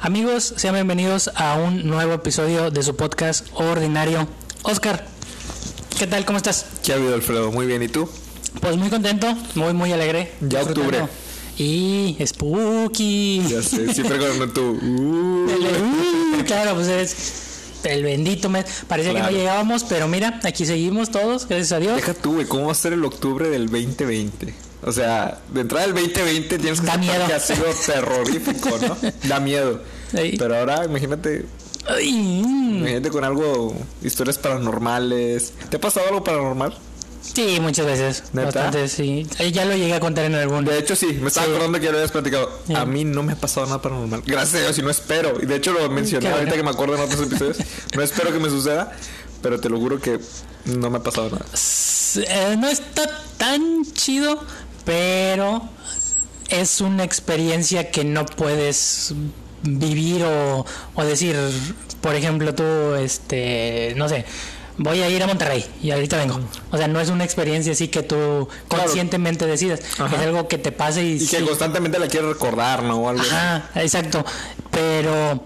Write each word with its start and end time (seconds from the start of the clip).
Amigos, 0.00 0.54
sean 0.56 0.74
bienvenidos 0.74 1.30
a 1.34 1.56
un 1.56 1.88
nuevo 1.88 2.14
episodio 2.14 2.70
de 2.70 2.82
su 2.84 2.94
podcast 2.94 3.48
ordinario. 3.54 4.28
Oscar, 4.62 5.04
¿qué 5.98 6.06
tal? 6.06 6.24
¿Cómo 6.24 6.36
estás? 6.36 6.66
¿Qué 6.84 6.92
ha 6.92 6.96
habido, 6.96 7.14
Alfredo? 7.14 7.50
Muy 7.50 7.66
bien, 7.66 7.82
¿y 7.82 7.88
tú? 7.88 8.08
Pues 8.60 8.76
muy 8.76 8.88
contento, 8.88 9.36
muy, 9.56 9.72
muy 9.72 9.92
alegre. 9.92 10.32
Ya 10.40 10.62
octubre. 10.62 11.08
Y 11.58 12.16
spooky. 12.24 13.42
Ya 13.48 13.62
sé, 13.62 13.92
siempre 13.92 14.18
con 14.38 14.54
tu... 14.54 14.60
uh, 14.82 16.38
uh, 16.38 16.44
claro, 16.44 16.74
pues 16.76 16.86
es 16.86 17.49
el 17.84 18.02
bendito 18.04 18.48
mes. 18.48 18.64
Parecía 18.88 19.14
que 19.14 19.20
no 19.20 19.30
llegábamos, 19.30 19.84
pero 19.84 20.08
mira, 20.08 20.40
aquí 20.44 20.66
seguimos 20.66 21.10
todos, 21.10 21.46
gracias 21.46 21.72
a 21.72 21.78
Dios. 21.78 21.96
deja 21.96 22.14
tú, 22.14 22.34
güey, 22.34 22.46
¿cómo 22.46 22.66
va 22.66 22.72
a 22.72 22.74
ser 22.74 22.92
el 22.92 23.04
octubre 23.04 23.48
del 23.48 23.66
2020? 23.68 24.54
O 24.82 24.92
sea, 24.92 25.38
de 25.52 25.60
entrada 25.60 25.86
del 25.86 25.94
2020 25.94 26.58
tienes 26.58 26.80
que 26.80 26.86
Da 26.86 26.96
miedo. 26.96 27.26
que 27.26 27.34
ha 27.34 27.40
sido 27.40 27.64
terrorífico, 27.86 28.70
¿no? 28.86 28.96
Da 29.28 29.38
miedo. 29.40 29.82
Pero 30.12 30.56
ahora, 30.56 30.84
imagínate, 30.84 31.44
Ay, 31.86 32.08
imagínate 32.40 33.10
con 33.10 33.24
algo, 33.24 33.74
historias 34.02 34.38
paranormales. 34.38 35.52
¿Te 35.70 35.76
ha 35.76 35.80
pasado 35.80 36.06
algo 36.08 36.24
paranormal? 36.24 36.76
Sí, 37.22 37.58
muchas 37.60 37.86
veces. 37.86 38.24
¿Neta? 38.32 38.46
Bastante, 38.46 38.88
sí. 38.88 39.26
Ya 39.52 39.64
lo 39.64 39.76
llegué 39.76 39.94
a 39.94 40.00
contar 40.00 40.24
en 40.24 40.34
algún. 40.34 40.64
De 40.64 40.78
hecho, 40.78 40.96
sí, 40.96 41.18
me 41.20 41.28
estaba 41.28 41.46
Sí. 41.46 41.52
acordando 41.52 41.78
que 41.78 41.84
ya 41.84 41.90
lo 41.92 41.98
habías 41.98 42.12
platicado. 42.12 42.50
Sí. 42.66 42.74
A 42.74 42.84
mí 42.84 43.04
no 43.04 43.22
me 43.22 43.32
ha 43.32 43.36
pasado 43.36 43.66
nada 43.66 43.80
paranormal. 43.82 44.22
Gracias 44.26 44.54
a 44.54 44.64
Dios, 44.64 44.78
y 44.78 44.82
no 44.82 44.90
espero. 44.90 45.34
Y 45.42 45.46
de 45.46 45.56
hecho 45.56 45.72
lo 45.72 45.88
mencioné 45.90 46.26
Qué 46.26 46.32
ahorita 46.32 46.50
bueno. 46.50 46.56
que 46.56 46.62
me 46.64 46.70
acuerdo 46.70 46.94
en 46.96 47.00
otros 47.02 47.20
episodios. 47.26 47.58
No 47.94 48.02
espero 48.02 48.32
que 48.32 48.38
me 48.38 48.48
suceda, 48.48 48.92
pero 49.42 49.60
te 49.60 49.68
lo 49.68 49.78
juro 49.78 50.00
que 50.00 50.18
no 50.64 50.90
me 50.90 50.98
ha 50.98 51.02
pasado 51.02 51.30
nada. 51.30 51.44
Eh, 52.16 52.56
no 52.58 52.68
está 52.68 53.02
tan 53.36 53.84
chido, 53.92 54.42
pero 54.84 55.62
es 56.48 56.80
una 56.80 57.04
experiencia 57.04 57.90
que 57.90 58.04
no 58.04 58.26
puedes 58.26 59.12
vivir 59.62 60.24
o, 60.24 60.64
o 60.94 61.04
decir, 61.04 61.36
por 62.00 62.14
ejemplo, 62.14 62.54
tú, 62.54 62.64
este, 62.94 63.92
no 63.96 64.08
sé, 64.08 64.24
voy 64.82 65.02
a 65.02 65.10
ir 65.10 65.22
a 65.22 65.26
Monterrey 65.26 65.62
y 65.82 65.90
ahorita 65.90 66.16
vengo. 66.16 66.40
O 66.70 66.76
sea, 66.78 66.88
no 66.88 67.00
es 67.00 67.10
una 67.10 67.22
experiencia 67.24 67.72
así 67.72 67.88
que 67.88 68.02
tú 68.02 68.48
Claro. 68.68 68.84
conscientemente 68.84 69.46
decidas. 69.46 69.80
Ajá. 69.98 70.16
Es 70.16 70.22
algo 70.22 70.48
que 70.48 70.56
te 70.56 70.72
pase 70.72 71.04
y, 71.04 71.12
Y 71.16 71.26
que 71.26 71.38
sí. 71.38 71.44
constantemente 71.44 71.98
la 71.98 72.08
quieres 72.08 72.30
recordar, 72.30 72.82
¿no? 72.82 72.96
O 72.96 73.08
algo 73.10 73.20
así. 73.20 73.30
Ajá, 73.30 73.70
exacto. 73.74 74.24
Pero 74.70 75.44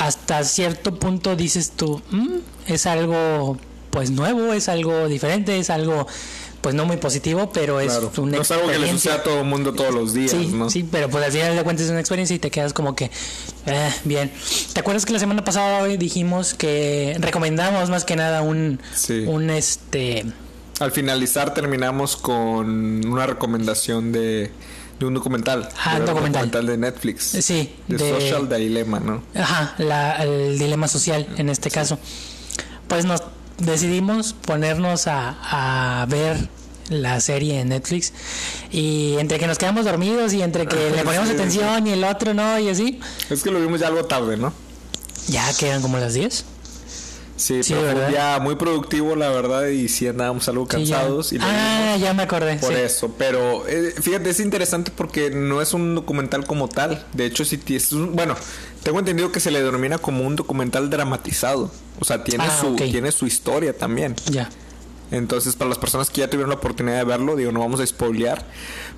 hasta 0.00 0.42
cierto 0.44 0.94
punto 0.98 1.36
dices 1.36 1.70
tú, 1.76 2.02
"Mm, 2.10 2.38
es 2.66 2.86
algo 2.86 3.56
pues 3.90 4.10
nuevo, 4.10 4.52
es 4.52 4.68
algo 4.68 5.06
diferente, 5.08 5.58
es 5.58 5.70
algo 5.70 6.06
pues 6.60 6.74
no 6.74 6.84
muy 6.84 6.96
positivo, 6.96 7.50
pero 7.52 7.80
es 7.80 7.92
Claro. 7.92 8.12
una 8.18 8.36
No 8.36 8.42
es 8.42 8.50
algo 8.50 8.64
que 8.64 8.70
le 8.70 8.74
experiencia. 8.76 9.12
suceda 9.12 9.20
a 9.20 9.22
todo 9.24 9.40
el 9.40 9.46
mundo 9.46 9.72
todos 9.74 9.94
los 9.94 10.12
días, 10.12 10.32
Sí, 10.32 10.46
¿no? 10.52 10.68
sí, 10.70 10.86
pero 10.90 11.08
pues 11.08 11.24
al 11.24 11.32
final 11.32 11.54
de 11.56 11.62
cuentas 11.62 11.84
es 11.86 11.90
una 11.90 12.00
experiencia 12.00 12.34
y 12.34 12.38
te 12.38 12.50
quedas 12.50 12.72
como 12.72 12.96
que, 12.96 13.10
eh, 13.66 13.92
bien. 14.04 14.32
¿Te 14.72 14.80
acuerdas 14.80 15.06
que 15.06 15.12
la 15.12 15.18
semana 15.20 15.44
pasada 15.44 15.82
hoy 15.82 15.96
dijimos 15.96 16.54
que 16.54 17.16
recomendamos 17.20 17.90
más 17.90 18.04
que 18.04 18.16
nada 18.16 18.42
un, 18.42 18.80
Sí. 18.94 19.24
un 19.26 19.50
este, 19.50 20.24
Al 20.80 20.92
finalizar 20.92 21.54
terminamos 21.54 22.16
con 22.16 23.04
una 23.06 23.26
recomendación 23.26 24.12
de, 24.12 24.50
de 25.00 25.06
un 25.06 25.14
documental. 25.14 25.68
Ah, 25.84 25.94
de 25.94 26.00
un 26.00 26.06
documental. 26.06 26.66
de 26.66 26.76
Netflix. 26.76 27.24
sí, 27.40 27.72
De, 27.88 27.96
de- 27.98 28.10
Social 28.20 28.48
Dilemma, 28.48 29.00
¿no? 29.00 29.22
Ajá, 29.34 29.74
la- 29.78 30.16
el 30.24 30.58
dilema 30.58 30.86
social 30.88 31.26
en 31.36 31.48
este 31.50 31.70
caso. 31.70 31.98
Pues 32.88 33.04
nos 33.04 33.22
decidimos 33.58 34.32
ponernos 34.32 35.06
a, 35.06 36.02
a 36.02 36.06
ver 36.06 36.48
la 36.90 37.20
serie 37.20 37.60
en 37.60 37.68
Netflix 37.68 38.12
y 38.70 39.16
entre 39.18 39.38
que 39.38 39.46
nos 39.46 39.58
quedamos 39.58 39.84
dormidos 39.84 40.32
y 40.32 40.42
entre 40.42 40.66
que 40.66 40.90
le 40.96 41.02
ponemos 41.04 41.28
Sí, 41.28 41.34
atención 41.34 41.86
y 41.86 41.90
el 41.90 42.04
otro 42.04 42.32
no 42.34 42.58
y 42.58 42.68
así, 42.70 42.98
Es 43.28 43.42
que 43.42 43.50
lo 43.50 43.60
vimos 43.60 43.80
ya 43.80 43.88
algo 43.88 44.04
tarde, 44.04 44.36
¿no? 44.36 44.52
ya 45.28 45.52
quedan 45.58 45.82
como 45.82 45.98
las 45.98 46.14
10. 46.14 46.44
Sí, 47.36 47.62
Sí, 47.62 47.72
pero 47.74 47.92
fue 47.92 48.04
un 48.06 48.10
día 48.10 48.38
muy 48.40 48.56
productivo, 48.56 49.14
la 49.14 49.28
verdad, 49.28 49.66
y 49.68 49.88
sí 49.88 50.08
andábamos 50.08 50.48
algo 50.48 50.64
Sí, 50.64 50.70
cansados. 50.70 51.32
y 51.32 51.38
ah, 51.40 51.96
ya 52.00 52.12
me 52.14 52.22
acordé. 52.24 52.56
por 52.56 52.74
sí. 52.74 52.80
eso. 52.80 53.14
Pero 53.16 53.68
eh, 53.68 53.94
fíjate, 54.00 54.30
es 54.30 54.40
interesante 54.40 54.90
porque 54.90 55.30
no 55.30 55.62
es 55.62 55.72
un 55.74 55.94
documental 55.94 56.46
como 56.46 56.68
tal. 56.68 57.06
De 57.12 57.26
hecho, 57.26 57.44
sí 57.44 57.56
ti- 57.58 57.76
es 57.76 57.92
un- 57.92 58.16
bueno, 58.16 58.34
tengo 58.82 58.98
entendido 58.98 59.32
que 59.32 59.40
se 59.40 59.50
le 59.50 59.62
denomina 59.62 59.98
como 59.98 60.24
un 60.24 60.36
documental 60.36 60.90
dramatizado. 60.90 61.70
O 62.00 62.04
sea, 62.04 62.24
tiene, 62.24 62.44
Ah, 62.44 62.58
su, 62.60 62.76
tiene 62.76 63.12
su 63.12 63.26
historia 63.26 63.76
también. 63.76 64.14
Ya. 64.30 64.48
Entonces, 65.10 65.56
para 65.56 65.70
las 65.70 65.78
personas 65.78 66.10
que 66.10 66.20
ya 66.20 66.28
tuvieron 66.28 66.50
la 66.50 66.56
oportunidad 66.56 66.98
de 66.98 67.04
verlo, 67.04 67.34
digo, 67.34 67.50
no 67.50 67.60
vamos 67.60 67.80
a 67.80 67.86
spoilear, 67.86 68.44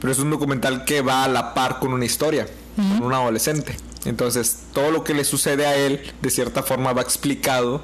pero 0.00 0.12
es 0.12 0.18
un 0.18 0.30
documental 0.30 0.84
que 0.84 1.02
va 1.02 1.24
a 1.24 1.28
la 1.28 1.54
par 1.54 1.78
con 1.78 1.92
una 1.92 2.04
historia, 2.04 2.48
con 2.76 3.02
un 3.02 3.14
adolescente. 3.14 3.76
Entonces, 4.04 4.58
todo 4.72 4.90
lo 4.90 5.04
que 5.04 5.14
le 5.14 5.24
sucede 5.24 5.66
a 5.66 5.76
él, 5.76 6.00
de 6.20 6.30
cierta 6.30 6.62
forma, 6.62 6.92
va 6.92 7.02
explicado 7.02 7.82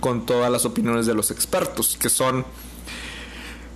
con 0.00 0.26
todas 0.26 0.50
las 0.50 0.64
opiniones 0.64 1.06
de 1.06 1.14
los 1.14 1.30
expertos, 1.30 1.96
que 2.00 2.08
son 2.08 2.44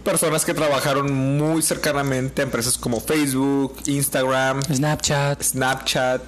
personas 0.02 0.44
que 0.44 0.54
trabajaron 0.54 1.12
muy 1.12 1.62
cercanamente 1.62 2.42
a 2.42 2.44
empresas 2.44 2.78
como 2.78 3.00
Facebook, 3.00 3.76
Instagram, 3.86 4.62
Snapchat, 4.62 5.42
Snapchat, 5.42 6.22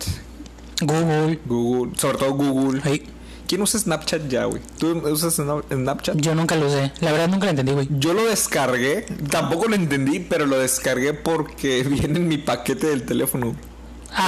Google. 0.83 1.39
Google, 1.47 1.93
sobre 1.99 2.19
todo 2.19 2.33
Google. 2.34 2.81
¿Quién 3.47 3.62
usa 3.62 3.81
Snapchat 3.81 4.28
ya, 4.28 4.44
güey? 4.44 4.61
¿Tú 4.78 4.93
usas 5.09 5.39
Sna- 5.39 5.65
Snapchat? 5.72 6.16
yo 6.21 6.34
nunca 6.34 6.55
lo 6.55 6.66
usé. 6.66 6.93
La 7.00 7.12
verdad 7.12 7.28
nunca 7.28 7.47
lo 7.47 7.50
entendí, 7.50 7.72
güey. 7.72 7.89
Yo 7.91 8.12
lo 8.12 8.25
descargué, 8.27 9.06
tampoco 9.31 9.69
lo 9.69 9.75
entendí, 9.75 10.21
pero 10.21 10.44
lo 10.44 10.59
descargué 10.59 11.15
porque 11.15 11.83
viene 11.89 12.19
en 12.19 12.28
mi 12.28 12.37
paquete 12.37 12.89
del 12.89 13.05
teléfono. 13.05 13.56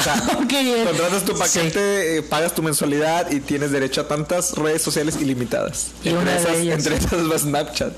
Sea. 0.02 0.22
Contratas 0.86 1.24
tu 1.24 1.32
Sí. 1.32 1.38
paquete, 1.38 2.16
eh, 2.16 2.22
pagas 2.22 2.54
tu 2.54 2.62
mensualidad 2.62 3.30
y 3.30 3.40
tienes 3.40 3.70
derecho 3.70 4.02
a 4.02 4.08
tantas 4.08 4.52
redes 4.52 4.82
sociales 4.82 5.16
ilimitadas. 5.20 5.88
Y 6.04 6.10
entre, 6.10 6.36
esas, 6.36 6.56
ellas. 6.56 6.78
entre 6.78 6.96
esas 6.96 7.30
va 7.30 7.38
Snapchat. 7.38 7.92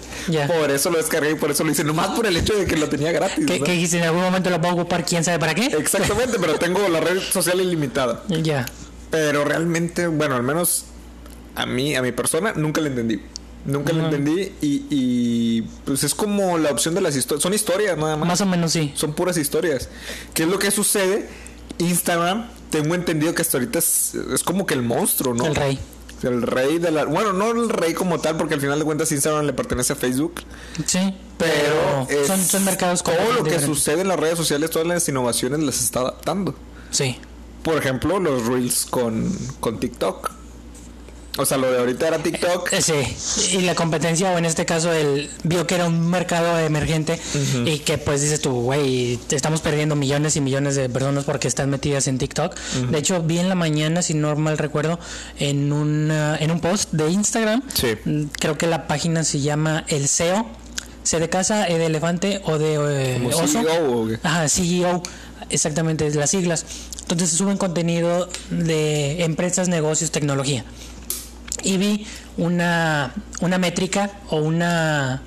Por 0.47 0.70
eso 0.70 0.91
lo 0.91 0.98
descargué 0.98 1.32
y 1.32 1.34
por 1.34 1.50
eso 1.50 1.64
lo 1.64 1.70
hice, 1.70 1.84
nomás 1.84 2.08
por 2.16 2.26
el 2.26 2.36
hecho 2.36 2.54
de 2.54 2.64
que 2.66 2.76
lo 2.76 2.88
tenía 2.88 3.12
gratis. 3.12 3.44
¿Qué, 3.47 3.58
¿no? 3.58 3.64
qué 3.64 3.72
dijiste? 3.72 3.98
¿En 3.98 4.04
algún 4.04 4.22
momento 4.22 4.50
lo 4.50 4.60
puedo 4.60 4.75
ocupar? 4.75 5.04
¿Quién 5.04 5.25
sabe 5.25 5.38
para 5.38 5.54
qué? 5.54 5.66
Exactamente, 5.66 6.38
pero 6.41 6.54
tengo 6.58 6.86
la 6.88 7.00
red 7.00 7.20
social 7.20 7.60
ilimitada. 7.60 8.22
Ya. 8.28 8.66
Pero 9.10 9.44
realmente, 9.44 10.06
bueno, 10.06 10.36
al 10.36 10.42
menos 10.42 10.84
a 11.54 11.66
mí, 11.66 11.94
a 11.97 12.03
mi 12.03 12.12
persona, 12.12 12.53
nunca 12.56 12.80
la 12.80 12.88
entendí. 12.88 13.20
Nunca 13.64 13.92
la 13.92 14.04
entendí 14.06 14.53
y, 14.60 14.86
y, 14.91 15.62
pues 15.84 16.03
es 16.03 16.16
como 16.16 16.59
la 16.59 16.70
opción 16.70 16.94
de 16.97 17.00
las 17.00 17.14
historias. 17.14 17.42
Son 17.44 17.54
historias 17.54 17.97
nada 17.97 18.16
más. 18.16 18.26
Más 18.26 18.41
o 18.41 18.47
menos 18.47 18.72
sí. 18.72 18.92
Son 18.97 19.12
puras 19.12 19.36
historias. 19.36 19.88
¿Qué 20.34 20.42
es 20.42 20.48
lo 20.48 20.59
que 20.59 20.72
sucede? 20.72 21.28
Instagram, 21.78 22.49
tengo 22.71 22.95
entendido 22.95 23.34
que 23.34 23.43
hasta 23.43 23.59
ahorita 23.59 23.78
es, 23.78 24.15
es 24.15 24.43
como 24.43 24.67
que 24.67 24.75
el 24.75 24.83
monstruo, 24.83 25.34
¿no? 25.34 25.47
El 25.47 25.55
rey. 25.55 25.78
El 26.23 26.43
rey 26.43 26.78
de 26.78 26.93
la... 26.93 27.05
Bueno, 27.05 27.33
no 27.33 27.50
el 27.50 27.69
rey 27.69 27.95
como 27.95 28.21
tal, 28.21 28.37
porque 28.37 28.55
al 28.55 28.61
final 28.61 28.78
de 28.78 28.84
cuentas 28.84 29.11
Instagram 29.11 29.45
le 29.45 29.53
pertenece 29.53 29.93
a 29.93 29.97
Facebook. 29.97 30.34
Sí, 30.87 31.15
Pero, 31.37 32.06
son, 32.27 32.41
son 32.45 32.65
mercados 32.65 33.03
Todo 33.03 33.15
lo 33.17 33.21
que 33.43 33.51
diferentes. 33.51 33.65
sucede 33.65 34.03
en 34.03 34.09
las 34.09 34.21
redes 34.21 34.39
sociales, 34.39 34.71
todas 34.71 34.87
las 34.87 35.09
innovaciones 35.09 35.59
las 35.61 35.81
está 35.81 36.01
adaptando. 36.01 36.55
Sí. 36.93 37.19
Por 37.65 37.77
ejemplo, 37.77 38.21
los 38.21 38.47
reels 38.47 38.87
con, 38.87 39.37
con 39.59 39.81
TikTok. 39.81 40.31
O 41.38 41.47
sea, 41.47 41.56
lo 41.56 41.70
de 41.72 41.78
ahorita 41.78 42.09
era 42.09 42.19
TikTok. 42.19 42.72
Eh, 42.75 42.82
Sí, 42.82 43.56
y 43.56 43.60
la 43.62 43.75
competencia, 43.75 44.31
o 44.32 44.38
en 44.38 44.44
este 44.44 44.66
caso, 44.66 44.93
él 44.93 45.31
vio 45.44 45.66
que 45.66 45.76
era 45.76 45.87
un 45.87 46.10
mercado 46.10 46.59
emergente 46.59 47.19
y 47.65 47.78
que 47.78 47.97
pues 47.97 48.20
dices 48.20 48.41
tú, 48.43 48.50
güey, 48.62 49.19
estamos 49.31 49.62
perdiendo 49.62 49.97
millones 49.97 50.37
y 50.37 50.42
millones 50.42 50.76
de 50.76 50.91
personas 50.91 51.25
porque 51.25 51.48
están 51.48 51.71
metidas 51.71 52.06
en 52.06 52.19
TikTok. 52.19 52.54
De 52.91 52.98
hecho, 52.98 53.22
vi 53.22 53.38
en 53.38 53.48
la 53.48 53.54
mañana, 53.54 54.03
si 54.03 54.12
no 54.15 54.37
mal 54.37 54.59
recuerdo, 54.59 54.98
en, 55.38 55.72
una, 55.72 56.37
en 56.37 56.50
un 56.50 56.60
post 56.60 56.92
de 56.92 57.10
Instagram, 57.10 57.62
Sí. 57.72 57.97
creo 58.38 58.59
que 58.59 58.66
la 58.66 58.87
página 58.87 59.25
se 59.25 59.41
llama 59.41 59.84
El 59.88 60.09
SEO, 60.09 60.47
C 61.03 61.18
de 61.18 61.28
casa, 61.30 61.66
E 61.66 61.78
de 61.78 61.86
elefante 61.86 62.42
o 62.45 62.59
de 62.59 62.74
eh, 62.74 63.18
Como 63.22 63.28
oso. 63.36 63.47
CEO 63.62 64.03
o 64.03 64.07
qué? 64.09 64.18
Ajá, 64.22 64.48
CEO, 64.51 65.03
exactamente, 65.48 66.09
las 66.15 66.30
siglas. 66.30 66.66
Entonces 67.01 67.30
suben 67.30 67.57
contenido 67.57 68.28
de 68.51 69.24
empresas, 69.24 69.68
negocios, 69.68 70.10
tecnología. 70.10 70.65
Y 71.62 71.76
vi 71.76 72.06
una, 72.36 73.12
una 73.41 73.59
métrica 73.59 74.10
o 74.30 74.36
una 74.36 75.22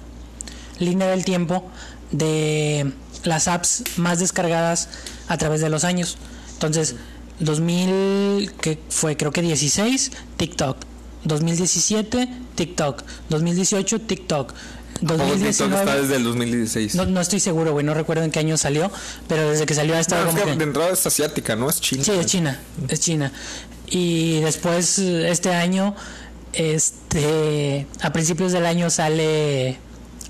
línea 0.80 1.08
del 1.08 1.24
tiempo 1.26 1.70
de 2.12 2.92
las 3.24 3.48
apps 3.48 3.84
más 3.98 4.20
descargadas 4.20 4.90
a 5.28 5.38
través 5.38 5.62
de 5.62 5.70
los 5.70 5.84
años. 5.84 6.18
Entonces, 6.54 6.96
2000, 7.40 8.52
que 8.62 8.80
fue 8.90 9.18
creo 9.18 9.32
que 9.32 9.42
16, 9.42 10.12
TikTok. 10.38 10.78
2017, 11.24 12.30
TikTok. 12.56 13.04
2018, 13.30 14.02
TikTok. 14.02 14.54
Tampoco 15.00 15.24
TikTok 15.34 15.40
2019, 15.40 15.76
está 15.80 15.96
desde 16.02 16.16
el 16.16 16.24
2016. 16.24 16.96
no, 16.96 17.06
no 17.06 17.20
estoy 17.20 17.40
seguro, 17.42 17.74
güey, 17.74 17.86
no 17.86 17.94
recuerdo 17.94 18.24
en 18.24 18.32
qué 18.32 18.40
año 18.40 18.56
salió, 18.58 18.90
pero 19.28 19.50
desde 19.50 19.66
que 19.66 19.74
salió 19.74 19.96
ha 19.96 20.00
estado 20.00 20.24
No, 20.24 20.30
es 20.30 20.36
que 20.38 20.52
que- 20.52 20.56
de 20.56 20.64
entrada 20.64 20.92
es 20.92 21.06
asiática, 21.06 21.56
¿no? 21.58 21.70
Es 21.70 21.82
china. 21.82 22.04
Sí, 22.04 22.12
es 22.12 22.26
China, 22.28 22.60
es 22.88 23.00
China. 23.02 23.32
Y 23.88 24.40
después, 24.40 24.98
este 25.00 25.54
año, 25.54 25.96
este, 26.56 27.86
a 28.02 28.12
principios 28.14 28.52
del 28.52 28.66
año 28.66 28.90
sale 28.90 29.78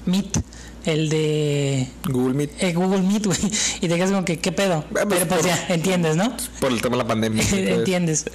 Meet, 0.05 0.37
el 0.85 1.09
de 1.09 1.87
Google 2.07 2.33
Meet. 2.35 2.51
eh, 2.63 2.73
Google 2.73 3.01
Meet, 3.01 3.25
güey, 3.25 3.37
y 3.81 3.87
te 3.87 3.95
quedas 3.95 4.11
como 4.11 4.23
que, 4.25 4.39
¿qué 4.39 4.51
pedo? 4.51 4.83
pues, 4.91 5.05
Pero 5.09 5.27
pues 5.27 5.39
por- 5.41 5.47
ya, 5.49 5.65
entiendes, 5.69 6.15
¿no? 6.15 6.35
Por 6.59 6.71
el 6.71 6.81
tema 6.81 6.97
de 6.97 7.03
la 7.03 7.07
pandemia. 7.07 7.43
Entiendes. 7.53 8.25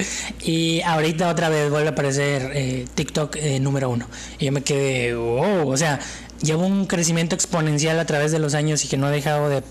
Y 0.42 0.80
ahorita 0.82 1.28
otra 1.30 1.48
vez 1.48 1.70
vuelve 1.70 1.88
a 1.88 1.92
aparecer 1.92 2.50
eh, 2.54 2.86
TikTok 2.94 3.36
eh, 3.36 3.60
número 3.60 3.88
uno. 3.90 4.06
Y 4.38 4.46
yo 4.46 4.52
me 4.52 4.62
quedé, 4.62 5.14
wow, 5.14 5.68
o 5.70 5.76
sea, 5.76 6.00
lleva 6.42 6.64
un 6.64 6.86
crecimiento 6.86 7.34
exponencial 7.34 7.98
a 8.00 8.04
través 8.06 8.32
de 8.32 8.38
los 8.38 8.54
años 8.54 8.84
y 8.84 8.88
que 8.88 8.96
no 8.96 9.06
ha 9.06 9.10
dejado 9.10 9.48
de, 9.48 9.62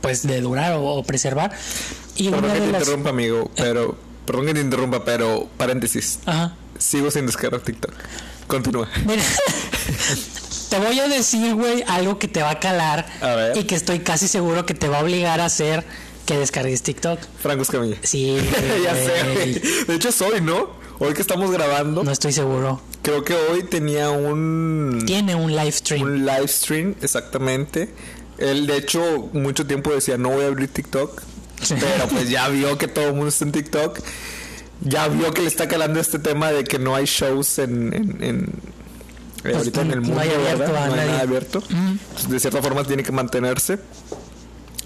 pues, 0.00 0.26
de 0.26 0.40
durar 0.40 0.72
o, 0.74 0.84
o 0.84 1.02
preservar. 1.04 1.52
Y 2.16 2.30
Perdón 2.30 2.52
que 2.52 2.60
te 2.60 2.72
las... 2.72 2.82
interrumpa, 2.82 3.10
amigo, 3.10 3.50
pero... 3.56 3.96
Perdón 4.26 4.46
que 4.46 4.54
te 4.54 4.60
interrumpa, 4.60 5.04
pero... 5.04 5.48
Paréntesis. 5.56 6.18
Ajá. 6.26 6.56
Sigo 6.78 7.10
sin 7.10 7.26
descargar 7.26 7.60
TikTok. 7.60 7.92
Continúa. 8.46 8.88
Mira, 9.04 9.22
te 10.70 10.78
voy 10.78 10.98
a 11.00 11.08
decir, 11.08 11.54
güey, 11.54 11.82
algo 11.86 12.18
que 12.18 12.28
te 12.28 12.42
va 12.42 12.50
a 12.50 12.60
calar 12.60 13.06
A 13.20 13.34
ver. 13.34 13.56
y 13.56 13.64
que 13.64 13.74
estoy 13.74 14.00
casi 14.00 14.28
seguro 14.28 14.66
que 14.66 14.74
te 14.74 14.88
va 14.88 15.00
a 15.00 15.02
obligar 15.02 15.40
a 15.40 15.46
hacer 15.46 15.84
que 16.26 16.36
descargues 16.38 16.82
TikTok. 16.82 17.18
Franco 17.40 17.62
Escamilla. 17.62 17.96
Sí, 18.02 18.36
ya 18.84 18.94
sé, 18.94 19.32
güey. 19.34 19.54
De 19.86 19.94
hecho 19.94 20.08
es 20.08 20.20
hoy, 20.22 20.40
¿no? 20.40 20.70
Hoy 20.98 21.12
que 21.14 21.20
estamos 21.20 21.50
grabando. 21.50 22.02
No 22.04 22.10
estoy 22.10 22.32
seguro. 22.32 22.80
Creo 23.02 23.22
que 23.22 23.34
hoy 23.34 23.64
tenía 23.64 24.10
un... 24.10 25.04
Tiene 25.06 25.34
un 25.34 25.54
live 25.54 25.72
stream. 25.72 26.02
Un 26.02 26.26
live 26.26 26.48
stream, 26.48 26.94
exactamente. 27.02 27.90
Él, 28.38 28.66
de 28.66 28.76
hecho, 28.76 29.28
mucho 29.32 29.66
tiempo 29.66 29.90
decía, 29.92 30.16
no 30.18 30.30
voy 30.30 30.44
a 30.44 30.48
abrir 30.48 30.68
TikTok. 30.68 31.22
Pero 31.68 32.08
pues 32.10 32.28
ya 32.28 32.48
vio 32.48 32.76
que 32.78 32.88
todo 32.88 33.06
el 33.08 33.12
mundo 33.14 33.28
está 33.28 33.44
en 33.44 33.52
TikTok. 33.52 33.98
Ya 34.82 35.08
vio 35.08 35.32
que 35.32 35.42
le 35.42 35.48
está 35.48 35.66
calando 35.68 35.98
este 36.00 36.18
tema 36.18 36.52
de 36.52 36.64
que 36.64 36.78
no 36.78 36.94
hay 36.94 37.06
shows 37.06 37.58
en... 37.58 37.92
en, 37.94 38.22
en- 38.22 38.44
eh, 39.38 39.40
Pues, 39.42 39.56
ahorita 39.56 39.82
en 39.82 39.90
el 39.92 40.00
no 40.02 40.06
mundo, 40.08 40.20
hay 40.20 40.30
abierto 40.30 40.72
No 40.72 40.78
hay 40.84 40.90
nada 41.08 41.20
abierto. 41.20 41.62
Entonces, 41.70 42.28
de 42.30 42.40
cierta 42.40 42.60
forma 42.62 42.84
tiene 42.84 43.02
que 43.02 43.12
mantenerse. 43.12 43.78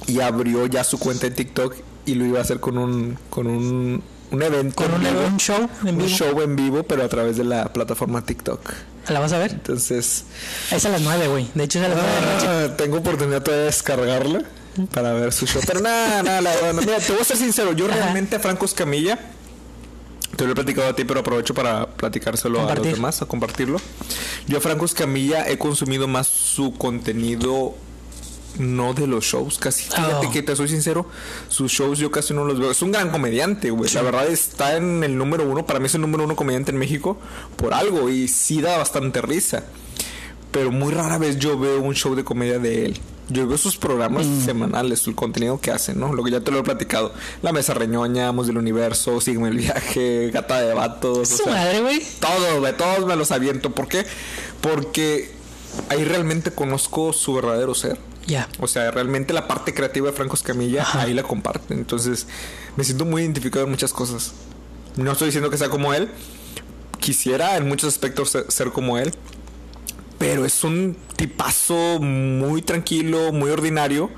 Y 0.06 0.20
abrió 0.20 0.66
ya 0.66 0.84
su 0.84 0.98
cuenta 0.98 1.26
en 1.26 1.34
TikTok 1.34 1.76
y 2.06 2.14
lo 2.14 2.24
iba 2.26 2.38
a 2.38 2.42
hacer 2.42 2.60
con 2.60 2.76
un, 2.78 3.16
con 3.30 3.46
un, 3.46 4.02
un 4.30 4.42
evento. 4.42 4.74
Con 4.82 4.92
un, 4.94 5.00
vivo. 5.00 5.20
un 5.26 5.36
show 5.38 5.68
en 5.84 5.88
Un 5.90 5.96
vivo. 5.98 6.08
show 6.08 6.40
en 6.42 6.56
vivo, 6.56 6.82
pero 6.82 7.04
a 7.04 7.08
través 7.08 7.36
de 7.36 7.44
la 7.44 7.72
plataforma 7.72 8.24
TikTok. 8.24 8.60
¿La 9.08 9.20
vas 9.20 9.32
a 9.32 9.38
ver? 9.38 9.52
Entonces, 9.52 10.24
Es 10.70 10.84
a 10.84 10.88
las 10.88 11.00
nueve, 11.00 11.26
güey. 11.28 11.48
De 11.54 11.64
hecho, 11.64 11.78
es 11.78 11.84
a 11.84 11.88
las 11.88 11.96
de 11.96 12.02
la 12.02 12.34
noche. 12.34 12.46
ah, 12.48 12.76
tengo 12.76 12.98
oportunidad 12.98 13.42
de 13.42 13.56
descargarla 13.64 14.42
para 14.92 15.12
ver 15.14 15.32
su 15.32 15.46
show. 15.46 15.62
Pero 15.66 15.80
nada, 15.80 16.22
nada, 16.22 16.72
no. 16.72 16.80
Mira, 16.80 16.98
te 16.98 17.12
voy 17.12 17.20
a 17.22 17.24
ser 17.24 17.36
sincero. 17.36 17.72
Yo 17.72 17.86
Ajá. 17.86 17.94
realmente 17.96 18.36
a 18.36 18.40
Franco 18.40 18.64
Escamilla, 18.64 19.18
te 20.40 20.46
lo 20.46 20.52
he 20.52 20.54
platicado 20.54 20.88
a 20.88 20.96
ti, 20.96 21.04
pero 21.04 21.20
aprovecho 21.20 21.52
para 21.52 21.86
platicárselo 21.86 22.66
a 22.66 22.74
los 22.74 22.82
demás, 22.82 23.20
a 23.20 23.26
compartirlo. 23.26 23.78
Yo 24.46 24.56
a 24.56 24.60
Franco 24.62 24.86
Escamilla 24.86 25.46
he 25.46 25.58
consumido 25.58 26.08
más 26.08 26.26
su 26.28 26.72
contenido. 26.72 27.74
No 28.58 28.94
de 28.94 29.06
los 29.06 29.24
shows, 29.24 29.58
casi. 29.58 29.84
Fíjate 29.84 30.26
Oh. 30.26 30.30
que 30.30 30.42
te 30.42 30.56
soy 30.56 30.68
sincero, 30.68 31.06
sus 31.48 31.70
shows 31.70 31.98
yo 31.98 32.10
casi 32.10 32.32
no 32.34 32.44
los 32.44 32.58
veo. 32.58 32.70
Es 32.70 32.80
un 32.82 32.90
gran 32.90 33.10
comediante, 33.10 33.70
güey. 33.70 33.92
La 33.92 34.00
verdad 34.02 34.26
está 34.28 34.76
en 34.76 35.04
el 35.04 35.16
número 35.18 35.44
uno. 35.48 35.66
Para 35.66 35.78
mí 35.78 35.86
es 35.86 35.94
el 35.94 36.00
número 36.00 36.24
uno 36.24 36.34
comediante 36.36 36.72
en 36.72 36.78
México 36.78 37.18
por 37.56 37.74
algo. 37.74 38.08
Y 38.08 38.26
sí 38.26 38.60
da 38.62 38.78
bastante 38.78 39.20
risa 39.20 39.64
pero 40.50 40.72
muy 40.72 40.92
rara 40.92 41.16
vez 41.16 41.38
yo 41.38 41.56
veo 41.56 41.80
un 41.80 41.94
show 41.94 42.16
de 42.16 42.24
comedia 42.24 42.58
de 42.58 42.86
él. 42.86 43.00
Yo 43.30 43.46
veo 43.46 43.56
sus 43.58 43.76
programas 43.76 44.26
Mm. 44.26 44.44
semanales, 44.44 45.06
el 45.06 45.14
contenido 45.14 45.60
que 45.60 45.70
hacen, 45.70 45.98
¿no? 46.00 46.12
Lo 46.12 46.22
que 46.24 46.30
ya 46.32 46.40
te 46.40 46.50
lo 46.50 46.58
he 46.58 46.62
platicado. 46.62 47.12
La 47.42 47.52
Mesa 47.52 47.74
Reñoña, 47.74 48.28
Amos 48.28 48.46
del 48.48 48.58
Universo, 48.58 49.20
Sígueme 49.20 49.48
el 49.48 49.56
Viaje, 49.58 50.30
Gata 50.32 50.60
de 50.60 50.74
Vatos. 50.74 51.28
Su 51.28 51.46
madre, 51.48 51.80
güey. 51.80 52.02
todos, 52.20 52.58
güey, 52.58 52.76
todos 52.76 53.06
me 53.06 53.14
los 53.16 53.30
aviento. 53.30 53.70
¿Por 53.70 53.86
qué? 53.88 54.04
Porque 54.60 55.30
ahí 55.88 56.04
realmente 56.04 56.50
conozco 56.50 57.12
su 57.12 57.32
verdadero 57.34 57.74
ser. 57.74 57.98
Ya. 58.26 58.48
O 58.58 58.66
sea, 58.68 58.90
realmente 58.90 59.32
la 59.32 59.48
parte 59.48 59.72
creativa 59.74 60.08
de 60.10 60.12
Franco 60.12 60.34
Escamilla 60.34 60.82
Ajá. 60.82 61.02
ahí 61.02 61.14
la 61.14 61.22
comparte. 61.22 61.74
Entonces, 61.74 62.26
me 62.76 62.84
siento 62.84 63.04
muy 63.04 63.22
identificado 63.22 63.64
en 63.64 63.70
muchas 63.70 63.92
cosas. 63.92 64.32
No 64.96 65.12
estoy 65.12 65.26
diciendo 65.26 65.50
que 65.50 65.56
sea 65.56 65.68
como 65.68 65.94
él. 65.94 66.08
Quisiera 66.98 67.56
en 67.56 67.66
muchos 67.66 67.88
aspectos 67.92 68.36
ser 68.48 68.70
como 68.72 68.98
él. 68.98 69.14
Pero 70.20 70.44
es 70.44 70.62
un 70.62 70.96
tipazo 71.16 71.98
muy 71.98 72.62
tranquilo, 72.62 73.32
muy 73.32 73.50
ordinario. 73.50 74.08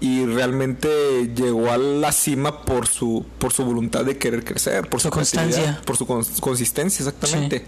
Y 0.00 0.24
realmente 0.24 0.88
llegó 1.34 1.70
a 1.70 1.76
la 1.76 2.10
cima 2.12 2.62
por 2.64 2.88
su, 2.88 3.24
por 3.38 3.52
su 3.52 3.64
voluntad 3.64 4.04
de 4.04 4.16
querer 4.18 4.42
crecer, 4.44 4.88
por 4.88 5.00
su, 5.00 5.08
Su 5.08 5.12
constancia. 5.14 5.80
por 5.84 5.96
su 5.96 6.06
cons- 6.06 6.40
consistencia, 6.40 7.04
exactamente. 7.06 7.64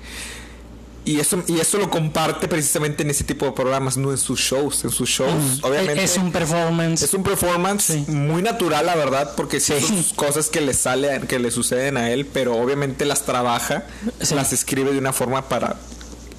Y 1.04 1.20
eso, 1.20 1.42
y 1.46 1.60
eso 1.60 1.76
lo 1.78 1.90
comparte 1.90 2.48
precisamente 2.48 3.02
en 3.02 3.10
ese 3.10 3.24
tipo 3.24 3.44
de 3.44 3.52
programas, 3.52 3.96
no 3.98 4.10
en 4.10 4.16
sus 4.18 4.40
shows. 4.40 4.82
En 4.84 4.90
sus 4.90 5.08
shows, 5.10 5.62
obviamente. 5.62 6.02
Es 6.02 6.16
un 6.16 6.32
performance. 6.32 7.02
Es 7.02 7.12
un 7.12 7.22
performance 7.22 7.84
Sí. 7.92 8.04
muy 8.08 8.40
natural, 8.40 8.86
la 8.86 8.96
verdad, 8.96 9.32
porque 9.36 9.60
sí, 9.60 9.74
Sí. 9.78 9.86
son 9.86 10.02
cosas 10.16 10.48
que 10.48 10.60
le 10.62 10.72
salen, 10.74 11.26
que 11.26 11.38
le 11.38 11.50
suceden 11.50 11.98
a 11.98 12.10
él, 12.10 12.24
pero 12.24 12.56
obviamente 12.56 13.04
las 13.04 13.24
trabaja, 13.26 13.84
Sí. 14.22 14.34
las 14.34 14.52
escribe 14.54 14.92
de 14.92 14.98
una 14.98 15.12
forma 15.12 15.48
para 15.48 15.76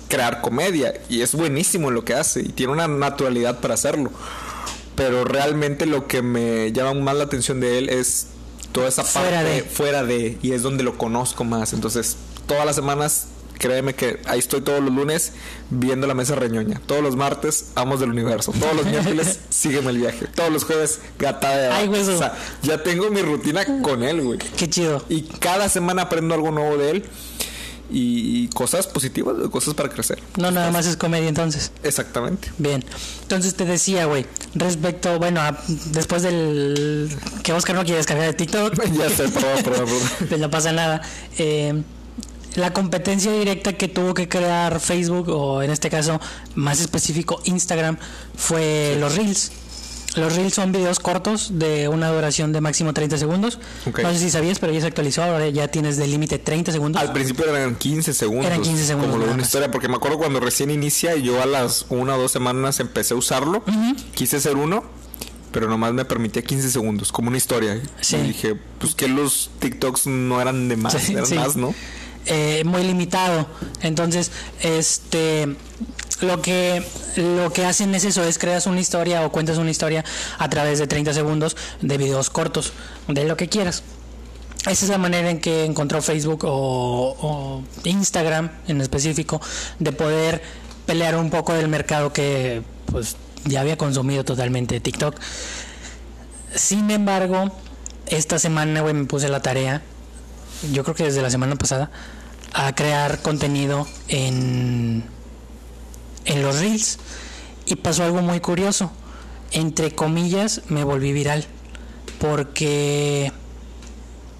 crear 0.08 0.42
comedia 0.42 0.94
y 1.10 1.22
es 1.22 1.34
buenísimo 1.34 1.90
en 1.90 1.96
lo 1.96 2.06
que 2.06 2.14
hace 2.14 2.42
y 2.42 2.50
tiene 2.50 2.74
una 2.74 2.88
naturalidad 2.88 3.60
para 3.60 3.74
hacerlo. 3.74 4.12
Pero 4.96 5.26
realmente 5.26 5.86
lo 5.86 6.08
que 6.08 6.22
me 6.22 6.72
llama 6.72 6.94
más 6.94 7.16
la 7.16 7.26
atención 7.26 7.60
de 7.60 7.78
él 7.78 7.90
es 7.90 8.28
toda 8.72 8.88
esa 8.88 9.04
Fuera 9.04 9.42
parte 9.42 9.50
de. 9.50 9.62
fuera 9.64 10.04
de 10.04 10.38
y 10.42 10.54
es 10.54 10.62
donde 10.62 10.84
lo 10.84 10.98
conozco 10.98 11.44
más. 11.44 11.74
Entonces, 11.74 12.16
todas 12.48 12.66
las 12.66 12.76
semanas 12.76 13.28
Créeme 13.58 13.96
que 13.96 14.20
ahí 14.26 14.40
estoy 14.40 14.62
todos 14.62 14.84
los 14.84 14.94
lunes 14.94 15.34
viendo 15.70 16.08
la 16.08 16.14
mesa 16.14 16.36
reñoña. 16.36 16.82
Todos 16.86 17.02
los 17.02 17.16
martes, 17.16 17.72
Amos 17.76 18.00
del 18.00 18.10
Universo. 18.10 18.52
Todos 18.60 18.76
los 18.76 18.86
miércoles, 18.86 19.40
sígueme 19.50 19.92
el 19.92 19.98
viaje. 20.00 20.28
Todos 20.36 20.52
los 20.52 20.66
jueves, 20.66 21.00
gata 21.18 21.56
de 21.56 21.68
Ay. 21.70 21.88
O 21.88 22.18
sea, 22.18 22.38
ya 22.64 22.84
tengo 22.84 23.10
mi 23.10 23.22
rutina 23.22 23.66
con 23.82 24.04
él, 24.04 24.22
güey. 24.22 24.40
Qué 24.58 24.70
chido. 24.70 25.04
Y 25.10 25.24
cada 25.24 25.70
semana 25.70 26.04
aprendo 26.04 26.36
algo 26.36 26.52
nuevo 26.52 26.78
de 26.78 26.92
él. 26.92 27.06
Y, 27.90 28.48
cosas 28.50 28.88
positivas, 28.88 29.36
cosas 29.50 29.74
para 29.74 29.90
crecer. 29.90 30.20
No, 30.38 30.50
nada 30.52 30.72
más 30.72 30.86
es 30.88 30.98
comedia 30.98 31.30
entonces. 31.30 31.72
Exactamente. 31.84 32.52
Bien. 32.58 32.84
Entonces 33.22 33.56
te 33.56 33.66
decía, 33.66 34.06
güey, 34.06 34.26
respecto, 34.56 35.20
bueno, 35.20 35.42
a- 35.42 35.58
después 35.92 36.24
del 36.24 37.10
que 37.44 37.54
Oscar 37.54 37.76
no 37.76 37.84
quiere 37.84 37.98
descargar 37.98 38.28
de 38.28 38.34
TikTok, 38.34 38.74
ya 38.98 39.10
sé, 39.10 39.30
perdón, 39.30 39.64
perdón. 39.64 39.88
pues 40.30 40.40
no 40.42 40.50
pasa 40.50 40.72
nada. 40.72 41.02
Eh, 41.38 41.84
la 42.56 42.72
competencia 42.74 43.32
directa 43.34 43.74
que 43.74 43.88
tuvo 43.90 44.14
que 44.14 44.30
crear 44.30 44.80
Facebook, 44.80 45.28
o 45.30 45.62
en 45.62 45.72
este 45.72 45.90
caso 45.90 46.20
más 46.56 46.80
específico 46.80 47.42
Instagram, 47.44 47.98
fue 48.36 48.96
los 49.00 49.16
Reels. 49.16 49.52
Los 50.16 50.36
Reels 50.36 50.54
son 50.54 50.72
videos 50.72 51.00
cortos 51.00 51.50
de 51.60 51.88
una 51.88 52.10
duración 52.10 52.52
de 52.54 52.62
máximo 52.62 52.94
30 52.94 53.18
segundos. 53.18 53.60
No 54.02 54.12
sé 54.14 54.20
si 54.20 54.30
sabías, 54.30 54.60
pero 54.60 54.72
ya 54.74 54.82
se 54.82 54.88
actualizó. 54.88 55.24
Ahora 55.24 55.50
ya 55.50 55.68
tienes 55.68 55.98
de 55.98 56.08
límite 56.08 56.40
30 56.40 56.72
segundos. 56.72 57.02
Al 57.02 57.12
principio 57.14 57.46
eran 57.54 57.76
15 57.76 58.14
segundos. 58.14 58.46
Eran 58.46 58.62
15 58.62 58.86
segundos 58.86 59.12
Como 59.12 59.22
lo 59.22 59.28
de 59.28 59.34
una 59.34 59.44
historia, 59.44 59.72
porque 59.72 59.88
me 59.88 59.96
acuerdo 59.96 60.18
cuando 60.18 60.40
recién 60.40 60.72
inicia 60.72 61.16
y 61.16 61.24
yo 61.24 61.42
a 61.42 61.46
las 61.46 61.86
una 61.90 62.16
o 62.16 62.22
dos 62.22 62.32
semanas 62.32 62.80
empecé 62.80 63.14
a 63.14 63.18
usarlo. 63.18 63.64
Quise 64.14 64.38
hacer 64.38 64.56
uno, 64.56 64.84
pero 65.52 65.68
nomás 65.70 65.94
me 65.94 66.06
permitía 66.06 66.42
15 66.42 66.70
segundos, 66.70 67.12
como 67.12 67.28
una 67.30 67.38
historia. 67.38 67.82
Sí. 68.02 68.16
Y 68.18 68.22
dije, 68.22 68.56
pues 68.80 68.96
que 68.96 69.08
los 69.08 69.52
TikToks 69.60 70.08
no 70.08 70.42
eran 70.42 70.68
de 70.70 70.78
más, 70.78 70.94
Sí, 71.00 71.14
eran 71.14 71.26
sí. 71.26 71.36
más, 71.36 71.56
¿no? 71.56 71.74
eh, 72.26 72.64
muy 72.66 72.84
limitado. 72.84 73.48
Entonces, 73.82 74.32
este 74.62 75.56
lo 76.22 76.42
que 76.42 76.84
lo 77.18 77.52
que 77.52 77.66
hacen 77.66 77.94
es 77.96 78.06
eso, 78.06 78.24
es 78.24 78.38
creas 78.38 78.68
una 78.68 78.80
historia 78.80 79.26
o 79.26 79.32
cuentas 79.32 79.58
una 79.58 79.72
historia 79.72 80.04
a 80.38 80.50
través 80.50 80.80
de 80.80 80.88
30 80.88 81.14
segundos 81.14 81.56
de 81.82 81.98
videos 81.98 82.30
cortos, 82.30 82.74
de 83.08 83.26
lo 83.26 83.38
que 83.38 83.50
quieras. 83.50 83.84
Esa 84.68 84.86
es 84.86 84.90
la 84.90 84.98
manera 84.98 85.30
en 85.30 85.40
que 85.40 85.66
encontró 85.66 86.02
Facebook 86.02 86.46
o, 86.46 87.16
o 87.22 87.64
Instagram 87.84 88.50
en 88.68 88.82
específico 88.82 89.40
de 89.80 89.92
poder 89.92 90.42
pelear 90.86 91.16
un 91.16 91.30
poco 91.30 91.54
del 91.54 91.68
mercado 91.68 92.12
que 92.12 92.64
pues 92.92 93.16
ya 93.44 93.62
había 93.62 93.78
consumido 93.78 94.26
totalmente 94.26 94.80
TikTok. 94.80 95.16
Sin 96.56 96.90
embargo, 96.90 97.52
esta 98.08 98.40
semana 98.40 98.82
güey, 98.82 98.94
me 98.94 99.06
puse 99.06 99.30
la 99.30 99.42
tarea 99.42 99.84
yo 100.72 100.84
creo 100.84 100.96
que 100.96 101.04
desde 101.04 101.22
la 101.22 101.30
semana 101.30 101.56
pasada, 101.56 101.92
a 102.54 102.74
crear 102.74 103.22
contenido 103.22 103.88
en, 104.08 105.04
en 106.26 106.42
los 106.42 106.60
reels. 106.60 107.00
Y 107.66 107.76
pasó 107.76 108.04
algo 108.04 108.22
muy 108.22 108.40
curioso. 108.40 108.92
Entre 109.52 109.92
comillas, 109.92 110.62
me 110.68 110.84
volví 110.84 111.14
viral. 111.14 111.46
Porque 112.20 113.32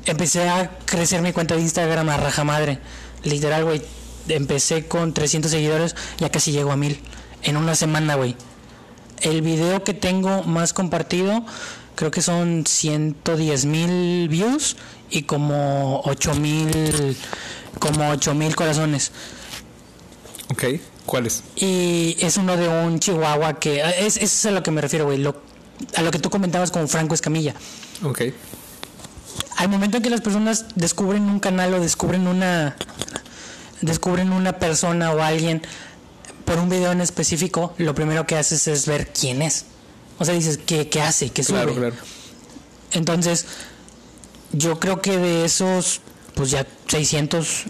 empecé 0.06 0.48
a 0.48 0.78
crecer 0.86 1.22
mi 1.22 1.34
cuenta 1.34 1.56
de 1.56 1.62
Instagram 1.62 2.10
a 2.10 2.18
raja 2.18 2.44
madre. 2.44 2.80
Literal, 3.24 3.64
güey. 3.66 3.82
Empecé 4.28 4.88
con 4.88 5.14
300 5.14 5.52
seguidores, 5.52 5.96
ya 6.18 6.30
casi 6.32 6.52
llego 6.52 6.72
a 6.72 6.78
1000. 6.78 7.00
En 7.44 7.58
una 7.58 7.76
semana, 7.76 8.16
güey. 8.16 8.36
El 9.22 9.42
video 9.42 9.84
que 9.84 9.94
tengo 9.94 10.44
más 10.44 10.74
compartido, 10.74 11.46
creo 11.96 12.12
que 12.12 12.22
son 12.22 12.66
110 12.66 13.66
mil 13.66 14.28
views 14.28 14.76
y 15.10 15.24
como 15.24 16.02
8 16.06 16.36
mil 16.36 17.18
como 17.80 18.10
8 18.10 18.34
mil 18.34 18.56
corazones. 18.56 19.12
Ok, 20.52 20.64
¿cuál 21.06 21.28
es? 21.28 21.44
Y 21.56 22.18
es 22.20 22.38
uno 22.38 22.58
de 22.58 22.68
un 22.68 23.00
chihuahua 23.00 23.60
que... 23.60 23.82
Es, 24.00 24.18
es 24.18 24.46
a 24.46 24.52
lo 24.52 24.64
que 24.64 24.72
me 24.72 24.82
refiero, 24.82 25.06
güey. 25.06 25.18
Lo, 25.18 25.42
a 25.96 26.02
lo 26.02 26.12
que 26.12 26.20
tú 26.20 26.30
comentabas 26.30 26.72
como 26.72 26.88
Franco 26.88 27.16
Escamilla. 27.16 27.54
Ok. 28.04 28.22
Al 29.58 29.70
momento 29.70 29.98
en 29.98 30.04
que 30.04 30.10
las 30.10 30.22
personas 30.22 30.66
descubren 30.76 31.24
un 31.24 31.40
canal 31.40 31.74
o 31.74 31.80
descubren 31.80 32.28
una... 32.28 32.76
Descubren 33.82 34.32
una 34.32 34.54
persona 34.54 35.12
o 35.12 35.22
alguien 35.22 35.62
por 36.46 36.60
un 36.60 36.70
video 36.70 36.92
en 36.92 37.02
específico, 37.02 37.74
lo 37.78 37.96
primero 37.96 38.26
que 38.26 38.38
haces 38.38 38.68
es 38.68 38.86
ver 38.86 39.12
quién 39.12 39.42
es. 39.42 39.66
O 40.20 40.26
sea, 40.26 40.34
dices, 40.34 40.60
¿qué, 40.64 40.88
qué 40.88 41.02
hace? 41.02 41.30
¿Qué 41.32 41.44
sube? 41.44 41.58
Claro, 41.58 41.76
claro. 41.76 41.96
Entonces, 42.92 43.46
yo 44.52 44.80
creo 44.80 45.02
que 45.02 45.18
de 45.18 45.44
esos, 45.44 46.02
pues 46.36 46.52
ya 46.52 46.66
600, 46.88 47.66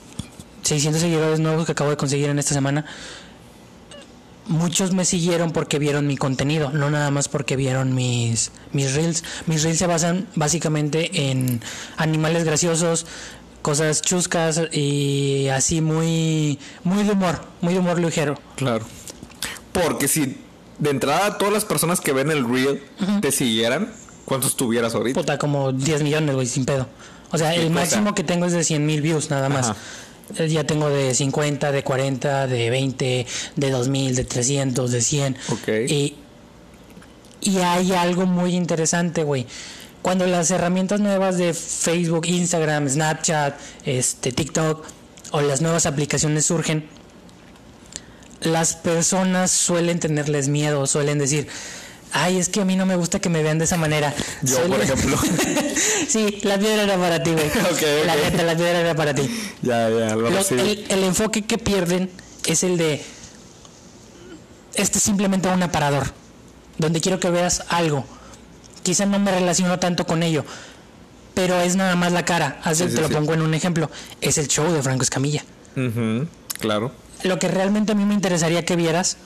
600 0.62 1.02
seguidores 1.02 1.40
nuevos 1.40 1.66
que 1.66 1.72
acabo 1.72 1.90
de 1.90 1.98
conseguir 1.98 2.30
en 2.30 2.38
esta 2.38 2.54
semana, 2.54 2.86
muchos 4.48 4.94
me 4.94 5.06
siguieron 5.06 5.52
porque 5.52 5.80
vieron 5.80 6.08
mi 6.08 6.18
contenido, 6.18 6.72
no 6.72 6.90
nada 6.90 7.12
más 7.12 7.28
porque 7.28 7.56
vieron 7.56 7.94
mis, 7.96 8.52
mis 8.72 8.94
reels. 8.94 9.24
Mis 9.46 9.64
reels 9.64 9.80
se 9.80 9.88
basan 9.88 10.28
básicamente 10.36 11.30
en 11.30 11.62
animales 11.98 12.44
graciosos, 12.44 13.06
cosas 13.62 14.02
chuscas 14.02 14.62
y 14.72 15.48
así 15.50 15.82
muy, 15.82 16.60
muy 16.84 17.04
de 17.04 17.12
humor, 17.12 17.42
muy 17.62 17.74
de 17.74 17.80
humor 17.80 18.00
ligero. 18.00 18.40
Claro. 18.56 18.86
Porque 19.72 20.08
si 20.08 20.38
de 20.80 20.90
entrada 20.90 21.38
todas 21.38 21.54
las 21.54 21.66
personas 21.66 22.00
que 22.02 22.14
ven 22.14 22.32
el 22.32 22.48
reel 22.48 22.82
te 23.22 23.32
siguieran, 23.32 23.92
¿cuántos 24.26 24.56
tuvieras 24.56 24.96
ahorita? 24.96 25.20
Puta, 25.20 25.38
como 25.38 25.72
10 25.72 26.04
millones, 26.04 26.36
güey, 26.36 26.48
sin 26.48 26.66
pedo. 26.66 26.88
O 27.32 27.38
sea, 27.38 27.56
el 27.56 27.70
máximo 27.72 28.16
que 28.16 28.24
tengo 28.24 28.46
es 28.46 28.54
de 28.54 28.64
100 28.64 28.86
mil 28.86 29.02
views, 29.02 29.30
nada 29.30 29.50
más. 29.50 29.70
Ajá. 29.70 29.80
Eh, 30.38 30.48
Ya 30.50 30.64
tengo 30.64 30.90
de 30.90 31.14
50, 31.14 31.72
de 31.72 31.84
40, 31.84 32.48
de 32.48 32.70
20, 32.70 33.26
de 33.56 33.70
2000, 33.70 34.16
de 34.16 34.24
300, 34.26 34.92
de 34.92 35.02
100. 35.02 35.38
Ok. 35.50 35.68
Y, 35.90 36.16
y 37.42 37.58
hay 37.60 37.94
algo 37.94 38.26
muy 38.26 38.56
interesante, 38.56 39.24
güey. 39.24 39.46
Cuando 40.02 40.28
las 40.28 40.52
herramientas 40.52 41.00
nuevas 41.00 41.38
de 41.38 41.54
Facebook, 41.54 42.28
Instagram, 42.28 42.88
Snapchat, 42.90 43.60
este, 43.86 44.32
TikTok 44.32 44.86
o 45.32 45.42
las 45.42 45.62
nuevas 45.62 45.86
aplicaciones 45.86 46.46
surgen, 46.46 46.88
las 48.42 48.76
personas 48.76 49.50
suelen 49.52 50.00
tenerles 50.00 50.48
miedo, 50.48 50.86
suelen 50.86 51.18
decir, 51.18 51.48
ay, 52.18 52.38
es 52.38 52.48
que 52.50 52.62
a 52.62 52.66
mí 52.66 52.76
no 52.78 52.86
me 52.86 52.96
gusta 52.96 53.20
que 53.20 53.30
me 53.30 53.44
vean 53.44 53.58
de 53.60 53.66
esa 53.66 53.76
manera. 53.78 54.14
Yo, 54.42 54.62
por 54.68 54.82
ejemplo. 54.82 55.18
sí, 56.08 56.40
la 56.44 56.58
piedra 56.58 56.84
era 56.84 56.98
para 56.98 57.22
ti, 57.22 57.32
güey. 57.34 57.52
La 58.06 58.16
neta, 58.16 58.44
la 58.44 58.56
piedra 58.56 58.80
era 58.80 58.96
para 58.96 59.14
ti. 59.14 59.24
Ya, 59.62 59.90
ya, 59.90 60.16
lo 60.16 60.28
el, 60.30 60.86
el 60.90 61.04
enfoque 61.04 61.44
que 61.44 61.58
pierden 61.58 62.10
es 62.46 62.64
el 62.64 62.78
de 62.78 63.04
este 64.76 64.98
es 64.98 65.04
simplemente 65.04 65.48
un 65.50 65.62
aparador 65.64 66.08
donde 66.78 67.00
quiero 67.02 67.20
que 67.20 67.30
veas 67.30 67.64
algo 67.70 68.06
quizá 68.84 69.06
no 69.06 69.18
me 69.20 69.32
relaciono 69.32 69.80
tanto 69.80 70.06
con 70.06 70.22
ello 70.22 70.44
pero 71.34 71.60
es 71.62 71.76
nada 71.76 71.96
más 71.96 72.12
la 72.12 72.26
cara 72.26 72.60
Haz 72.64 72.80
de- 72.80 72.86
Sí, 72.86 72.90
sí, 72.92 72.96
te 72.98 73.02
lo 73.02 73.08
sí. 73.08 73.14
pongo 73.14 73.34
en 73.34 73.42
un 73.42 73.54
ejemplo 73.54 73.90
es 74.22 74.38
el 74.38 74.48
show 74.48 74.70
de 74.72 74.84
Franco 74.84 75.04
Escamilla 75.04 75.44
Claro. 76.60 76.92
lo 77.24 77.40
que 77.40 77.48
realmente 77.48 77.94
a 77.94 77.96
mí 77.96 78.06
me 78.06 78.14
interesaría 78.14 78.64
que 78.66 78.76
vieras 78.76 79.18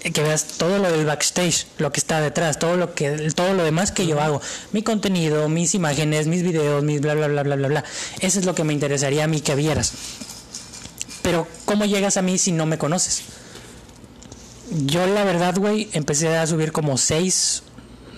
que 0.00 0.22
veas 0.22 0.44
todo 0.44 0.78
lo 0.78 0.90
del 0.90 1.04
backstage, 1.04 1.66
lo 1.78 1.90
que 1.92 2.00
está 2.00 2.20
detrás, 2.20 2.58
todo 2.58 2.76
lo 2.76 2.94
que 2.94 3.10
todo 3.32 3.54
lo 3.54 3.64
demás 3.64 3.90
que 3.90 4.06
yo 4.06 4.20
hago, 4.20 4.40
mi 4.72 4.82
contenido, 4.82 5.48
mis 5.48 5.74
imágenes, 5.74 6.26
mis 6.26 6.42
videos, 6.42 6.84
mis 6.84 7.00
bla 7.00 7.14
bla 7.14 7.26
bla 7.26 7.42
bla 7.42 7.56
bla 7.56 7.68
bla. 7.68 7.84
Eso 8.20 8.38
es 8.38 8.46
lo 8.46 8.54
que 8.54 8.64
me 8.64 8.72
interesaría 8.72 9.24
a 9.24 9.26
mí 9.26 9.40
que 9.40 9.54
vieras. 9.54 9.92
Pero 11.22 11.48
¿cómo 11.64 11.84
llegas 11.84 12.16
a 12.16 12.22
mí 12.22 12.38
si 12.38 12.52
no 12.52 12.64
me 12.64 12.78
conoces? 12.78 13.22
Yo 14.70 15.06
la 15.06 15.24
verdad, 15.24 15.56
güey, 15.56 15.88
empecé 15.92 16.36
a 16.36 16.46
subir 16.46 16.72
como 16.72 16.96
6 16.96 17.62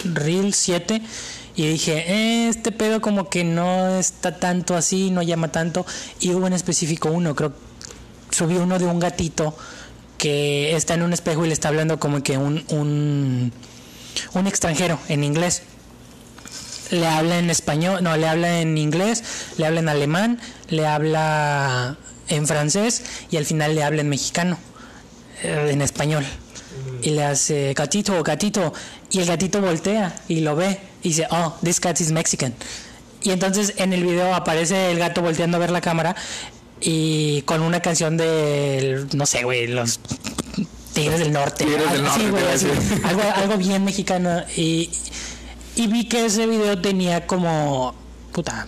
reels, 0.05 0.57
7 0.57 1.01
y 1.57 1.67
dije, 1.67 2.05
"Eh, 2.13 2.49
este 2.49 2.73
pedo 2.73 3.01
como 3.01 3.31
que 3.31 3.45
no 3.45 3.99
está 3.99 4.39
tanto 4.39 4.77
así, 4.77 5.11
no 5.11 5.23
llama 5.23 5.51
tanto. 5.51 5.87
Y 6.21 6.33
hubo 6.35 6.47
en 6.47 6.53
específico 6.53 7.11
uno, 7.11 7.35
creo 7.35 7.53
subí 8.31 8.57
uno 8.57 8.79
de 8.79 8.87
un 8.87 9.01
gatito 9.01 9.57
que 10.21 10.77
está 10.77 10.93
en 10.95 11.03
un 11.03 11.15
espejo 11.15 11.47
y 11.47 11.49
le 11.49 11.55
está 11.55 11.69
hablando 11.69 11.99
como 11.99 12.23
que 12.23 12.37
un, 12.37 12.63
un, 12.69 13.53
un 14.35 14.47
extranjero 14.47 14.99
en 15.09 15.25
inglés. 15.25 15.63
Le 16.91 17.07
habla 17.07 17.39
en 17.39 17.49
español, 17.49 18.03
no, 18.03 18.15
le 18.19 18.29
habla 18.29 18.61
en 18.61 18.77
inglés, 18.77 19.25
le 19.57 19.65
habla 19.65 19.81
en 19.81 19.89
alemán, 19.89 20.39
le 20.69 20.87
habla 20.87 21.97
en 22.29 22.47
francés 22.47 23.03
y 23.31 23.39
al 23.39 23.47
final 23.47 23.75
le 23.75 23.83
habla 23.83 24.03
en 24.03 24.11
mexicano, 24.11 24.59
eh, 25.43 25.71
en 25.73 25.81
español. 25.81 26.27
Y 27.03 27.11
le 27.11 27.25
hace 27.25 27.73
gatito, 27.73 28.23
gatito. 28.23 28.75
Y 29.11 29.21
el 29.21 29.27
gatito 29.27 29.63
voltea 29.63 30.15
y 30.29 30.41
lo 30.41 30.55
ve 30.55 30.79
y 31.03 31.09
dice, 31.09 31.29
oh, 31.31 31.57
this 31.65 31.81
cat 31.81 31.99
is 31.99 32.13
Mexican. 32.13 32.55
Y 33.23 33.31
entonces 33.31 33.73
en 33.79 33.95
el 33.95 34.03
video 34.03 34.35
aparece 34.35 34.91
el 34.91 34.99
gato 34.99 35.23
volteando 35.23 35.57
a 35.57 35.61
ver 35.61 35.71
la 35.71 35.81
cámara 35.81 36.15
y 36.81 37.43
con 37.43 37.63
una 37.63 37.81
canción 37.81 38.17
de, 38.17 39.07
no 39.13 39.27
sé, 39.27 39.45
güey, 39.45 39.67
los 39.67 40.01
Tigres 40.93 41.21
del 41.21 41.33
Norte. 41.33 41.65
Tigres 41.65 41.93
del 41.93 42.03
Norte, 42.03 42.31
güey, 42.31 42.45
así. 42.47 42.67
decir. 42.67 43.03
algo, 43.05 43.23
algo 43.35 43.57
bien 43.57 43.85
mexicano. 43.85 44.43
Y, 44.57 44.91
y 45.77 45.87
vi 45.87 46.09
que 46.09 46.27
ese 46.27 46.47
video 46.47 46.81
tenía 46.81 47.27
como, 47.27 47.95
puta, 48.33 48.67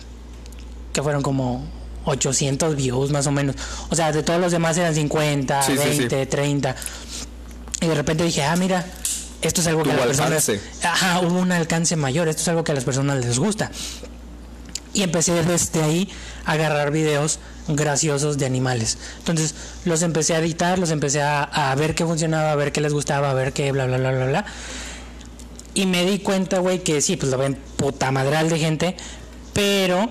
que 0.93 1.03
fueron 1.03 1.23
como 1.23 1.65
800 2.05 2.77
views 2.77 3.11
más 3.11 3.27
o 3.27 3.33
menos. 3.33 3.57
O 3.91 3.97
sea, 3.97 4.13
de 4.13 4.23
todos 4.23 4.41
los 4.41 4.53
demás 4.53 4.77
eran 4.77 4.95
50, 4.95 5.63
Sí, 5.63 5.73
sí, 5.73 5.93
sí. 5.93 5.99
20, 6.01 6.27
30. 6.27 6.77
Y 7.81 7.87
de 7.87 7.95
repente 7.95 8.25
dije, 8.25 8.45
ah, 8.45 8.57
mira, 8.57 8.87
esto 9.41 9.61
es 9.61 9.67
algo 9.67 9.83
que 9.83 9.91
a 9.91 9.95
las 9.95 10.07
personas... 10.07 10.51
Ajá, 10.85 11.21
hubo 11.21 11.39
un 11.39 11.51
alcance 11.51 11.97
mayor. 11.97 12.29
Esto 12.29 12.43
es 12.43 12.49
algo 12.49 12.63
que 12.63 12.73
a 12.73 12.75
las 12.75 12.85
personas 12.85 13.25
les 13.25 13.39
gusta. 13.39 13.71
Y 14.95 15.03
empecé 15.03 15.43
desde 15.43 15.83
ahí 15.83 16.09
a 16.45 16.53
agarrar 16.53 16.93
videos 16.93 17.41
graciosos 17.69 18.39
de 18.39 18.47
animales. 18.47 18.99
Entonces 19.19 19.55
los 19.85 20.03
empecé 20.03 20.35
a 20.35 20.39
editar, 20.39 20.79
los 20.79 20.91
empecé 20.91 21.23
a, 21.23 21.43
a 21.43 21.75
ver 21.75 21.95
qué 21.95 22.05
funcionaba, 22.05 22.53
a 22.53 22.57
ver 22.57 22.73
qué 22.73 22.81
les 22.81 22.93
gustaba, 22.93 23.31
a 23.31 23.35
ver 23.35 23.53
qué 23.53 23.73
bla, 23.73 23.87
bla, 23.87 23.99
bla, 23.99 24.13
bla, 24.13 24.27
bla. 24.27 24.45
Y 25.75 25.87
me 25.87 26.05
di 26.05 26.19
cuenta, 26.19 26.59
güey, 26.59 26.83
que 26.83 27.01
sí, 27.01 27.17
pues 27.17 27.31
lo 27.31 27.39
ven 27.39 27.57
puta 27.77 28.11
madral 28.11 28.51
de 28.51 28.59
gente, 28.59 28.97
pero 29.53 30.11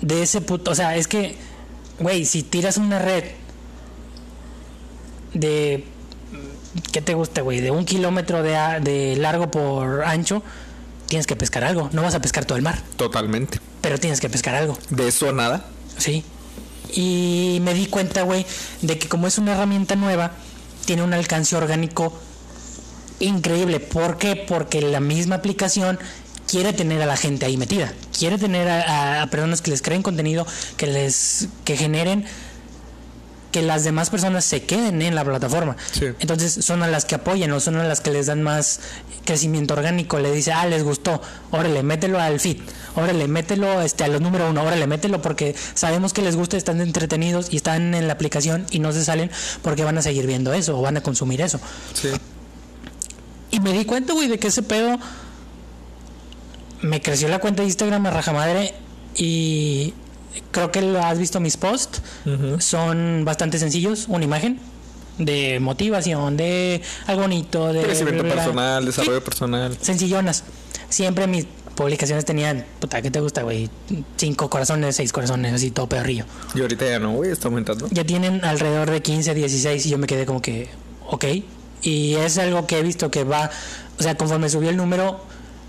de 0.00 0.22
ese 0.22 0.40
puto, 0.40 0.70
o 0.70 0.74
sea, 0.74 0.96
es 0.96 1.06
que, 1.08 1.36
güey, 1.98 2.24
si 2.24 2.42
tiras 2.42 2.76
una 2.78 2.98
red 2.98 3.24
de, 5.34 5.84
¿qué 6.92 7.02
te 7.02 7.14
gusta, 7.14 7.42
güey? 7.42 7.60
De 7.60 7.70
un 7.70 7.84
kilómetro 7.84 8.42
de, 8.42 8.52
de 8.80 9.16
largo 9.16 9.50
por 9.50 10.02
ancho, 10.04 10.42
tienes 11.06 11.26
que 11.26 11.36
pescar 11.36 11.64
algo. 11.64 11.90
No 11.92 12.02
vas 12.02 12.14
a 12.14 12.20
pescar 12.20 12.44
todo 12.44 12.56
el 12.56 12.62
mar, 12.62 12.80
Totalmente. 12.96 13.60
pero 13.80 13.98
tienes 13.98 14.20
que 14.20 14.30
pescar 14.30 14.54
algo. 14.54 14.78
De 14.90 15.08
eso 15.08 15.32
nada. 15.32 15.66
Sí. 15.98 16.24
Y 16.94 17.58
me 17.62 17.74
di 17.74 17.86
cuenta, 17.86 18.22
güey, 18.22 18.46
de 18.82 18.98
que 18.98 19.08
como 19.08 19.26
es 19.26 19.38
una 19.38 19.52
herramienta 19.52 19.94
nueva, 19.94 20.32
tiene 20.86 21.02
un 21.02 21.12
alcance 21.12 21.54
orgánico 21.54 22.18
increíble. 23.20 23.80
¿Por 23.80 24.16
qué? 24.16 24.36
Porque 24.36 24.80
la 24.80 25.00
misma 25.00 25.36
aplicación 25.36 25.98
quiere 26.46 26.72
tener 26.72 27.02
a 27.02 27.06
la 27.06 27.16
gente 27.16 27.46
ahí 27.46 27.56
metida. 27.56 27.92
Quiere 28.16 28.38
tener 28.38 28.68
a, 28.68 29.26
personas 29.30 29.60
que 29.60 29.70
les 29.70 29.82
creen 29.82 30.02
contenido, 30.02 30.46
que 30.76 30.86
les 30.86 31.48
que 31.64 31.76
generen 31.76 32.24
que 33.50 33.62
las 33.62 33.84
demás 33.84 34.10
personas 34.10 34.44
se 34.44 34.62
queden 34.64 35.00
en 35.02 35.14
la 35.14 35.24
plataforma. 35.24 35.76
Sí. 35.92 36.06
Entonces 36.20 36.64
son 36.64 36.82
a 36.82 36.88
las 36.88 37.04
que 37.04 37.14
apoyan 37.14 37.50
o 37.52 37.60
son 37.60 37.76
a 37.76 37.84
las 37.84 38.00
que 38.00 38.10
les 38.10 38.26
dan 38.26 38.42
más 38.42 38.80
crecimiento 39.24 39.74
orgánico. 39.74 40.18
Le 40.18 40.32
dice, 40.32 40.52
ah, 40.52 40.66
les 40.66 40.82
gustó, 40.82 41.20
órale, 41.50 41.82
mételo 41.82 42.20
al 42.20 42.40
feed, 42.40 42.58
órale, 42.96 43.28
mételo 43.28 43.80
este, 43.82 44.04
a 44.04 44.08
los 44.08 44.20
número 44.20 44.50
uno, 44.50 44.62
órale, 44.62 44.86
mételo 44.86 45.22
porque 45.22 45.54
sabemos 45.74 46.12
que 46.12 46.22
les 46.22 46.36
gusta, 46.36 46.56
están 46.56 46.80
entretenidos 46.80 47.52
y 47.52 47.56
están 47.56 47.94
en 47.94 48.06
la 48.06 48.12
aplicación 48.14 48.66
y 48.70 48.78
no 48.78 48.92
se 48.92 49.04
salen 49.04 49.30
porque 49.62 49.84
van 49.84 49.98
a 49.98 50.02
seguir 50.02 50.26
viendo 50.26 50.52
eso 50.52 50.78
o 50.78 50.82
van 50.82 50.96
a 50.96 51.00
consumir 51.02 51.40
eso. 51.40 51.60
Sí. 51.94 52.08
Y 53.50 53.60
me 53.60 53.72
di 53.72 53.84
cuenta, 53.84 54.12
güey, 54.12 54.28
de 54.28 54.38
que 54.38 54.48
ese 54.48 54.62
pedo 54.62 54.98
me 56.82 57.00
creció 57.00 57.28
la 57.28 57.38
cuenta 57.38 57.62
de 57.62 57.68
Instagram 57.68 58.06
a 58.06 58.10
raja 58.10 58.32
madre 58.32 58.74
y 59.16 59.94
creo 60.50 60.70
que 60.70 60.82
lo 60.82 61.02
has 61.02 61.18
visto 61.18 61.40
mis 61.40 61.56
posts. 61.56 62.02
Son 62.58 63.24
bastante 63.24 63.58
sencillos, 63.58 64.06
una 64.08 64.24
imagen 64.24 64.58
de 65.18 65.58
motivación, 65.60 66.36
de 66.36 66.80
algo 67.06 67.22
bonito, 67.22 67.72
de 67.72 67.82
Crecimiento 67.82 68.22
bla, 68.22 68.34
bla, 68.34 68.34
bla. 68.34 68.44
personal, 68.44 68.82
Sí, 68.82 68.86
desarrollo 68.86 69.24
personal. 69.24 69.76
sencillonas. 69.80 70.44
Siempre 70.88 71.26
mis 71.26 71.46
publicaciones 71.74 72.24
tenían, 72.24 72.64
puta, 72.80 73.02
¿qué 73.02 73.10
te 73.10 73.20
gusta, 73.20 73.42
güey? 73.42 73.68
Cinco 74.16 74.48
corazones, 74.50 74.96
seis 74.96 75.12
corazones, 75.12 75.52
así 75.54 75.70
todo 75.70 75.88
perrillo. 75.88 76.24
Y 76.54 76.60
ahorita 76.60 76.86
ya 76.88 76.98
no, 76.98 77.12
güey, 77.12 77.30
está 77.30 77.48
aumentando. 77.48 77.88
Ya 77.90 78.04
tienen 78.04 78.44
alrededor 78.44 78.90
de 78.90 79.02
15, 79.02 79.34
16 79.34 79.86
y 79.86 79.90
yo 79.90 79.98
me 79.98 80.06
quedé 80.06 80.24
como 80.26 80.40
que, 80.42 80.68
ok. 81.08 81.24
Y 81.82 82.14
es 82.16 82.38
algo 82.38 82.66
que 82.66 82.78
he 82.78 82.82
visto 82.82 83.10
que 83.10 83.22
va, 83.24 83.50
o 83.98 84.02
sea, 84.02 84.16
conforme 84.16 84.48
subió 84.48 84.70
el 84.70 84.76
número, 84.76 85.20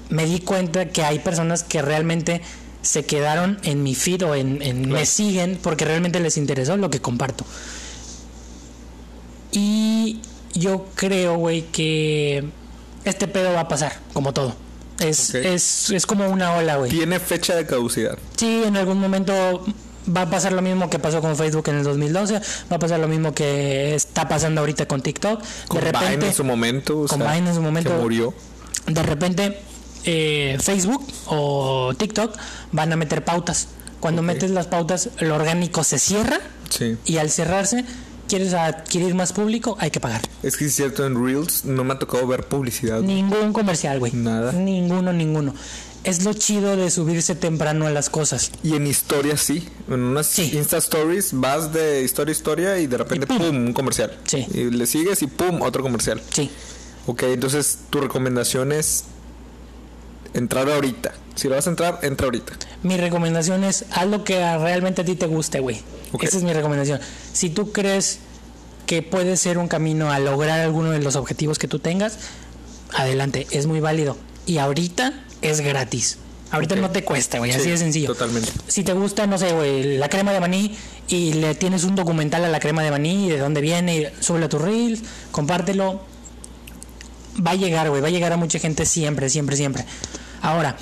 me 0.10 0.26
di 0.26 0.40
cuenta 0.40 0.88
que 0.90 1.04
hay 1.04 1.20
personas 1.20 1.64
que 1.64 1.82
realmente 1.84 2.42
se 2.82 3.06
quedaron 3.06 3.60
en 3.64 3.84
mi 3.84 3.94
feed 3.96 4.26
o 4.26 4.36
en, 4.36 4.62
en- 4.62 4.90
me 4.90 5.06
siguen 5.06 5.60
porque 5.62 5.86
realmente 5.86 6.20
les 6.20 6.38
interesó 6.38 6.78
lo 6.78 6.90
que 6.90 7.02
comparto. 7.02 7.46
Y 9.52 10.20
yo 10.54 10.86
creo, 10.96 11.38
güey, 11.38 11.64
que 11.72 12.44
este 13.06 13.28
pedo 13.28 13.54
va 13.54 13.62
a 13.62 13.68
pasar, 13.68 14.00
como 14.14 14.34
todo. 14.34 14.56
Es, 15.00 15.34
es, 15.34 15.90
es 15.92 16.06
como 16.06 16.28
una 16.30 16.54
ola, 16.56 16.76
güey. 16.76 16.92
Tiene 16.92 17.20
fecha 17.20 17.56
de 17.56 17.66
caducidad. 17.66 18.18
Sí, 18.36 18.64
en 18.66 18.76
algún 18.78 19.00
momento 19.00 19.64
va 20.16 20.24
a 20.24 20.30
pasar 20.30 20.52
lo 20.52 20.62
mismo 20.62 20.90
que 20.90 21.00
pasó 21.00 21.22
con 21.22 21.36
Facebook 21.38 21.70
en 21.70 21.78
el 21.78 21.84
2012, 21.84 22.42
va 22.72 22.76
a 22.76 22.80
pasar 22.80 23.00
lo 23.00 23.08
mismo 23.08 23.34
que 23.34 23.96
está 23.96 24.28
pasando 24.28 24.60
ahorita 24.62 24.88
con 24.88 25.02
TikTok. 25.02 25.42
Con 25.68 25.80
de 25.82 25.88
Vine 25.92 26.00
repente, 26.02 26.28
en 26.28 26.34
su 26.34 26.44
momento. 26.44 27.00
o 27.02 27.08
con 27.08 27.20
sea, 27.20 27.34
Vine 27.34 27.50
en 27.50 27.56
su 27.56 27.62
momento. 27.62 27.90
Que 27.92 28.02
murió. 28.02 28.34
de 28.88 29.04
repente 29.04 29.60
eh, 30.06 30.58
Facebook 30.62 31.06
o 31.28 31.94
TikTok 31.98 32.36
van 32.72 32.92
a 32.94 32.96
meter 32.96 33.24
pautas. 33.24 33.68
Cuando 34.00 34.22
metes 34.22 34.52
las 34.52 34.68
pautas, 34.68 35.10
lo 35.20 35.36
orgánico 35.36 35.84
se 35.84 36.00
cierra 36.00 36.40
Sí. 36.70 36.96
y 37.06 37.18
al 37.18 37.30
cerrarse, 37.30 37.84
quieres 38.30 38.54
adquirir 38.54 39.14
más 39.16 39.34
público, 39.34 39.76
hay 39.80 39.92
que 39.92 40.00
pagar. 40.00 40.22
Es 40.44 40.56
que 40.56 40.66
es 40.66 40.76
cierto, 40.76 41.06
en 41.06 41.22
Reels 41.26 41.66
no 41.66 41.84
me 41.84 41.94
ha 41.94 42.00
tocado 42.00 42.26
ver 42.28 42.46
publicidad. 42.48 43.02
Ningún 43.02 43.52
comercial, 43.54 44.00
güey. 44.00 44.14
Nada. 44.14 44.52
Ninguno, 44.54 45.12
ninguno. 45.12 45.54
Es 46.06 46.24
lo 46.24 46.34
chido 46.34 46.78
de 46.78 46.90
subirse 46.92 47.36
temprano 47.36 47.88
a 47.88 47.90
las 47.90 48.10
cosas. 48.10 48.52
Y 48.64 48.76
en 48.76 48.88
historias 48.88 49.42
sí. 49.42 49.68
En 49.90 50.00
unas 50.02 50.28
Sí. 50.28 50.50
Insta 50.56 50.78
Stories 50.78 51.32
vas 51.34 51.74
de 51.74 52.04
historia 52.04 52.32
a 52.32 52.38
historia 52.38 52.80
y 52.80 52.88
de 52.88 52.98
repente, 53.00 53.26
Y 53.26 53.28
pum. 53.28 53.38
pum. 53.38 53.56
un 53.66 53.74
comercial. 53.74 54.18
Sí. 54.26 54.46
Y 54.54 54.70
le 54.70 54.86
sigues 54.86 55.22
y 55.24 55.28
pum, 55.28 55.62
otro 55.62 55.84
comercial. 55.84 56.22
Sí. 56.32 56.50
Ok, 57.06 57.24
entonces 57.24 57.80
tu 57.90 58.00
recomendación 58.00 58.72
es 58.72 59.04
entrar 60.34 60.70
ahorita. 60.70 61.14
Si 61.36 61.48
lo 61.48 61.56
vas 61.56 61.68
a 61.68 61.70
entrar, 61.70 62.00
entra 62.02 62.26
ahorita. 62.26 62.54
Mi 62.84 62.98
recomendación 62.98 63.64
es 63.64 63.86
haz 63.92 64.08
lo 64.08 64.24
que 64.24 64.40
realmente 64.58 65.02
a 65.02 65.06
ti 65.06 65.16
te 65.16 65.28
guste, 65.28 65.60
güey. 65.60 65.82
Esa 66.22 66.38
es 66.38 66.44
mi 66.44 66.54
recomendación. 66.54 67.00
Si 67.34 67.50
tú 67.50 67.72
crees 67.72 68.20
que 68.86 69.02
puede 69.02 69.38
ser 69.38 69.58
un 69.58 69.68
camino 69.68 70.12
a 70.12 70.20
lograr 70.20 70.60
alguno 70.60 70.92
de 70.92 71.00
los 71.00 71.16
objetivos 71.16 71.60
que 71.60 71.68
tú 71.68 71.80
tengas, 71.80 72.18
adelante, 72.94 73.48
es 73.52 73.68
muy 73.68 73.80
válido. 73.80 74.18
Y 74.46 74.58
ahorita 74.58 75.14
es 75.42 75.62
gratis. 75.62 76.18
Ahorita 76.52 76.76
no 76.76 76.90
te 76.90 77.04
cuesta, 77.04 77.38
güey, 77.38 77.52
así 77.52 77.66
Sí, 77.66 77.70
de 77.70 77.78
sencillo. 77.78 78.08
Totalmente. 78.08 78.52
Si 78.68 78.84
te 78.84 78.94
gusta, 78.94 79.28
no 79.28 79.38
sé, 79.38 79.52
güey, 79.54 79.98
la 79.98 80.10
crema 80.10 80.34
de 80.34 80.40
maní 80.40 80.76
y 81.08 81.34
le 81.34 81.54
tienes 81.54 81.84
un 81.84 81.96
documental 81.96 82.44
a 82.44 82.50
la 82.50 82.60
crema 82.60 82.82
de 82.82 82.90
maní 82.90 83.28
y 83.28 83.30
de 83.30 83.38
dónde 83.38 83.62
viene, 83.62 84.12
súbelo 84.20 84.48
a 84.48 84.50
tu 84.50 84.58
reels, 84.58 85.02
compártelo. 85.32 86.02
Va 87.46 87.52
a 87.52 87.56
llegar, 87.56 87.90
güey, 87.90 88.02
va 88.02 88.08
a 88.08 88.12
llegar 88.12 88.34
a 88.34 88.38
mucha 88.38 88.58
gente 88.58 88.86
siempre, 88.86 89.30
siempre, 89.30 89.56
siempre. 89.56 89.86
Ahora, 90.42 90.76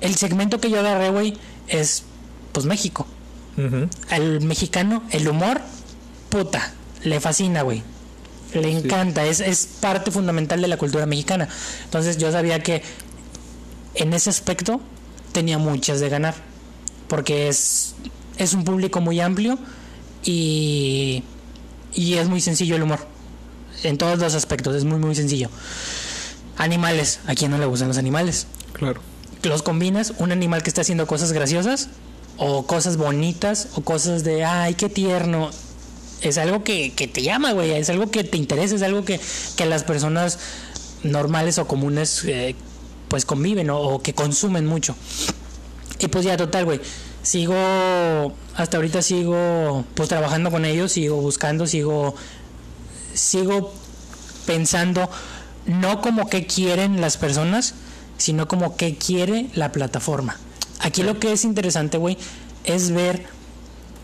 el 0.00 0.14
segmento 0.16 0.60
que 0.60 0.70
yo 0.70 0.80
agarré, 0.80 1.10
güey, 1.10 1.36
es 1.68 2.04
pues 2.52 2.66
México. 2.66 3.06
Ujú. 3.56 3.88
Al 4.10 4.40
mexicano, 4.40 5.02
el 5.10 5.28
humor, 5.28 5.60
puta, 6.28 6.72
le 7.02 7.20
fascina, 7.20 7.62
güey. 7.62 7.82
Le 8.54 8.70
encanta, 8.70 9.24
es, 9.24 9.40
es 9.40 9.66
parte 9.80 10.10
fundamental 10.10 10.60
de 10.60 10.68
la 10.68 10.76
cultura 10.76 11.06
mexicana. 11.06 11.48
Entonces 11.84 12.18
yo 12.18 12.30
sabía 12.30 12.62
que 12.62 12.82
en 13.94 14.12
ese 14.12 14.28
aspecto 14.30 14.80
tenía 15.32 15.58
muchas 15.58 16.00
de 16.00 16.08
ganar. 16.08 16.34
Porque 17.08 17.48
es, 17.48 17.94
es 18.38 18.54
un 18.54 18.64
público 18.64 19.00
muy 19.00 19.20
amplio 19.20 19.58
y, 20.24 21.22
y 21.94 22.14
es 22.14 22.28
muy 22.28 22.40
sencillo 22.40 22.76
el 22.76 22.82
humor. 22.82 23.06
En 23.82 23.98
todos 23.98 24.18
los 24.18 24.34
aspectos, 24.34 24.76
es 24.76 24.84
muy, 24.84 24.98
muy 24.98 25.14
sencillo. 25.14 25.48
Animales, 26.56 27.20
¿a 27.26 27.34
quién 27.34 27.50
no 27.50 27.58
le 27.58 27.66
gustan 27.66 27.88
los 27.88 27.98
animales? 27.98 28.46
Claro. 28.72 29.00
los 29.42 29.62
combinas, 29.62 30.14
un 30.18 30.32
animal 30.32 30.62
que 30.62 30.70
está 30.70 30.80
haciendo 30.82 31.06
cosas 31.06 31.32
graciosas 31.32 31.88
o 32.38 32.66
cosas 32.66 32.96
bonitas 32.96 33.68
o 33.74 33.82
cosas 33.82 34.24
de, 34.24 34.44
ay, 34.44 34.74
qué 34.74 34.88
tierno. 34.88 35.50
Es 36.20 36.38
algo 36.38 36.62
que, 36.62 36.92
que 36.92 37.08
te 37.08 37.22
llama, 37.22 37.52
güey, 37.52 37.72
es 37.72 37.90
algo 37.90 38.10
que 38.10 38.22
te 38.24 38.36
interesa, 38.36 38.76
es 38.76 38.82
algo 38.82 39.04
que, 39.04 39.20
que 39.56 39.66
las 39.66 39.82
personas 39.82 40.38
normales 41.02 41.58
o 41.58 41.66
comunes 41.66 42.22
eh, 42.24 42.54
pues 43.08 43.24
conviven 43.24 43.70
o, 43.70 43.80
o 43.80 44.02
que 44.02 44.14
consumen 44.14 44.66
mucho. 44.66 44.94
Y 45.98 46.08
pues 46.08 46.24
ya, 46.24 46.36
total, 46.36 46.64
güey. 46.64 46.80
Sigo, 47.22 47.54
hasta 48.56 48.76
ahorita 48.76 49.02
sigo 49.02 49.84
pues 49.94 50.08
trabajando 50.08 50.50
con 50.50 50.64
ellos, 50.64 50.92
sigo 50.92 51.16
buscando, 51.16 51.66
sigo, 51.68 52.16
sigo 53.14 53.72
pensando 54.46 55.08
no 55.66 56.00
como 56.00 56.28
qué 56.28 56.46
quieren 56.46 57.00
las 57.00 57.16
personas, 57.16 57.74
sino 58.18 58.48
como 58.48 58.76
qué 58.76 58.96
quiere 58.96 59.48
la 59.54 59.72
plataforma. 59.72 60.36
Aquí 60.80 61.02
lo 61.02 61.18
que 61.18 61.32
es 61.32 61.44
interesante, 61.44 61.98
güey, 61.98 62.18
es 62.64 62.90
ver 62.90 63.24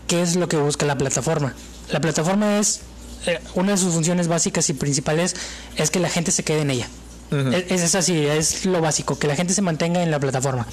qué 0.07 0.21
es 0.21 0.35
lo 0.35 0.47
que 0.47 0.57
busca 0.57 0.85
la 0.85 0.97
plataforma. 0.97 1.53
La 1.91 2.01
plataforma 2.01 2.59
es, 2.59 2.81
eh, 3.25 3.39
una 3.55 3.71
de 3.71 3.77
sus 3.77 3.93
funciones 3.93 4.27
básicas 4.27 4.69
y 4.69 4.73
principales 4.73 5.35
es 5.75 5.91
que 5.91 5.99
la 5.99 6.09
gente 6.09 6.31
se 6.31 6.43
quede 6.43 6.61
en 6.61 6.71
ella. 6.71 6.87
Ujú. 7.31 7.51
es, 7.51 7.81
es 7.81 7.93
así, 7.93 8.25
es 8.25 8.65
lo 8.65 8.81
básico, 8.81 9.19
que 9.19 9.27
la 9.27 9.35
gente 9.35 9.53
se 9.53 9.61
mantenga 9.61 10.01
en 10.01 10.09
la 10.09 10.19
plataforma 10.19 10.65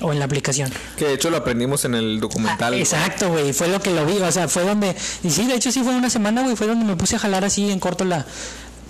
o 0.00 0.12
en 0.12 0.18
la 0.18 0.24
aplicación. 0.24 0.72
Que 0.96 1.06
de 1.06 1.14
hecho 1.14 1.30
lo 1.30 1.36
aprendimos 1.38 1.84
en 1.84 1.94
el 1.94 2.20
documental. 2.20 2.74
Ah, 2.74 2.78
exacto, 2.78 3.28
güey, 3.30 3.52
fue 3.52 3.68
lo 3.68 3.80
que 3.80 3.90
lo 3.90 4.06
vi, 4.06 4.18
o 4.18 4.32
sea, 4.32 4.48
fue 4.48 4.64
donde, 4.64 4.94
y 5.22 5.30
sí, 5.30 5.46
de 5.46 5.54
hecho 5.54 5.72
sí 5.72 5.82
fue 5.82 5.94
una 5.94 6.10
semana, 6.10 6.42
güey, 6.42 6.56
fue 6.56 6.66
donde 6.66 6.84
me 6.84 6.96
puse 6.96 7.16
a 7.16 7.18
jalar 7.18 7.44
así 7.44 7.70
en 7.70 7.80
corto 7.80 8.04
la, 8.04 8.24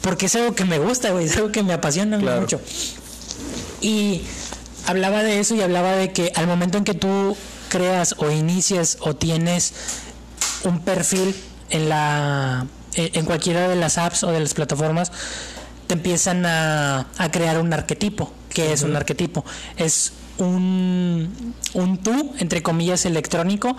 porque 0.00 0.26
es 0.26 0.34
algo 0.36 0.54
que 0.54 0.64
me 0.64 0.78
gusta, 0.78 1.10
güey, 1.10 1.26
es 1.26 1.36
algo 1.36 1.50
que 1.52 1.62
me 1.62 1.72
apasiona 1.72 2.18
Claro. 2.18 2.40
mucho. 2.42 2.60
Y 3.80 4.22
hablaba 4.86 5.22
de 5.22 5.40
eso 5.40 5.54
y 5.54 5.60
hablaba 5.62 5.92
de 5.92 6.12
que 6.12 6.32
al 6.34 6.46
momento 6.46 6.78
en 6.78 6.84
que 6.84 6.94
tú 6.94 7.36
creas 7.68 8.14
o 8.18 8.30
inicias 8.30 8.96
o 9.00 9.14
tienes 9.14 9.72
un 10.64 10.80
perfil 10.80 11.34
en 11.70 11.88
la 11.88 12.66
en 12.94 13.10
en 13.12 13.24
cualquiera 13.26 13.68
de 13.68 13.76
las 13.76 13.98
apps 13.98 14.24
o 14.24 14.32
de 14.32 14.40
las 14.40 14.54
plataformas 14.54 15.12
te 15.86 15.94
empiezan 15.94 16.44
a, 16.46 17.06
a 17.18 17.30
crear 17.30 17.58
un 17.58 17.72
arquetipo. 17.72 18.32
¿Qué 18.48 18.72
es 18.72 18.82
un 18.82 18.96
arquetipo? 18.96 19.44
Es 19.76 20.12
un, 20.38 21.54
un 21.74 21.98
tú, 22.02 22.34
entre 22.38 22.62
comillas, 22.62 23.04
electrónico 23.06 23.76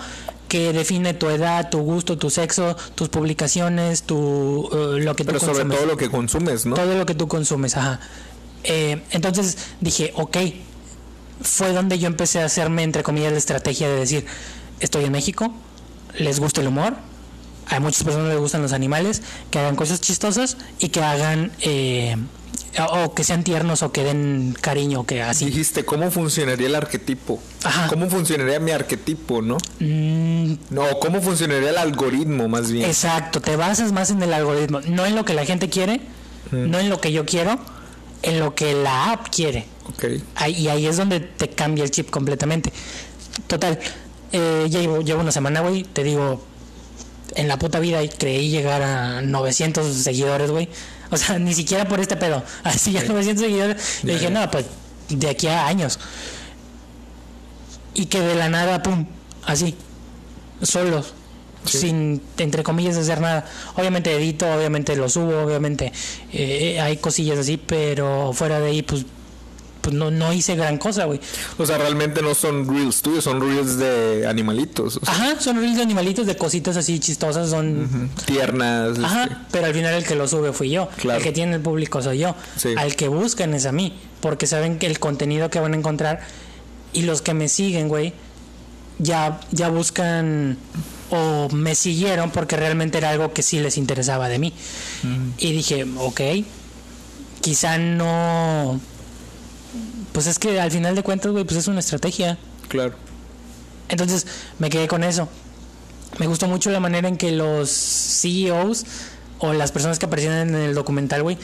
que 0.50 0.74
define 0.74 1.14
tu 1.14 1.30
edad, 1.30 1.70
tu 1.70 1.80
gusto, 1.80 2.18
tu 2.18 2.30
sexo, 2.30 2.76
tus 2.96 3.08
publicaciones, 3.08 4.04
tu, 4.04 4.68
eh, 4.74 5.00
lo 5.00 5.16
que 5.16 5.24
tú 5.24 5.28
Pero 5.28 5.40
sobre 5.40 5.60
consumes 5.60 5.78
todo 5.78 5.86
lo 5.88 5.98
que 5.98 6.10
consumes, 6.10 6.66
¿no? 6.66 6.76
todo 6.76 6.98
lo 6.98 7.06
que 7.06 7.16
tú 7.16 7.28
consumes, 7.28 7.78
ajá. 7.78 8.02
Eh, 8.64 9.02
entonces 9.12 9.58
dije, 9.80 10.12
ok, 10.16 10.38
fue 11.42 11.72
donde 11.72 12.00
yo 12.00 12.08
empecé 12.08 12.42
a 12.42 12.46
hacerme, 12.46 12.84
entre 12.84 13.04
comillas, 13.04 13.32
la 13.32 13.38
estrategia 13.38 13.88
de 13.88 13.96
decir, 13.96 14.26
estoy 14.82 15.06
en 15.06 15.12
México, 15.12 15.54
les 16.18 16.40
gusta 16.40 16.62
el 16.62 16.68
humor, 16.68 16.96
a 17.68 17.80
muchas 17.80 18.04
personas 18.04 18.30
les 18.30 18.40
gustan 18.40 18.62
los 18.62 18.74
animales, 18.74 19.22
que 19.52 19.60
hagan 19.60 19.76
cosas 19.76 20.02
chistosas 20.02 20.58
y 20.80 20.90
que 20.90 21.02
hagan, 21.02 21.52
eh, 21.62 22.18
o, 22.80 23.04
o 23.04 23.14
que 23.14 23.24
sean 23.24 23.44
tiernos 23.44 23.84
o 23.84 23.92
que 23.92 24.04
den 24.04 24.58
cariño, 24.60 25.06
que 25.06 25.22
así. 25.22 25.46
Dijiste, 25.46 25.86
¿cómo 25.86 26.10
funcionaría 26.10 26.68
el 26.68 26.76
arquetipo? 26.76 27.40
Ajá. 27.64 27.88
¿Cómo 27.88 28.10
funcionaría 28.10 28.60
mi 28.60 28.72
arquetipo, 28.72 29.42
no? 29.42 29.58
Mm, 29.80 30.54
No, 30.70 30.84
¿cómo 31.02 31.22
funcionaría 31.22 31.72
el 31.72 31.78
algoritmo 31.78 32.48
más 32.48 32.72
bien? 32.72 32.86
Exacto, 32.86 33.42
te 33.42 33.56
basas 33.56 33.92
más 33.92 34.10
en 34.12 34.22
el 34.24 34.34
algoritmo, 34.34 34.80
no 34.82 35.06
en 35.06 35.16
lo 35.16 35.26
que 35.26 35.34
la 35.34 35.46
gente 35.46 35.70
quiere, 35.70 36.00
no 36.52 36.80
en 36.80 36.90
lo 36.90 37.02
que 37.02 37.12
yo 37.12 37.26
quiero, 37.26 37.60
en 38.24 38.40
lo 38.40 38.56
que 38.56 38.74
la 38.74 39.12
app 39.12 39.28
quiere. 39.30 39.66
Ok. 39.90 40.06
Ahí- 40.36 40.54
y 40.56 40.68
ahí 40.70 40.86
es 40.88 40.98
donde 40.98 41.20
te 41.20 41.50
cambia 41.50 41.84
el 41.84 41.92
chip 41.92 42.10
completamente. 42.10 42.72
Total, 43.48 43.78
eh, 44.32 44.68
ya 44.70 44.80
llevo, 44.80 45.02
llevo 45.02 45.22
una 45.22 45.32
semana, 45.32 45.60
güey. 45.62 45.84
Te 45.84 46.04
digo, 46.04 46.42
en 47.36 47.48
la 47.48 47.60
puta 47.60 47.80
vida 47.80 48.00
creí 48.18 48.50
llegar 48.50 48.82
a 48.84 49.22
900 49.22 49.94
seguidores, 49.96 50.50
güey. 50.52 50.70
O 51.12 51.18
sea, 51.18 51.38
ni 51.40 51.54
siquiera 51.54 51.88
por 51.88 52.00
este 52.00 52.16
pedo. 52.16 52.44
Así 52.64 52.92
ya 52.94 53.04
900 53.04 53.44
seguidores. 53.44 54.00
Le 54.04 54.14
Ya, 54.14 54.20
dije, 54.20 54.32
no, 54.32 54.50
pues 54.50 54.66
de 55.10 55.30
aquí 55.30 55.48
a 55.48 55.66
años. 55.68 56.00
Y 57.94 58.06
que 58.06 58.20
de 58.22 58.36
la 58.36 58.50
nada, 58.50 58.84
pum, 58.84 59.06
así, 59.46 59.76
solos. 60.62 61.14
Sí. 61.66 61.78
Sin, 61.78 62.22
entre 62.38 62.64
comillas, 62.64 62.96
hacer 62.96 63.20
nada. 63.20 63.46
Obviamente 63.76 64.16
edito, 64.16 64.46
obviamente 64.52 64.96
lo 64.96 65.10
subo, 65.10 65.42
obviamente 65.42 65.92
eh, 66.32 66.80
hay 66.80 66.98
cosillas 66.98 67.38
así, 67.38 67.58
pero 67.58 68.32
fuera 68.32 68.62
de 68.62 68.70
ahí, 68.70 68.82
pues, 68.82 69.06
pues 69.82 69.94
no, 69.94 70.10
no 70.10 70.32
hice 70.32 70.56
gran 70.56 70.78
cosa, 70.78 71.04
güey. 71.06 71.20
O 71.58 71.66
sea, 71.66 71.78
realmente 71.78 72.22
no 72.22 72.34
son 72.34 72.66
reels 72.68 73.02
tuyos, 73.02 73.26
son 73.26 73.42
reels 73.42 73.78
de 73.78 74.26
animalitos. 74.26 74.98
o 74.98 75.06
sea, 75.06 75.14
Ajá, 75.14 75.40
son 75.42 75.58
reels 75.58 75.76
de 75.76 75.82
animalitos, 75.82 76.28
de 76.28 76.38
cositas 76.38 76.78
así 76.78 76.98
chistosas, 77.00 77.50
son... 77.50 78.10
tiernas. 78.26 78.92
este, 78.92 79.06
Ajá, 79.06 79.46
pero 79.52 79.66
al 79.66 79.74
final 79.74 79.94
el 79.94 80.06
que 80.06 80.16
lo 80.16 80.30
sube 80.30 80.54
fui 80.54 80.70
yo. 80.70 80.88
Claro. 80.96 81.18
El 81.18 81.24
que 81.24 81.34
tiene 81.34 81.56
el 81.56 81.62
público 81.62 82.02
soy 82.02 82.20
yo. 82.20 82.36
Sí. 82.56 82.74
Al 82.78 82.96
que 82.96 83.10
buscan 83.10 83.54
es 83.54 83.66
a 83.66 83.74
mí. 83.74 84.00
Porque 84.22 84.48
saben 84.48 84.80
que 84.80 84.86
el 84.88 85.00
contenido 85.00 85.50
que 85.50 85.60
van 85.60 85.74
a 85.74 85.78
encontrar 85.78 86.22
y 86.94 87.04
los 87.04 87.22
que 87.22 87.34
me 87.34 87.50
siguen, 87.50 87.88
güey, 87.88 88.14
ya, 88.98 89.40
ya 89.52 89.70
buscan 89.70 90.58
o 91.10 91.50
me 91.50 91.76
siguieron 91.76 92.32
porque 92.32 92.56
realmente 92.56 92.98
era 92.98 93.10
algo 93.10 93.34
que 93.34 93.42
sí 93.42 93.60
les 93.60 93.78
interesaba 93.78 94.30
de 94.30 94.40
mí. 94.40 94.54
Y 95.38 95.52
dije, 95.52 95.86
ok, 95.98 96.22
quizá 97.42 97.78
no... 97.78 98.80
Pues 100.12 100.28
es 100.28 100.40
que 100.40 100.60
al 100.60 100.72
final 100.72 100.96
de 100.96 101.04
cuentas, 101.04 101.32
güey, 101.32 101.46
pues 101.46 101.58
es 101.58 101.68
una 101.68 101.80
estrategia. 101.80 102.38
Claro. 102.68 102.96
Entonces 103.90 104.28
me 104.60 104.70
quedé 104.70 104.88
con 104.88 105.04
eso. 105.04 105.30
Me 106.18 106.28
gustó 106.28 106.48
mucho 106.48 106.70
la 106.72 106.80
manera 106.80 107.08
en 107.08 107.18
que 107.18 107.32
los 107.32 107.70
CEOs 107.70 108.86
o 109.40 109.54
las 109.54 109.72
personas 109.72 110.00
que 110.00 110.06
aparecían 110.06 110.50
en 110.50 110.56
el 110.56 110.76
documental, 110.76 111.24
güey, 111.24 111.38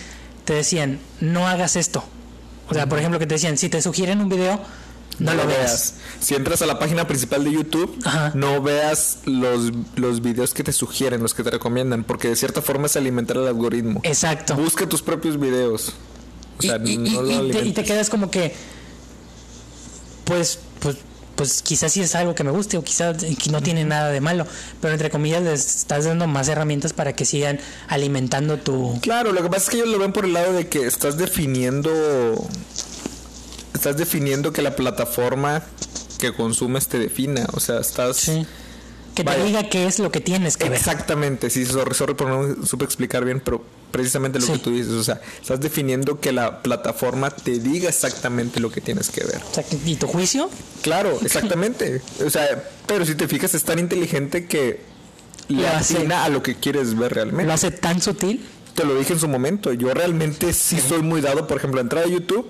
te 0.44 0.54
decían, 0.54 1.00
no 1.22 1.48
hagas 1.48 1.76
esto. 1.76 2.04
O 2.70 2.74
sea, 2.74 2.90
por 2.90 3.00
ejemplo, 3.00 3.20
que 3.20 3.28
te 3.28 3.36
decían, 3.36 3.58
si 3.58 3.70
te 3.70 3.82
sugieren 3.82 4.22
un 4.22 4.30
video, 4.30 4.60
no, 5.20 5.34
lo 5.34 5.48
veas. 5.48 5.96
Si 6.20 6.36
entras 6.36 6.62
a 6.62 6.66
la 6.66 6.80
página 6.80 7.08
principal 7.08 7.44
de 7.44 7.52
YouTube, 7.52 7.98
Ajá. 8.06 8.32
no 8.36 8.62
veas 8.62 9.20
los, 9.26 9.72
los 9.96 10.22
videos 10.22 10.54
que 10.54 10.64
te 10.64 10.74
sugieren, 10.74 11.22
los 11.22 11.34
que 11.34 11.44
te 11.44 11.52
recomiendan, 11.52 12.04
porque 12.04 12.28
de 12.30 12.36
cierta 12.36 12.62
forma 12.62 12.88
es 12.88 12.96
alimentar 12.96 13.38
el 13.38 13.48
algoritmo. 13.48 14.00
Exacto. 14.04 14.56
Busca 14.56 14.88
tus 14.90 15.02
propios 15.02 15.40
videos. 15.40 15.94
O 16.58 16.62
sea, 16.62 16.80
y, 16.84 16.92
y- 16.94 16.98
no 16.98 17.22
lo 17.22 17.30
y- 17.32 17.50
y 17.50 17.52
te, 17.52 17.66
y 17.66 17.74
te 17.74 17.84
quedas 17.84 18.10
como 18.10 18.32
que, 18.32 18.54
pues, 20.26 20.60
pues, 20.80 20.98
pues 21.36 21.62
quizás 21.62 21.92
sí 21.92 22.02
es 22.02 22.16
algo 22.16 22.34
que 22.34 22.44
me 22.46 22.52
guste 22.52 22.78
o 22.78 22.84
quizás 22.84 23.18
no 23.52 23.62
tiene 23.62 23.84
nada 23.84 24.10
de 24.10 24.22
malo, 24.22 24.48
pero 24.82 24.94
entre 24.94 25.10
comillas 25.10 25.44
les 25.44 25.76
estás 25.78 26.06
dando 26.06 26.28
más 26.28 26.48
herramientas 26.48 26.94
para 26.94 27.14
que 27.14 27.26
sigan 27.26 27.60
alimentando 27.90 28.58
tu... 28.58 28.98
Claro, 29.02 29.34
lo 29.34 29.44
que 29.44 29.50
pasa 29.50 29.64
es 29.66 29.70
que 29.70 29.78
ellos 29.78 29.90
lo 29.90 30.00
ven 30.00 30.14
por 30.14 30.24
el 30.26 30.32
lado 30.34 30.54
de 30.54 30.68
que 30.70 30.86
estás 30.88 31.18
definiendo. 31.18 31.92
Estás 33.76 33.98
definiendo 33.98 34.52
que 34.54 34.62
la 34.62 34.76
plataforma 34.76 35.62
que 36.20 36.34
consumes 36.34 36.88
te 36.88 36.98
defina. 36.98 37.46
O 37.54 37.60
sea, 37.60 37.80
estás. 37.80 38.18
Sí. 38.18 38.46
Que 39.14 39.24
te 39.24 39.30
Vaya. 39.30 39.44
diga 39.46 39.70
qué 39.70 39.86
es 39.86 40.00
lo 40.00 40.12
que 40.12 40.20
tienes 40.20 40.58
que 40.58 40.66
ver. 40.70 40.78
Exactamente, 40.78 41.50
sí, 41.50 41.66
sorry, 41.66 41.94
sorry 41.96 42.16
por 42.16 42.28
no 42.28 42.66
supe 42.66 42.84
explicar 42.84 43.24
bien, 43.24 43.40
pero 43.40 43.64
precisamente 43.92 44.40
lo 44.42 44.46
Sí. 44.46 44.52
que 44.54 44.58
tú 44.60 44.72
dices, 44.72 44.92
o 44.92 45.04
sea, 45.06 45.22
estás 45.42 45.62
definiendo 45.62 46.20
que 46.20 46.34
la 46.34 46.62
plataforma 46.62 47.30
te 47.30 47.60
diga 47.60 47.88
exactamente 47.88 48.60
lo 48.60 48.70
que 48.72 48.82
tienes 48.82 49.10
que 49.10 49.24
ver. 49.24 49.42
¿Y 49.86 49.96
tu 49.96 50.08
juicio? 50.08 50.50
Claro, 50.82 51.18
exactamente. 51.22 52.02
o 52.26 52.30
sea, 52.30 52.62
pero 52.88 53.06
si 53.06 53.16
te 53.16 53.30
fijas, 53.30 53.54
es 53.54 53.64
tan 53.64 53.80
inteligente 53.80 54.48
que 54.48 54.82
le 55.48 55.66
hace. 55.66 56.00
atina 56.00 56.26
a 56.26 56.30
lo 56.30 56.44
que 56.44 56.56
quieres 56.56 56.98
ver 56.98 57.14
realmente. 57.14 57.46
Lo 57.46 57.54
hace 57.54 57.72
tan 57.72 58.02
sutil. 58.02 58.46
Te 58.74 58.84
lo 58.84 58.96
dije 59.00 59.14
en 59.14 59.20
su 59.22 59.30
momento. 59.30 59.72
Yo 59.72 59.94
realmente 59.94 60.52
sí 60.52 60.78
soy 60.86 61.02
muy 61.02 61.22
dado, 61.22 61.48
por 61.48 61.56
ejemplo, 61.56 61.80
a 61.80 61.84
entrar 61.84 62.04
a 62.04 62.08
YouTube 62.08 62.46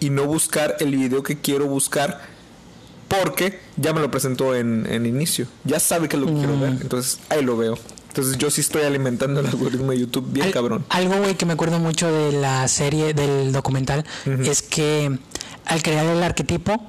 y 0.00 0.10
no 0.10 0.24
buscar 0.26 0.76
el 0.80 0.94
video 0.96 1.22
que 1.22 1.38
quiero 1.40 1.66
buscar 1.66 2.20
porque 3.08 3.58
ya 3.76 3.92
me 3.92 4.00
lo 4.00 4.10
presentó 4.10 4.54
en, 4.54 4.86
en 4.90 5.06
inicio. 5.06 5.46
Ya 5.64 5.80
sabe 5.80 6.08
que 6.08 6.16
es 6.16 6.20
lo 6.22 6.26
que 6.28 6.34
quiero 6.34 6.58
ver. 6.60 6.70
Entonces 6.80 7.20
ahí 7.30 7.42
lo 7.42 7.56
veo. 7.56 7.78
Entonces 8.08 8.36
yo 8.38 8.50
sí 8.50 8.60
estoy 8.60 8.82
alimentando 8.82 9.40
el 9.40 9.46
algoritmo 9.46 9.92
de 9.92 10.00
YouTube 10.00 10.26
bien 10.30 10.46
Al- 10.46 10.52
cabrón. 10.52 10.84
Algo, 10.90 11.16
güey, 11.18 11.34
que 11.36 11.46
me 11.46 11.52
acuerdo 11.54 11.78
mucho 11.78 12.10
de 12.12 12.32
la 12.32 12.66
serie, 12.68 13.14
del 13.14 13.52
documental, 13.52 14.04
es 14.44 14.62
que 14.62 15.18
al 15.66 15.82
crear 15.82 16.04
el 16.06 16.22
arquetipo 16.22 16.82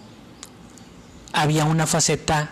había 1.33 1.65
una 1.65 1.85
faceta 1.87 2.51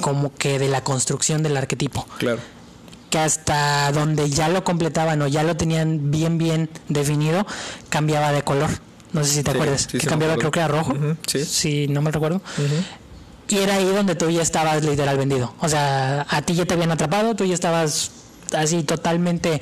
como 0.00 0.32
que 0.34 0.58
de 0.58 0.68
la 0.68 0.82
construcción 0.84 1.42
del 1.42 1.56
arquetipo. 1.56 2.06
Claro. 2.18 2.40
que 3.10 3.18
hasta 3.18 3.90
donde 3.92 4.28
ya 4.28 4.48
lo 4.50 4.62
completaban 4.64 5.22
o 5.22 5.26
ya 5.28 5.42
lo 5.42 5.56
tenían 5.56 6.10
bien 6.10 6.36
bien 6.38 6.68
definido, 6.88 7.46
cambiaba 7.88 8.32
de 8.32 8.42
color. 8.42 8.68
No 9.12 9.24
sé 9.24 9.30
si 9.36 9.42
te 9.42 9.50
Sí, 9.52 9.56
acuerdas. 9.56 9.88
sí, 9.90 9.98
que 9.98 10.06
cambiaba 10.06 10.36
creo 10.36 10.50
que 10.50 10.58
era 10.60 10.68
rojo. 10.68 10.94
Sí. 11.26 11.44
Si 11.44 11.88
no 11.88 12.02
me 12.02 12.10
recuerdo. 12.10 12.40
Y 13.48 13.56
era 13.58 13.76
ahí 13.76 13.84
donde 13.86 14.14
tú 14.14 14.28
ya 14.30 14.42
estabas 14.42 14.84
literal 14.84 15.16
vendido. 15.16 15.54
O 15.60 15.68
sea, 15.68 16.26
a 16.28 16.42
ti 16.42 16.54
ya 16.54 16.66
te 16.66 16.74
habían 16.74 16.90
atrapado, 16.90 17.34
tú 17.34 17.44
ya 17.46 17.54
estabas 17.54 18.10
así 18.54 18.82
totalmente, 18.82 19.60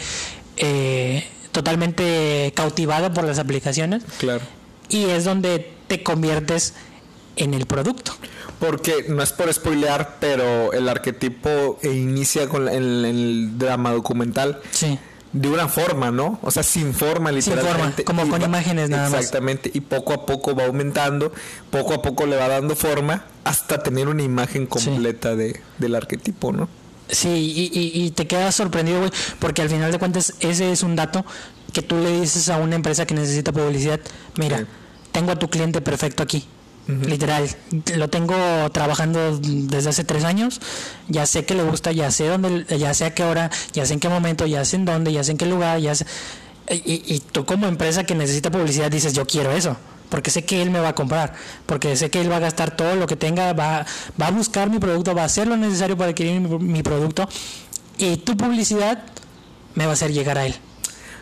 eh, 0.57 1.25
totalmente 1.53 2.53
cautivado 2.57 3.13
por 3.15 3.25
las 3.25 3.39
aplicaciones. 3.39 4.03
Claro. 4.19 4.43
Y 4.89 5.05
es 5.05 5.25
donde 5.25 5.73
te 5.87 6.03
conviertes 6.03 6.75
en 7.37 7.55
el 7.55 7.67
producto. 7.67 8.13
Porque 8.59 9.05
no 9.09 9.23
es 9.23 9.33
por 9.33 9.53
spoilear, 9.53 10.17
pero 10.19 10.73
el 10.73 10.89
arquetipo 10.89 11.79
inicia 11.83 12.49
con 12.49 12.65
la- 12.65 12.73
en, 12.73 12.83
en 12.83 13.05
el 13.05 13.59
drama 13.59 13.93
documental 13.93 14.61
Sí. 14.71 14.99
De 15.39 15.49
una 15.49 15.69
forma, 15.69 16.11
¿no? 16.11 16.39
O 16.43 16.51
sea, 16.51 16.63
sin 16.63 16.95
forma, 16.95 17.29
Sin 17.31 17.37
literalmente. 17.55 18.05
forma, 18.05 18.21
como 18.23 18.31
con 18.31 18.41
va- 18.41 18.47
imágenes 18.47 18.89
nada 18.89 19.11
más. 19.11 19.21
Exactamente. 19.21 19.71
Y 19.75 19.81
poco 19.83 20.13
a 20.15 20.25
poco 20.27 20.55
va 20.57 20.65
aumentando, 20.65 21.33
poco 21.71 21.95
a 21.95 22.01
poco 22.03 22.25
le 22.27 22.37
va 22.37 22.49
dando 22.49 22.75
forma 22.75 23.25
hasta 23.45 23.83
tener 23.83 24.09
una 24.09 24.23
imagen 24.23 24.67
completa 24.67 25.37
de, 25.37 25.61
del 25.79 25.95
arquetipo, 25.95 26.53
¿no? 26.53 26.69
Sí, 27.09 27.29
y, 27.29 27.79
y- 27.79 28.05
y 28.07 28.11
te 28.13 28.27
quedas 28.27 28.55
sorprendido, 28.55 28.99
güey, 28.99 29.11
porque 29.39 29.63
al 29.63 29.69
final 29.69 29.93
de 29.93 29.99
cuentas 29.99 30.35
ese 30.41 30.73
es 30.73 30.83
un 30.83 30.97
dato 30.97 31.25
que 31.73 31.83
tú 31.83 31.97
le 31.99 32.21
dices 32.21 32.49
a 32.49 32.57
una 32.57 32.75
empresa 32.75 33.07
que 33.07 33.15
necesita 33.15 33.53
publicidad, 33.53 34.01
mira, 34.39 34.59
Sí. 34.61 34.65
tengo 35.13 35.31
a 35.33 35.37
tu 35.39 35.49
cliente 35.51 35.81
perfecto 35.83 36.23
aquí, 36.23 36.49
literal, 36.87 37.49
lo 37.97 38.09
tengo 38.09 38.35
trabajando 38.71 39.39
desde 39.39 39.89
hace 39.89 40.05
tres 40.05 40.25
años, 40.25 40.61
ya 41.09 41.27
sé 41.27 41.45
que 41.45 41.55
le 41.55 41.63
gusta, 41.63 41.93
ya 41.93 42.11
sé 42.11 42.29
dónde, 42.29 42.65
ya 42.79 42.95
sé 42.95 43.07
a 43.07 43.15
qué 43.15 43.25
hora, 43.25 43.51
ya 43.73 43.87
sé 43.87 43.95
en 43.95 44.01
qué 44.01 44.09
momento, 44.09 44.47
ya 44.47 44.65
sé 44.65 44.77
en 44.77 44.85
dónde, 44.85 45.13
ya 45.13 45.25
sé 45.25 45.33
en 45.33 45.39
qué 45.39 45.47
lugar, 45.47 45.81
ya 45.81 45.95
sé... 45.95 46.07
Y, 46.69 47.03
y 47.07 47.21
tú 47.21 47.45
como 47.45 47.69
empresa 47.69 48.05
que 48.05 48.15
necesita 48.15 48.51
publicidad 48.51 48.91
dices, 48.91 49.13
yo 49.13 49.25
quiero 49.25 49.53
eso. 49.53 49.77
Porque 50.09 50.31
sé 50.31 50.45
que 50.45 50.63
él 50.63 50.71
me 50.71 50.79
va 50.79 50.91
a 50.91 50.95
comprar, 50.95 51.35
porque 51.67 51.97
sé 51.97 52.11
que 52.11 52.21
él 52.21 52.31
va 52.31 52.37
a 52.37 52.41
gastar 52.41 52.77
todo 52.77 52.95
lo 52.95 53.07
que 53.07 53.17
tenga, 53.17 53.53
va, 53.53 53.85
va 54.21 54.27
a 54.29 54.31
buscar 54.31 54.71
mi 54.71 54.79
producto, 54.79 55.15
va 55.15 55.23
a 55.23 55.25
hacer 55.25 55.49
lo 55.49 55.57
necesario 55.57 55.97
para 55.97 56.11
adquirir 56.11 56.41
mi, 56.41 56.59
mi 56.59 56.83
producto 56.83 57.29
y 57.99 58.17
tu 58.19 58.37
publicidad 58.37 59.03
me 59.75 59.85
va 59.85 59.91
a 59.91 59.95
hacer 59.95 60.13
llegar 60.13 60.39
a 60.39 60.47
él. 60.47 60.55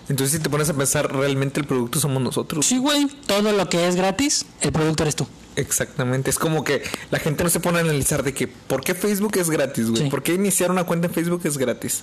Entonces, 0.08 0.36
si 0.36 0.42
te 0.42 0.50
pones 0.50 0.68
a 0.68 0.74
pensar, 0.74 1.10
realmente 1.10 1.60
el 1.60 1.66
producto 1.66 1.98
somos 1.98 2.22
nosotros. 2.22 2.66
Sí, 2.66 2.76
güey, 2.78 3.06
todo 3.26 3.52
lo 3.52 3.68
que 3.68 3.88
es 3.88 3.96
gratis, 3.96 4.44
el 4.60 4.70
producto 4.70 5.02
eres 5.02 5.16
tú. 5.16 5.26
Exactamente. 5.56 6.30
Es 6.30 6.38
como 6.38 6.64
que 6.64 6.82
la 7.10 7.18
gente 7.18 7.44
no 7.44 7.50
se 7.50 7.60
pone 7.60 7.78
a 7.78 7.80
analizar 7.82 8.22
de 8.22 8.34
que, 8.34 8.48
¿por 8.48 8.82
qué 8.82 8.94
Facebook 8.94 9.36
es 9.38 9.50
gratis, 9.50 9.90
güey? 9.90 10.02
Sí. 10.04 10.10
¿Por 10.10 10.22
qué 10.22 10.34
iniciar 10.34 10.70
una 10.70 10.84
cuenta 10.84 11.06
en 11.08 11.14
Facebook 11.14 11.42
es 11.44 11.58
gratis? 11.58 12.02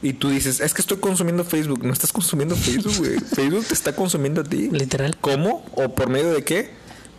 Y 0.00 0.12
tú 0.12 0.30
dices, 0.30 0.60
es 0.60 0.74
que 0.74 0.80
estoy 0.80 0.98
consumiendo 0.98 1.44
Facebook. 1.44 1.84
No 1.84 1.92
estás 1.92 2.12
consumiendo 2.12 2.54
Facebook, 2.56 2.94
güey. 2.98 3.18
Facebook 3.34 3.64
te 3.66 3.74
está 3.74 3.94
consumiendo 3.94 4.42
a 4.42 4.44
ti. 4.44 4.68
Literal. 4.70 5.16
¿Cómo? 5.20 5.64
¿O 5.74 5.94
por 5.94 6.08
medio 6.08 6.32
de 6.32 6.44
qué? 6.44 6.70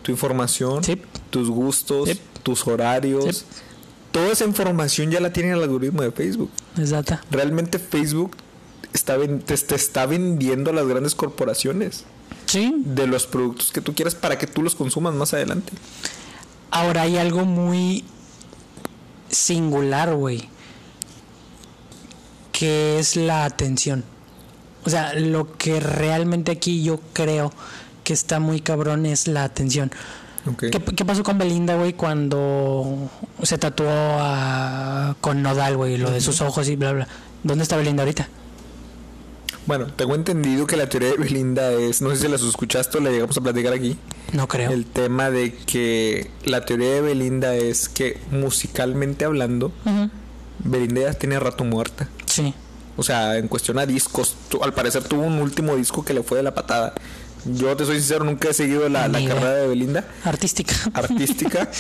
Tu 0.02 0.12
información, 0.12 0.84
Sí. 0.84 1.02
tus 1.30 1.50
gustos, 1.50 2.10
Sí. 2.10 2.20
tus 2.42 2.66
horarios. 2.68 3.46
Toda 4.12 4.32
esa 4.32 4.46
información 4.46 5.12
ya 5.12 5.20
la 5.20 5.34
tiene 5.34 5.52
el 5.52 5.62
algoritmo 5.62 6.02
de 6.02 6.12
Facebook. 6.12 6.50
Exacto. 6.78 7.20
Realmente 7.30 7.78
Facebook 7.80 8.32
está 8.94 9.18
te 9.46 9.76
está 9.76 10.06
vendiendo 10.06 10.72
a 10.72 10.74
las 10.74 10.88
grandes 10.88 11.14
corporaciones 11.16 12.06
Sí. 12.50 12.74
de 12.84 13.06
los 13.08 13.28
productos 13.28 13.72
que 13.72 13.80
tú 13.82 13.94
quieras 13.94 14.16
para 14.16 14.38
que 14.38 14.48
tú 14.48 14.62
los 14.64 14.76
consumas 14.76 15.14
más 15.14 15.34
adelante. 15.34 15.72
Ahora 16.72 17.04
hay 17.04 17.18
algo 17.18 17.46
muy 17.46 18.04
singular, 19.30 20.14
güey, 20.16 20.50
que 22.52 23.00
es 23.00 23.16
la 23.16 23.46
atención. 23.46 24.04
O 24.86 24.90
sea, 24.90 25.14
lo 25.14 25.56
que 25.58 25.80
realmente 25.80 26.52
aquí 26.52 26.84
yo 26.84 27.00
creo 27.14 27.52
que 28.04 28.14
está 28.14 28.40
muy 28.40 28.62
cabrón 28.62 29.06
es 29.06 29.28
la 29.28 29.44
atención. 29.44 29.92
¿Qué, 30.58 30.72
qué 30.72 31.06
pasó 31.06 31.22
con 31.24 31.38
Belinda, 31.38 31.76
güey, 31.76 31.94
cuando 31.94 33.10
se 33.44 33.58
tatuó 33.58 33.86
a- 33.90 35.16
con 35.22 35.42
Nodal, 35.44 35.78
güey, 35.78 35.98
lo 35.98 36.10
de 36.10 36.22
sus 36.22 36.42
ojos 36.42 36.68
y 36.70 36.76
bla, 36.76 36.94
bla? 36.94 37.08
¿Dónde 37.44 37.64
está 37.64 37.76
Belinda 37.78 38.04
ahorita? 38.04 38.28
Bueno, 39.66 39.86
tengo 39.96 40.16
entendido 40.16 40.66
que 40.66 40.76
la 40.78 40.90
teoría 40.90 41.10
de 41.10 41.18
Belinda 41.18 41.72
es, 41.72 42.02
no 42.02 42.10
sé 42.10 42.16
si 42.18 42.28
las 42.28 42.42
escuchaste 42.42 42.98
o 42.98 43.02
la 43.02 43.12
llegamos 43.12 43.38
a 43.38 43.42
platicar 43.42 43.74
aquí, 43.74 43.98
No 44.34 44.48
creo. 44.48 44.72
el 44.72 44.86
tema 44.86 45.30
de 45.30 45.54
que 45.54 46.32
la 46.44 46.66
teoría 46.66 46.90
de 46.96 47.02
Belinda 47.02 47.56
es 47.56 47.88
que 47.88 48.18
musicalmente 48.32 49.26
hablando. 49.26 49.72
Belinda 50.60 51.02
ya 51.02 51.14
tiene 51.14 51.40
rato 51.40 51.64
muerta. 51.64 52.10
Sí. 52.26 52.54
O 52.98 53.04
sea, 53.04 53.38
en 53.38 53.48
cuestión 53.48 53.78
a 53.80 53.86
discos, 53.86 54.36
al 54.62 54.74
parecer 54.74 55.04
tuvo 55.04 55.22
un 55.22 55.40
último 55.40 55.76
disco 55.76 56.04
que 56.04 56.14
le 56.14 56.24
fue 56.24 56.38
de 56.38 56.44
la 56.44 56.54
patada. 56.54 56.94
Yo 57.46 57.76
te 57.78 57.86
soy 57.86 57.96
sincero, 58.00 58.26
nunca 58.26 58.50
he 58.50 58.54
seguido 58.54 58.90
la, 58.90 59.08
la 59.08 59.24
carrera 59.26 59.54
de 59.54 59.68
Belinda 59.68 60.04
Artística. 60.26 60.74
artística. 60.94 61.70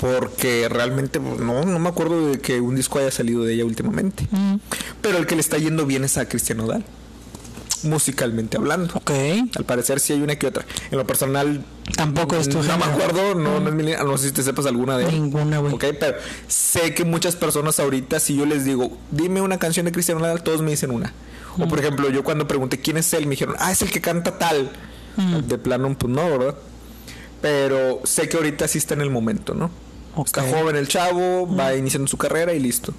Porque 0.00 0.68
realmente 0.68 1.20
pues, 1.20 1.40
no, 1.40 1.64
no 1.64 1.78
me 1.78 1.88
acuerdo 1.88 2.28
de 2.28 2.38
que 2.38 2.60
un 2.60 2.76
disco 2.76 2.98
haya 2.98 3.10
salido 3.10 3.44
de 3.44 3.54
ella 3.54 3.64
últimamente. 3.64 4.26
Mm, 4.30 4.56
Pero 5.00 5.18
el 5.18 5.26
que 5.26 5.34
le 5.34 5.40
está 5.40 5.58
yendo 5.58 5.86
bien 5.86 6.04
es 6.04 6.18
a 6.18 6.28
Cristian 6.28 6.58
Nodal. 6.58 6.84
Musicalmente 7.82 8.56
hablando. 8.56 8.94
ok. 8.94 9.10
Al 9.56 9.64
parecer 9.64 10.00
sí 10.00 10.12
hay 10.12 10.22
una 10.22 10.36
que 10.36 10.46
otra. 10.46 10.64
En 10.90 10.98
lo 10.98 11.06
personal 11.06 11.64
Tampoco 11.94 12.36
es 12.36 12.48
tu 12.48 12.62
no 12.62 12.78
me 12.78 12.84
acuerdo, 12.84 13.34
no, 13.34 13.60
no 13.60 13.68
es 13.68 13.74
mi 13.74 13.82
línea, 13.82 14.02
no 14.02 14.18
sé 14.18 14.28
si 14.28 14.32
te 14.34 14.42
sepas 14.42 14.66
alguna 14.66 14.98
de. 14.98 15.12
Ninguna, 15.12 15.58
güey. 15.58 15.74
Ok, 15.74 15.84
pero 16.00 16.18
sé 16.48 16.94
que 16.94 17.04
muchas 17.04 17.36
personas 17.36 17.78
ahorita, 17.78 18.18
si 18.18 18.34
yo 18.36 18.44
les 18.46 18.64
digo, 18.64 18.96
dime 19.10 19.40
una 19.40 19.58
canción 19.58 19.86
de 19.86 19.92
Cristian 19.92 20.18
Nodal, 20.18 20.42
todos 20.42 20.62
me 20.62 20.70
dicen 20.70 20.90
una. 20.90 21.12
O 21.58 21.68
por 21.68 21.78
ejemplo, 21.78 22.10
yo 22.10 22.22
cuando 22.24 22.46
pregunté 22.46 22.80
quién 22.80 22.96
es 22.98 23.12
él, 23.14 23.24
me 23.24 23.30
dijeron, 23.30 23.56
ah, 23.58 23.72
es 23.72 23.80
el 23.82 23.90
que 23.90 24.00
canta 24.00 24.36
tal. 24.38 24.70
De 25.46 25.56
plano, 25.58 25.96
pues 25.96 26.12
no, 26.12 26.28
¿verdad? 26.38 26.54
Pero 27.40 28.00
sé 28.04 28.28
que 28.28 28.36
ahorita 28.36 28.68
sí 28.68 28.78
está 28.78 28.94
en 28.94 29.00
el 29.02 29.10
momento, 29.10 29.54
¿no? 29.54 29.70
Ok. 30.16 30.26
Está 30.26 30.42
joven 30.42 30.76
el 30.76 30.88
chavo, 30.88 31.46
va 31.54 31.74
iniciando 31.74 32.08
su 32.08 32.16
carrera 32.16 32.52
y 32.54 32.58
listo. 32.60 32.92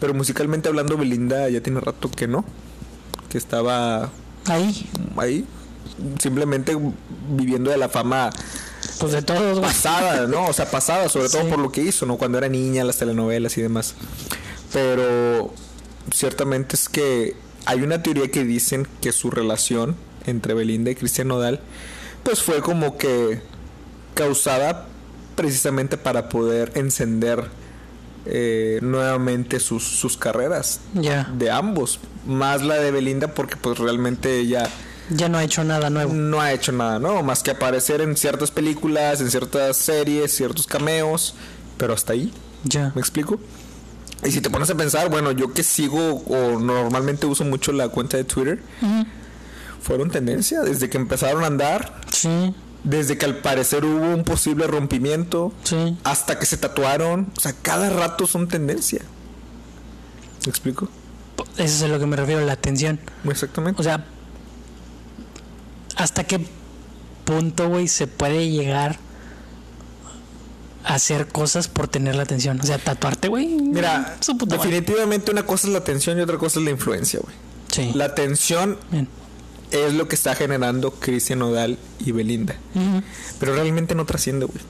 Pero 0.00 0.14
musicalmente 0.14 0.68
hablando, 0.68 0.96
Belinda 0.96 1.48
ya 1.50 1.60
tiene 1.62 1.80
rato 1.80 2.10
que 2.10 2.26
no. 2.26 2.44
Que 3.28 3.38
estaba 3.38 4.10
Ahí. 4.46 4.88
ahí, 5.18 5.44
simplemente 6.18 6.76
viviendo 7.28 7.70
de 7.70 7.76
la 7.76 7.88
fama 7.88 8.30
Pues 8.98 9.12
de 9.12 9.22
todos, 9.22 9.60
pasada, 9.60 10.26
¿no? 10.26 10.46
O 10.46 10.52
sea, 10.52 10.70
pasada, 10.70 11.08
sobre 11.08 11.28
todo 11.28 11.42
Sí. 11.42 11.48
por 11.48 11.58
lo 11.58 11.70
que 11.70 11.82
hizo, 11.82 12.06
¿no? 12.06 12.16
Cuando 12.16 12.38
era 12.38 12.48
niña, 12.48 12.82
las 12.84 12.96
telenovelas 12.98 13.56
y 13.58 13.62
demás. 13.62 13.94
Pero 14.72 15.52
ciertamente 16.14 16.76
es 16.76 16.88
que 16.88 17.36
hay 17.66 17.82
una 17.82 18.02
teoría 18.02 18.30
que 18.30 18.44
dicen 18.44 18.86
que 19.00 19.12
su 19.12 19.30
relación 19.30 19.96
entre 20.26 20.54
Belinda 20.54 20.90
y 20.90 20.94
Cristian 20.94 21.28
Nodal 21.28 21.60
pues 22.22 22.42
fue 22.42 22.60
como 22.60 22.96
que 22.98 23.40
causada 24.14 24.86
precisamente 25.40 25.96
para 25.96 26.28
poder 26.28 26.72
encender 26.74 27.44
eh, 28.26 28.78
nuevamente 28.82 29.58
sus, 29.58 29.82
sus 29.82 30.18
carreras 30.18 30.80
Ya. 30.92 31.30
de 31.34 31.50
ambos 31.50 31.98
más 32.26 32.60
la 32.62 32.74
de 32.74 32.90
Belinda 32.90 33.28
porque 33.34 33.56
pues 33.56 33.78
realmente 33.78 34.38
ella 34.38 34.68
Ya 35.08 35.30
no 35.30 35.38
ha 35.38 35.44
hecho 35.44 35.64
nada 35.64 35.88
nuevo. 35.88 36.12
no 36.12 36.42
ha 36.42 36.52
hecho 36.52 36.72
nada 36.72 36.98
nuevo 36.98 37.22
más 37.22 37.42
que 37.42 37.50
aparecer 37.52 38.02
en 38.02 38.16
ciertas 38.18 38.50
películas 38.50 39.22
en 39.22 39.30
ciertas 39.30 39.78
series 39.78 40.30
ciertos 40.36 40.66
cameos 40.66 41.34
pero 41.78 41.94
hasta 41.94 42.12
ahí 42.12 42.30
Ya. 42.64 42.92
¿Me 42.94 43.00
explico? 43.00 43.40
Y 44.22 44.30
si 44.32 44.42
te 44.42 44.50
pones 44.50 44.68
a 44.68 44.74
pensar, 44.74 45.08
bueno, 45.08 45.32
yo 45.32 45.54
que 45.54 45.62
sigo 45.62 46.16
o 46.26 46.60
normalmente 46.60 47.24
uso 47.24 47.42
mucho 47.46 47.72
la 47.72 47.88
cuenta 47.88 48.18
de 48.18 48.24
Twitter, 48.24 48.60
fueron 49.80 50.10
tendencia 50.10 50.60
desde 50.60 50.90
que 50.90 50.98
empezaron 50.98 51.42
a 51.42 51.46
andar, 51.46 52.02
Sí, 52.12 52.54
desde 52.84 53.18
que 53.18 53.26
al 53.26 53.36
parecer 53.36 53.84
hubo 53.84 54.14
un 54.14 54.24
posible 54.24 54.66
rompimiento, 54.66 55.52
sí. 55.64 55.96
hasta 56.04 56.38
que 56.38 56.46
se 56.46 56.56
tatuaron, 56.56 57.30
o 57.36 57.40
sea, 57.40 57.54
cada 57.62 57.90
rato 57.90 58.26
son 58.26 58.48
tendencia. 58.48 59.00
¿Me 60.44 60.50
explico? 60.50 60.88
Eso 61.56 61.64
es 61.64 61.82
a 61.82 61.88
lo 61.88 61.98
que 61.98 62.06
me 62.06 62.16
refiero, 62.16 62.44
la 62.44 62.52
atención. 62.52 63.00
Exactamente. 63.24 63.80
O 63.80 63.84
sea, 63.84 64.04
¿hasta 65.96 66.24
qué 66.24 66.40
punto, 67.24 67.68
güey, 67.68 67.88
se 67.88 68.06
puede 68.06 68.48
llegar 68.48 68.98
a 70.84 70.94
hacer 70.94 71.28
cosas 71.28 71.68
por 71.68 71.88
tener 71.88 72.14
la 72.14 72.22
atención? 72.22 72.60
O 72.60 72.64
sea, 72.64 72.78
tatuarte, 72.78 73.28
güey. 73.28 73.46
Mira, 73.46 74.16
madre. 74.26 74.56
definitivamente 74.56 75.30
una 75.30 75.44
cosa 75.44 75.66
es 75.66 75.72
la 75.72 75.80
atención 75.80 76.18
y 76.18 76.22
otra 76.22 76.38
cosa 76.38 76.58
es 76.58 76.64
la 76.64 76.70
influencia, 76.70 77.20
güey. 77.20 77.34
Sí. 77.70 77.92
La 77.94 78.06
atención 78.06 78.78
Bien. 78.90 79.06
Es 79.70 79.94
lo 79.94 80.08
que 80.08 80.14
está 80.14 80.34
generando 80.34 80.92
Cristian 80.92 81.40
Nodal 81.40 81.78
y 81.98 82.12
Belinda. 82.12 82.56
Pero 83.38 83.54
realmente 83.54 83.94
no 83.94 84.06
trasciende, 84.06 84.46
güey. 84.46 84.60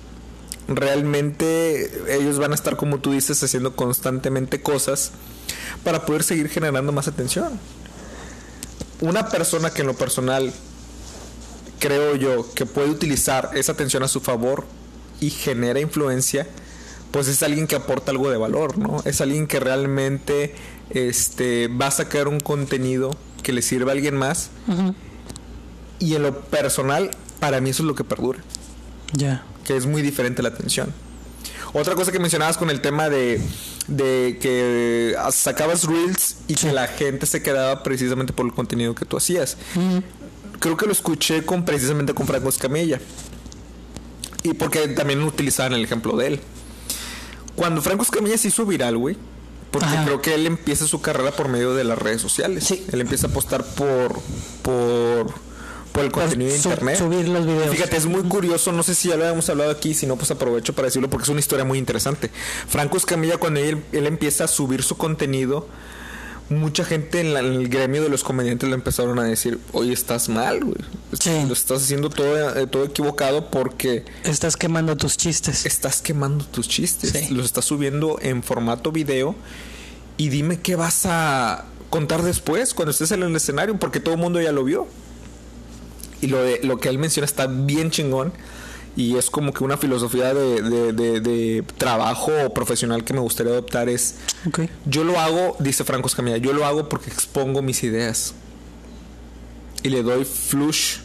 Realmente 0.69 2.17
ellos 2.17 2.39
van 2.39 2.53
a 2.53 2.55
estar, 2.55 2.77
como 2.77 2.99
tú 3.01 3.13
dices, 3.13 3.43
haciendo 3.43 3.75
constantemente 3.75 4.63
cosas 4.63 5.13
para 5.83 6.07
poder 6.07 6.23
seguir 6.23 6.49
generando 6.49 6.93
más 6.93 7.09
atención. 7.09 7.59
Una 9.01 9.29
persona 9.29 9.71
que 9.71 9.81
en 9.81 9.89
lo 9.89 9.95
personal 9.95 10.53
creo 11.79 12.15
yo 12.15 12.47
que 12.55 12.67
puede 12.67 12.91
utilizar 12.91 13.51
esa 13.55 13.73
atención 13.73 14.03
a 14.03 14.09
su 14.09 14.21
favor 14.21 14.67
y 15.19 15.31
genera 15.31 15.81
influencia, 15.81 16.47
pues 17.11 17.27
es 17.27 17.43
alguien 17.43 17.67
que 17.67 17.75
aporta 17.75 18.13
algo 18.13 18.31
de 18.31 18.37
valor, 18.37 18.79
¿no? 18.79 19.03
Es 19.05 19.21
alguien 19.21 19.47
que 19.47 19.59
realmente 19.59 20.55
este, 20.91 21.69
va 21.69 21.89
a 21.89 21.91
sacar 21.91 22.29
un 22.29 22.39
contenido 22.39 23.11
que 23.43 23.53
le 23.53 23.63
sirva 23.63 23.91
a 23.93 23.95
alguien 23.95 24.17
más 24.17 24.51
y 25.99 26.15
en 26.15 26.23
lo 26.23 26.41
personal, 26.43 27.11
para 27.41 27.61
mí 27.61 27.71
eso 27.71 27.83
es 27.83 27.87
lo 27.87 27.95
que 27.95 28.05
perdura 28.05 28.41
Ya. 29.13 29.45
que 29.65 29.77
es 29.77 29.87
muy 29.87 30.03
diferente 30.03 30.43
la 30.43 30.49
atención. 30.51 30.93
Otra 31.73 31.95
cosa 31.95 32.11
que 32.11 32.19
mencionabas 32.19 32.57
con 32.59 32.69
el 32.71 32.81
tema 32.81 33.09
de, 33.09 33.41
de 33.87 34.39
que 34.43 35.15
sacabas 35.31 35.85
reels 35.85 36.39
y 36.49 36.55
que 36.55 36.73
la 36.73 36.89
gente 36.89 37.27
se 37.27 37.43
quedaba 37.43 37.83
precisamente 37.85 38.33
por 38.33 38.45
el 38.47 38.53
contenido 38.53 38.95
que 38.95 39.05
tú 39.05 39.17
hacías. 39.17 39.57
Creo 40.59 40.77
que 40.77 40.87
lo 40.87 40.93
escuché 40.93 41.45
con 41.45 41.65
precisamente 41.65 42.13
con 42.13 42.27
Franco 42.27 42.49
Escamilla. 42.49 42.99
Y 44.43 44.55
porque 44.55 44.89
también 44.89 45.23
utilizaban 45.23 45.73
el 45.75 45.85
ejemplo 45.85 46.17
de 46.17 46.27
él. 46.27 46.41
Cuando 47.55 47.81
Franco 47.83 48.03
Escamilla 48.03 48.37
se 48.39 48.49
hizo 48.49 48.67
viral, 48.67 48.97
güey. 48.97 49.17
Porque 49.71 49.87
Ajá. 49.87 50.05
creo 50.05 50.21
que 50.21 50.35
él 50.35 50.47
empieza 50.47 50.87
su 50.87 51.01
carrera 51.01 51.31
por 51.31 51.49
medio 51.49 51.75
de 51.75 51.85
las 51.85 51.99
redes 51.99 52.21
sociales. 52.21 52.65
Sí. 52.65 52.85
Él 52.93 53.01
empieza 53.01 53.29
a 53.29 53.31
apostar 53.31 53.65
por, 53.65 54.21
por, 54.63 55.33
por 55.93 56.05
el 56.05 56.11
contenido 56.11 56.51
de 56.51 56.57
internet. 56.57 56.99
subir 56.99 57.29
los 57.29 57.47
videos. 57.47 57.71
Fíjate, 57.71 57.97
es 57.97 58.07
muy 58.07 58.23
curioso, 58.23 58.73
no 58.73 58.83
sé 58.83 58.95
si 58.97 59.09
ya 59.09 59.17
lo 59.17 59.25
habíamos 59.25 59.49
hablado 59.49 59.71
aquí, 59.71 59.95
si 59.95 60.07
no, 60.07 60.17
pues 60.17 60.31
aprovecho 60.33 60.73
para 60.75 60.87
decirlo 60.87 61.09
porque 61.09 61.23
es 61.25 61.29
una 61.29 61.41
historia 61.41 61.65
muy 61.65 61.79
interesante. 61.79 62.31
Franco 62.69 62.97
Escamilla, 62.97 63.37
cuando 63.37 63.61
él, 63.61 63.85
él 63.93 64.07
empieza 64.07 64.45
a 64.45 64.49
subir 64.49 64.83
su 64.83 64.97
contenido, 64.97 65.69
mucha 66.51 66.85
gente 66.85 67.21
en, 67.21 67.33
la- 67.33 67.41
en 67.41 67.47
el 67.47 67.69
gremio 67.69 68.03
de 68.03 68.09
los 68.09 68.23
comediantes 68.25 68.69
le 68.69 68.75
empezaron 68.75 69.19
a 69.19 69.25
decir, 69.25 69.59
oye, 69.73 69.93
estás 69.93 70.29
mal, 70.29 70.63
güey. 70.65 70.77
Sí. 71.19 71.31
Lo 71.47 71.53
estás 71.53 71.83
haciendo 71.83 72.11
todo, 72.11 72.57
eh, 72.59 72.67
todo 72.67 72.85
equivocado 72.85 73.51
porque 73.51 74.05
Estás 74.25 74.57
quemando 74.57 74.97
tus 74.97 75.17
chistes. 75.17 75.65
estás 75.67 76.03
quemando 76.03 76.45
tus 76.45 76.69
chistes. 76.69 77.11
Sí. 77.11 77.33
Los 77.33 77.47
estás 77.47 77.65
subiendo 77.65 78.19
en 78.21 78.43
formato 78.43 78.93
video 78.93 79.35
y 80.17 80.29
dime 80.29 80.61
qué 80.61 80.77
vas 80.77 81.07
a 81.07 81.65
contar 81.89 82.23
después 82.23 82.75
cuando 82.75 82.91
estés 82.91 83.11
en 83.13 83.23
el 83.23 83.35
escenario 83.35 83.79
porque 83.79 84.01
todo 84.01 84.15
el 84.15 84.21
mundo 84.21 84.41
ya 84.41 84.53
lo 84.53 84.65
vio. 84.65 84.87
Y 86.21 86.27
lo, 86.27 86.43
de, 86.43 86.61
lo 86.63 86.79
que 86.79 86.89
él 86.91 86.99
menciona 86.99 87.25
está 87.25 87.47
bien 87.47 87.91
chingón 87.91 88.33
y 89.01 89.17
es 89.17 89.31
como 89.31 89.53
que 89.53 89.65
una 89.65 89.77
filosofía 89.77 90.35
de, 90.35 90.61
de- 90.63 90.93
de- 90.93 91.21
de 91.21 91.65
trabajo 91.79 92.31
profesional 92.55 93.03
que 93.05 93.15
me 93.15 93.21
gustaría 93.21 93.53
adoptar 93.53 93.89
es 93.89 94.17
yo 94.87 95.05
lo 95.05 95.19
hago, 95.19 95.57
dice 95.59 95.85
Franco 95.85 96.07
Escamilla, 96.09 96.37
yo 96.37 96.53
lo 96.53 96.67
hago 96.67 96.89
porque 96.89 97.09
expongo 97.11 97.63
mis 97.63 97.83
ideas 97.83 98.35
y 99.83 99.89
le 99.89 100.03
doy 100.03 100.25
flush 100.25 100.99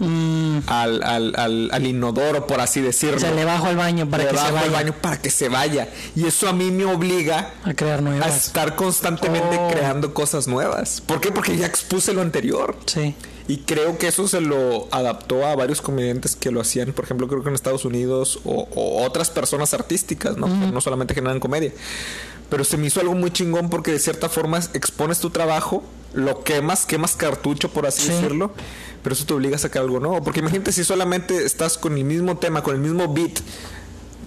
Mm, 0.00 0.58
al, 0.66 1.04
al, 1.04 1.34
al, 1.36 1.68
al 1.72 1.86
inodoro, 1.86 2.48
por 2.48 2.60
así 2.60 2.80
decirlo 2.80 3.16
o 3.16 3.20
sea, 3.20 3.30
le 3.30 3.44
bajo 3.44 3.66
al 3.66 3.76
baño 3.76 4.10
para 4.10 4.24
le 4.24 4.30
que 4.30 4.36
se 4.36 4.42
vaya 4.50 4.60
al 4.62 4.70
baño 4.70 4.92
para 5.00 5.22
que 5.22 5.30
se 5.30 5.48
vaya. 5.48 5.88
Y 6.16 6.26
eso 6.26 6.48
a 6.48 6.52
mí 6.52 6.72
me 6.72 6.84
obliga 6.84 7.52
a 7.62 7.74
crear 7.74 8.00
a 8.00 8.02
nuevas. 8.02 8.46
estar 8.46 8.74
constantemente 8.74 9.56
Oh. 9.56 9.68
creando 9.70 10.12
cosas 10.12 10.48
nuevas. 10.48 11.00
¿Por 11.00 11.20
qué? 11.20 11.30
Porque 11.30 11.56
ya 11.56 11.66
expuse 11.66 12.12
lo 12.12 12.22
anterior. 12.22 12.76
Sí. 12.86 13.14
Y 13.46 13.58
creo 13.58 13.98
que 13.98 14.08
eso 14.08 14.26
se 14.26 14.40
lo 14.40 14.88
adaptó 14.90 15.44
a 15.46 15.54
varios 15.54 15.82
comediantes 15.82 16.34
que 16.34 16.50
lo 16.50 16.60
hacían, 16.62 16.92
por 16.92 17.04
ejemplo, 17.04 17.28
creo 17.28 17.42
que 17.42 17.50
en 17.50 17.54
Estados 17.54 17.84
Unidos 17.84 18.40
o, 18.44 18.66
o 18.74 19.04
otras 19.04 19.28
personas 19.30 19.74
artísticas, 19.74 20.38
¿no? 20.38 20.46
Que 20.46 20.72
no 20.72 20.80
solamente 20.80 21.12
generan 21.14 21.40
comedia. 21.40 21.72
Pero 22.48 22.64
se 22.64 22.76
me 22.78 22.86
hizo 22.86 23.00
algo 23.00 23.14
muy 23.14 23.30
chingón 23.30 23.68
porque 23.68 23.90
de 23.92 23.98
cierta 23.98 24.28
forma 24.30 24.58
expones 24.72 25.18
tu 25.20 25.28
trabajo, 25.30 25.82
lo 26.14 26.42
quemas, 26.42 26.86
quemas 26.86 27.16
cartucho, 27.16 27.70
por 27.70 27.86
así 27.86 28.02
Sí. 28.02 28.12
decirlo, 28.12 28.52
pero 29.02 29.14
eso 29.14 29.26
te 29.26 29.34
obliga 29.34 29.56
a 29.56 29.58
sacar 29.58 29.82
algo 29.82 30.00
nuevo. 30.00 30.22
Porque 30.24 30.40
imagínate 30.40 30.72
si 30.72 30.82
solamente 30.84 31.44
estás 31.44 31.76
con 31.76 31.98
el 31.98 32.04
mismo 32.04 32.38
tema, 32.38 32.62
con 32.62 32.74
el 32.74 32.80
mismo 32.80 33.12
beat 33.12 33.40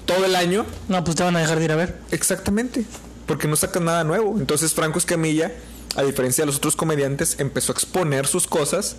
todo 0.05 0.25
el 0.25 0.35
año, 0.35 0.65
No, 0.89 1.03
pues 1.03 1.15
te 1.17 1.23
van 1.23 1.35
a 1.35 1.39
dejar 1.39 1.57
de 1.59 1.65
ir 1.65 1.71
a 1.71 1.75
ver. 1.75 1.97
Exactamente, 2.11 2.85
porque 3.25 3.47
no 3.47 3.55
sacan 3.55 3.85
nada 3.85 4.03
nuevo. 4.03 4.35
Entonces 4.37 4.73
Franco 4.73 4.99
Escamilla, 4.99 5.51
a 5.97 6.03
diferencia 6.03 6.43
de 6.43 6.45
los 6.45 6.57
otros 6.57 6.75
comediantes, 6.75 7.39
empezó 7.39 7.73
a 7.73 7.75
exponer 7.75 8.27
sus 8.27 8.47
cosas, 8.47 8.95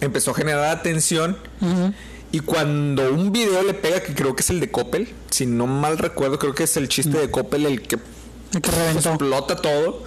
empezó 0.00 0.32
a 0.32 0.34
generar 0.34 0.76
atención 0.76 1.36
y 2.32 2.40
cuando 2.40 3.12
un 3.12 3.30
video 3.30 3.62
le 3.62 3.74
pega, 3.74 4.02
que 4.02 4.14
creo 4.14 4.34
que 4.34 4.40
es 4.40 4.48
el 4.48 4.58
de 4.60 4.70
Coppel, 4.70 5.12
si 5.30 5.44
no 5.44 5.66
mal 5.66 5.98
recuerdo, 5.98 6.38
creo 6.38 6.54
que 6.54 6.64
es 6.64 6.76
el 6.78 6.88
chiste 6.88 7.18
de 7.18 7.30
Coppel 7.30 7.66
el 7.66 7.82
que 7.82 7.98
El 8.54 8.62
que 8.62 8.70
explota 8.70 9.56
todo. 9.56 10.04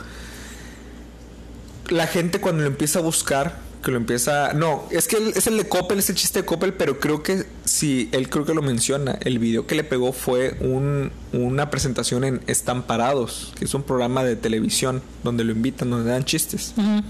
La 1.89 2.07
gente 2.07 2.41
cuando 2.41 2.63
lo 2.63 2.67
empieza 2.67 2.97
a 2.97 3.01
buscar, 3.03 3.59
que 3.85 3.91
lo 3.91 3.97
empieza... 3.97 4.51
No, 4.53 4.83
es 4.89 5.07
que 5.07 5.17
el- 5.17 5.29
es 5.29 5.45
el 5.47 5.57
de 5.57 5.69
Coppel, 5.69 5.99
es 5.99 6.09
el 6.09 6.15
chiste 6.15 6.41
de 6.41 6.45
Coppel, 6.45 6.73
pero 6.73 6.99
creo 6.99 7.21
que 7.23 7.45
sí, 7.63 8.09
él 8.11 8.29
creo 8.29 8.43
que 8.43 8.53
lo 8.55 8.61
menciona. 8.63 9.17
El 9.21 9.37
video 9.39 9.67
que 9.67 9.75
le 9.75 9.83
pegó 9.85 10.11
fue 10.11 10.57
un- 10.59 11.11
una 11.31 11.69
presentación 11.69 12.23
en 12.23 12.41
Estamparados, 12.47 13.53
que 13.57 13.65
es 13.65 13.73
un 13.75 13.83
programa 13.83 14.23
de 14.23 14.35
televisión 14.35 15.01
donde 15.23 15.43
lo 15.43 15.51
invitan, 15.51 15.91
donde 15.91 16.09
dan 16.09 16.25
chistes. 16.25 16.73
Ujú. 16.75 17.03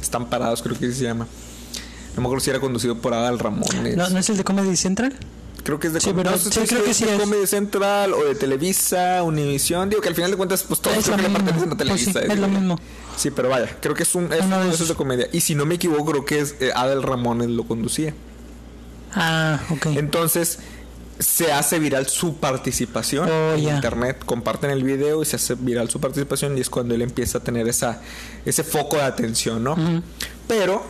Estamparados 0.00 0.62
creo 0.62 0.78
que 0.78 0.86
así 0.86 0.94
se 0.96 1.04
llama. 1.04 1.26
No 2.14 2.20
me 2.20 2.26
acuerdo 2.28 2.44
si 2.44 2.50
era 2.50 2.60
conducido 2.60 2.98
por 2.98 3.14
Adal 3.14 3.38
Ramones. 3.38 3.96
¿No, 3.96 4.10
¿No 4.10 4.18
es 4.18 4.28
el 4.28 4.36
de 4.36 4.44
Comedy 4.44 4.76
Central? 4.76 5.14
Creo 5.64 5.78
que 5.78 5.86
es 5.86 5.92
de 5.92 6.00
Sí, 6.00 6.12
pero 6.14 6.30
no 6.30 6.36
sí, 6.38 6.50
creo 6.66 6.82
que 6.84 6.92
sí 6.94 7.04
de 7.04 7.14
es. 7.14 7.20
Comedy 7.20 7.46
Central 7.46 8.12
o 8.14 8.24
de 8.24 8.34
Televisa, 8.34 9.22
Univisión. 9.22 9.88
Digo 9.88 10.02
que 10.02 10.08
al 10.08 10.14
final 10.14 10.30
de 10.32 10.36
cuentas, 10.36 10.64
pues 10.64 10.80
todos 10.80 11.04
creo 11.04 11.16
que 11.16 11.22
le 11.22 11.30
pertenecen 11.30 11.72
a 11.72 11.76
Pues 11.76 12.00
sí, 12.00 12.06
Televisa. 12.12 12.32
es 12.34 12.38
lo 12.38 12.48
mismo. 12.48 12.78
Sí, 13.16 13.30
pero 13.30 13.48
vaya, 13.48 13.76
creo 13.80 13.94
que 13.94 14.02
es 14.02 14.14
un 14.14 14.32
es 14.32 14.44
Uno 14.44 14.60
de 14.64 14.70
esos 14.70 14.92
comedia. 14.92 15.28
Y 15.32 15.40
si 15.40 15.54
no 15.54 15.64
me 15.64 15.76
equivoco, 15.76 16.06
creo 16.06 16.24
que 16.24 16.40
es 16.40 16.56
eh, 16.60 16.72
Adel 16.74 17.02
Ramones 17.02 17.48
lo 17.50 17.64
conducía. 17.64 18.12
Ah, 19.14 19.60
ok. 19.70 19.86
Entonces, 19.94 20.58
se 21.18 21.52
hace 21.52 21.78
viral 21.78 22.08
su 22.08 22.36
participación 22.38 23.28
Oh, 23.30 23.52
en 23.52 23.68
internet. 23.68 24.22
Comparten 24.24 24.70
el 24.70 24.82
video 24.82 25.22
y 25.22 25.26
se 25.26 25.36
hace 25.36 25.54
viral 25.54 25.90
su 25.90 26.00
participación. 26.00 26.56
Y 26.58 26.60
es 26.62 26.70
cuando 26.70 26.94
él 26.94 27.02
empieza 27.02 27.38
a 27.38 27.40
tener 27.44 27.68
esa, 27.68 28.00
ese 28.44 28.64
foco 28.64 28.96
de 28.96 29.02
atención, 29.02 29.62
¿no? 29.62 29.76
Pero, 30.48 30.82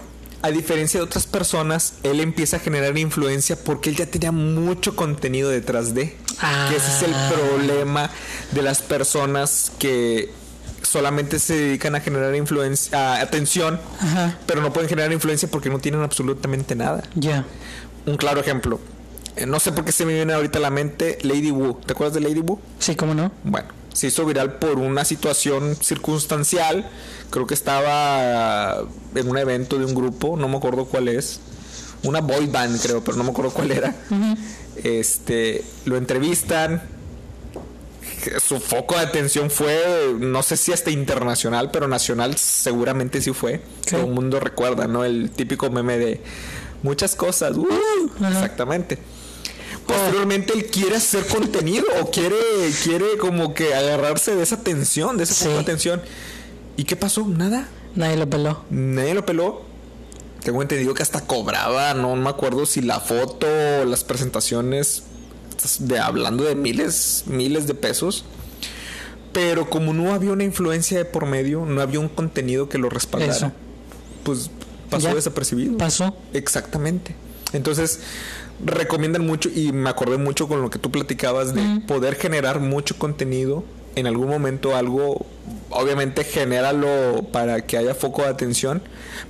a 0.43 0.51
diferencia 0.51 0.99
de 1.01 1.05
otras 1.05 1.27
personas, 1.27 1.95
él 2.03 2.21
empieza 2.21 2.57
a 2.57 2.61
generar 2.61 2.97
influencia 2.99 3.57
porque 3.57 3.91
él 3.91 3.97
ya 3.97 4.07
tenía 4.07 4.33
mucho 4.33 4.97
contenido 4.97 5.51
detrás 5.51 5.95
de. 5.95 6.17
Ah. 6.41 6.67
Que 6.71 6.77
ese 6.77 6.89
es 6.89 7.03
el 7.03 7.15
problema 7.35 8.11
de 8.51 8.63
las 8.63 8.83
personas 8.83 9.71
que 9.79 10.31
solamente 10.83 11.39
se 11.39 11.55
dedican 11.55 11.95
a 11.95 12.01
generar 12.01 12.35
influencia, 12.35 13.21
atención, 13.21 13.81
Ajá. 14.01 14.37
pero 14.47 14.61
no 14.63 14.73
pueden 14.73 14.89
generar 14.89 15.13
influencia 15.13 15.49
porque 15.49 15.71
no 15.71 15.79
tienen 15.79 16.03
absolutamente 16.03 16.75
nada. 16.75 17.05
Ya. 17.15 17.45
Un 18.05 18.17
claro 18.17 18.41
ejemplo. 18.41 18.81
eh, 19.37 19.47
no 19.47 19.61
sé 19.61 19.71
por 19.73 19.85
qué 19.85 19.93
se 19.93 20.05
me 20.05 20.13
viene 20.13 20.33
ahorita 20.33 20.59
a 20.59 20.63
la 20.63 20.71
mente 20.71 21.19
Lady 21.23 21.51
Wu. 21.53 21.75
¿Te 21.87 21.93
acuerdas 21.93 22.15
de 22.15 22.21
Lady 22.21 22.41
Wu? 22.41 22.59
Sí, 22.81 22.97
¿cómo 22.97 23.15
no? 23.15 23.31
Bueno, 23.45 23.69
se 23.93 24.07
hizo 24.07 24.25
viral 24.25 24.55
por 24.55 24.79
una 24.79 25.05
situación 25.05 25.77
circunstancial. 25.77 26.89
Creo 27.31 27.47
que 27.47 27.55
estaba 27.55 28.85
en 29.15 29.29
un 29.29 29.39
evento 29.39 29.79
de 29.79 29.85
un 29.85 29.95
grupo, 29.95 30.37
no 30.37 30.49
me 30.49 30.57
acuerdo 30.57 30.87
cuál 30.87 31.09
es. 31.09 31.41
Una 32.03 32.21
boy 32.21 32.47
band, 32.47 32.81
creo, 32.81 33.03
pero 33.03 33.17
no 33.17 33.25
me 33.25 33.31
acuerdo 33.31 33.53
cuál 33.53 33.71
era. 33.71 33.95
Este, 34.83 35.65
lo 35.85 35.97
entrevistan. 35.97 36.83
Su 38.41 38.61
foco 38.61 38.95
de 38.95 39.01
atención 39.01 39.51
fue, 39.51 40.15
no 40.19 40.43
sé 40.43 40.57
si 40.57 40.73
hasta 40.73 40.91
internacional, 40.91 41.71
pero 41.71 41.89
nacional 41.89 42.37
seguramente 42.37 43.21
sí 43.21 43.33
fue. 43.33 43.63
Todo 43.89 44.03
el 44.03 44.11
mundo 44.11 44.39
recuerda, 44.41 44.87
¿no? 44.87 45.05
El 45.05 45.31
típico 45.31 45.71
meme 45.71 45.99
de 45.99 46.21
muchas 46.83 47.17
cosas. 47.17 47.57
¡uh! 47.57 47.69
exactamente 48.29 48.99
posteriormente 49.87 50.53
él 50.53 50.67
quiere 50.67 50.97
hacer 50.97 51.27
contenido 51.27 51.87
o 52.01 52.11
quiere, 52.11 52.37
quiere 52.83 53.17
como 53.19 53.55
que 53.55 53.75
agarrarse 53.75 54.35
de 54.35 54.43
esa 54.43 54.63
tensión, 54.63 55.17
de 55.17 55.25
esa 55.25 55.35
sí. 55.35 55.49
tensión. 55.65 56.03
¿Y 56.77 56.85
qué 56.85 56.97
pasó? 56.97 57.27
Nada. 57.27 57.69
Nadie 57.95 58.17
lo 58.17 58.29
peló. 58.29 58.65
Nadie 58.71 59.15
lo 59.15 59.27
peló. 59.27 59.63
Tengo 60.43 60.63
entendido 60.63 60.95
que 60.95 61.03
hasta 61.03 61.21
cobraba, 61.21 61.95
no 61.95 62.17
me 62.17 62.29
acuerdo 62.29 62.67
si 62.67 62.81
la 62.81 62.99
foto 62.99 63.47
o 63.47 63.85
las 63.85 64.03
presentaciones, 64.03 65.05
de 65.79 65.99
hablando 66.01 66.43
de 66.45 66.57
miles, 66.57 67.25
miles 67.27 67.67
de 67.67 67.75
pesos. 67.75 68.25
Pero 69.33 69.71
como 69.71 69.95
no 69.95 70.13
había 70.13 70.33
una 70.33 70.45
influencia 70.45 70.99
de 70.99 71.05
por 71.05 71.27
medio, 71.27 71.65
no 71.65 71.81
había 71.81 72.01
un 72.01 72.09
contenido 72.09 72.69
que 72.69 72.79
lo 72.79 72.91
respaldara, 72.91 73.53
pues 74.25 74.51
pasó 74.91 75.15
desapercibido. 75.15 75.79
Pasó. 75.79 76.17
Exactamente. 76.33 77.15
Entonces, 77.53 78.01
recomiendan 78.65 79.27
mucho 79.27 79.49
y 79.55 79.73
me 79.73 79.91
acordé 79.91 80.19
mucho 80.19 80.49
con 80.49 80.63
lo 80.63 80.71
que 80.71 80.79
tú 80.79 80.91
platicabas 80.91 81.55
de 81.55 81.83
poder 81.87 82.15
generar 82.15 82.61
mucho 82.61 82.99
contenido. 82.99 83.65
En 83.95 84.07
algún 84.07 84.29
momento 84.29 84.75
algo 84.75 85.27
obviamente 85.69 86.25
genéralo 86.25 87.27
para 87.33 87.67
que 87.67 87.77
haya 87.77 87.95
foco 87.95 88.23
de 88.23 88.29
atención 88.29 88.83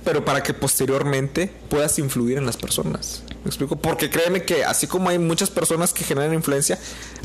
pero 0.03 0.25
para 0.25 0.43
que 0.43 0.53
posteriormente 0.53 1.51
puedas 1.69 1.97
influir 1.99 2.37
en 2.37 2.45
las 2.45 2.57
personas. 2.57 3.23
Me 3.43 3.49
explico 3.49 3.75
porque 3.75 4.09
créeme 4.09 4.43
que 4.43 4.63
así 4.63 4.87
como 4.87 5.09
hay 5.09 5.19
muchas 5.19 5.49
personas 5.49 5.93
que 5.93 6.03
generan 6.03 6.33
influencia 6.33 6.77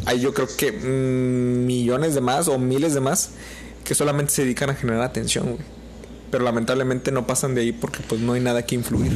hay 0.06 0.20
yo 0.20 0.34
creo 0.34 0.48
que 0.56 0.72
mm, 0.72 1.66
millones 1.66 2.14
de 2.14 2.20
más 2.20 2.48
o 2.48 2.58
miles 2.58 2.94
de 2.94 3.00
más 3.00 3.30
que 3.84 3.94
solamente 3.94 4.32
se 4.32 4.42
dedican 4.42 4.70
a 4.70 4.74
generar 4.74 5.02
atención 5.02 5.46
güey 5.46 5.77
pero 6.30 6.44
lamentablemente 6.44 7.10
no 7.12 7.26
pasan 7.26 7.54
de 7.54 7.62
ahí 7.62 7.72
porque 7.72 8.00
pues 8.08 8.20
no 8.20 8.32
hay 8.32 8.40
nada 8.40 8.64
que 8.64 8.74
influir. 8.74 9.12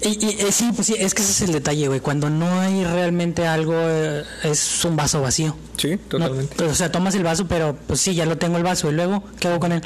Y, 0.00 0.26
eh, 0.26 0.52
sí, 0.52 0.70
pues 0.74 0.86
sí, 0.86 0.96
es 0.98 1.14
que 1.14 1.22
ese 1.22 1.32
es 1.32 1.40
el 1.42 1.52
detalle, 1.52 1.88
güey. 1.88 2.00
Cuando 2.00 2.28
no 2.28 2.60
hay 2.60 2.84
realmente 2.84 3.46
algo, 3.46 3.74
eh, 3.74 4.22
es 4.42 4.84
un 4.84 4.96
vaso 4.96 5.22
vacío. 5.22 5.56
Sí, 5.76 5.96
totalmente. 5.96 6.62
o 6.62 6.74
sea, 6.74 6.92
tomas 6.92 7.14
el 7.14 7.22
vaso, 7.22 7.48
pero 7.48 7.76
pues 7.86 8.00
sí, 8.00 8.14
ya 8.14 8.26
lo 8.26 8.36
tengo 8.36 8.58
el 8.58 8.62
vaso. 8.62 8.90
¿Y 8.90 8.94
luego 8.94 9.24
qué 9.40 9.48
hago 9.48 9.60
con 9.60 9.72
él? 9.72 9.82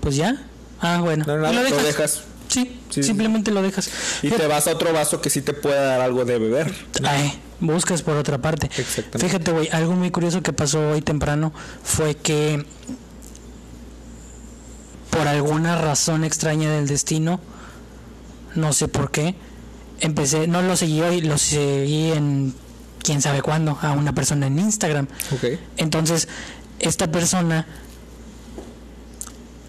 Pues 0.00 0.16
ya. 0.16 0.46
Ah, 0.80 1.00
bueno. 1.00 1.24
No, 1.26 1.38
no, 1.38 1.52
lo, 1.52 1.62
dejas? 1.62 2.24
Sí, 2.48 2.80
simplemente 2.90 3.50
lo 3.50 3.62
dejas. 3.62 3.90
Y 4.22 4.30
te 4.30 4.46
vas 4.46 4.66
a 4.66 4.72
otro 4.72 4.92
vaso 4.92 5.22
que 5.22 5.30
sí 5.30 5.40
te 5.40 5.54
pueda 5.54 5.82
dar 5.82 6.00
algo 6.02 6.24
de 6.26 6.38
beber. 6.38 6.74
Ay, 7.02 7.40
buscas 7.60 8.02
por 8.02 8.16
otra 8.16 8.38
parte. 8.38 8.66
Exactamente. 8.76 9.18
Fíjate, 9.18 9.52
güey, 9.52 9.68
algo 9.70 9.92
muy 9.94 10.10
curioso 10.10 10.42
que 10.42 10.52
pasó 10.52 10.90
hoy 10.90 11.00
temprano 11.00 11.52
fue 11.82 12.14
que 12.14 12.66
por 15.12 15.28
alguna 15.28 15.76
razón 15.76 16.24
extraña 16.24 16.70
del 16.70 16.88
destino, 16.88 17.38
no 18.54 18.72
sé 18.72 18.88
por 18.88 19.10
qué, 19.10 19.34
empecé, 20.00 20.46
no 20.46 20.62
lo 20.62 20.74
seguí 20.74 21.02
hoy, 21.02 21.20
lo 21.20 21.36
seguí 21.36 22.12
en 22.12 22.54
quién 23.02 23.20
sabe 23.20 23.42
cuándo, 23.42 23.78
a 23.82 23.92
una 23.92 24.14
persona 24.14 24.46
en 24.46 24.58
Instagram. 24.58 25.08
Entonces, 25.76 26.28
esta 26.78 27.12
persona 27.12 27.66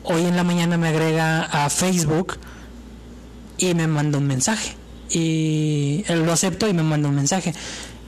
hoy 0.04 0.24
en 0.24 0.38
la 0.38 0.46
mañana 0.46 0.78
me 0.78 0.88
agrega 0.88 1.42
a 1.42 1.70
Facebook 1.70 2.38
y 3.58 3.74
me 3.74 3.88
manda 3.88 4.20
un 4.20 4.28
mensaje. 4.28 4.78
Y 5.10 6.06
él 6.08 6.26
lo 6.26 6.32
acepto 6.32 6.70
y 6.70 6.74
me 6.74 6.84
manda 6.84 7.10
un 7.10 7.16
mensaje. 7.16 7.54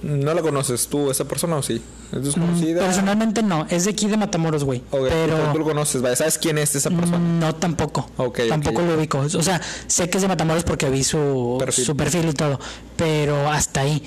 ¿No 0.03 0.33
la 0.33 0.41
conoces 0.41 0.87
tú, 0.87 1.11
esa 1.11 1.27
persona 1.27 1.57
o 1.57 1.63
sí? 1.63 1.81
¿Es 2.15 2.23
desconocida? 2.23 2.81
Mm, 2.81 2.85
personalmente 2.85 3.43
no, 3.43 3.65
es 3.69 3.85
de 3.85 3.91
aquí 3.91 4.07
de 4.07 4.17
Matamoros, 4.17 4.63
güey. 4.63 4.81
pero 4.89 5.51
tú 5.51 5.59
lo 5.59 5.65
conoces, 5.65 6.01
¿sabes 6.17 6.37
quién 6.37 6.57
es 6.57 6.75
esa 6.75 6.89
persona? 6.89 7.19
No, 7.19 7.53
tampoco. 7.55 8.09
tampoco 8.49 8.81
lo 8.81 8.95
ubico. 8.95 9.19
O 9.19 9.43
sea, 9.43 9.61
sé 9.87 10.09
que 10.09 10.17
es 10.17 10.21
de 10.21 10.27
Matamoros 10.27 10.63
porque 10.63 10.89
vi 10.89 11.03
su 11.03 11.57
perfil. 11.59 11.85
su 11.85 11.95
perfil 11.97 12.29
y 12.29 12.33
todo, 12.33 12.59
pero 12.95 13.49
hasta 13.49 13.81
ahí. 13.81 14.03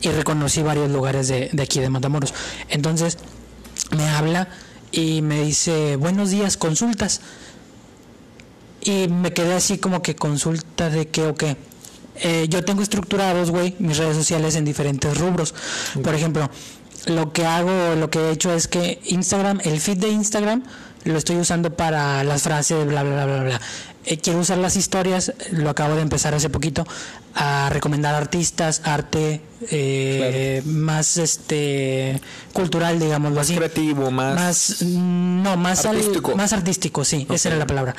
Y 0.00 0.08
reconocí 0.10 0.62
varios 0.62 0.90
lugares 0.90 1.28
de, 1.28 1.50
de 1.52 1.62
aquí 1.62 1.80
de 1.80 1.88
Matamoros. 1.88 2.34
Entonces, 2.68 3.18
me 3.96 4.08
habla 4.08 4.48
y 4.90 5.22
me 5.22 5.42
dice, 5.42 5.96
buenos 5.96 6.30
días, 6.30 6.56
consultas. 6.56 7.20
Y 8.80 9.06
me 9.08 9.32
quedé 9.32 9.54
así 9.54 9.78
como 9.78 10.02
que 10.02 10.16
consulta 10.16 10.90
de 10.90 11.06
qué 11.06 11.26
o 11.26 11.34
qué 11.36 11.56
eh, 12.16 12.46
yo 12.48 12.64
tengo 12.64 12.82
estructurados, 12.82 13.50
güey, 13.50 13.74
mis 13.78 13.96
redes 13.96 14.16
sociales 14.16 14.54
en 14.56 14.64
diferentes 14.64 15.16
rubros. 15.16 15.54
Por 16.02 16.14
ejemplo, 16.14 16.50
lo 17.06 17.32
que 17.32 17.46
hago, 17.46 17.94
lo 17.96 18.10
que 18.10 18.18
he 18.18 18.30
hecho 18.30 18.52
es 18.52 18.68
que 18.68 19.00
Instagram, 19.06 19.60
el 19.64 19.80
feed 19.80 19.98
de 19.98 20.08
Instagram, 20.08 20.62
lo 21.04 21.18
estoy 21.18 21.36
usando 21.36 21.74
para 21.74 22.22
las 22.24 22.42
frases, 22.42 22.86
bla, 22.86 23.02
bla, 23.02 23.24
bla, 23.24 23.26
bla, 23.26 23.44
bla. 23.44 23.60
Eh, 24.04 24.18
quiero 24.18 24.40
usar 24.40 24.58
las 24.58 24.76
historias, 24.76 25.32
lo 25.52 25.70
acabo 25.70 25.94
de 25.94 26.02
empezar 26.02 26.34
hace 26.34 26.50
poquito, 26.50 26.84
a 27.34 27.68
recomendar 27.70 28.14
artistas, 28.14 28.82
arte 28.84 29.40
eh, 29.70 30.62
más 30.64 31.16
este 31.18 32.20
cultural, 32.52 32.98
digámoslo 32.98 33.36
más 33.36 33.46
así. 33.46 33.56
creativo, 33.56 34.10
más... 34.10 34.34
más 34.34 34.82
no, 34.82 35.56
más 35.56 35.84
artístico. 35.86 36.36
más 36.36 36.52
artístico, 36.52 37.04
sí, 37.04 37.26
esa 37.30 37.50
era 37.50 37.58
la 37.58 37.66
palabra. 37.66 37.94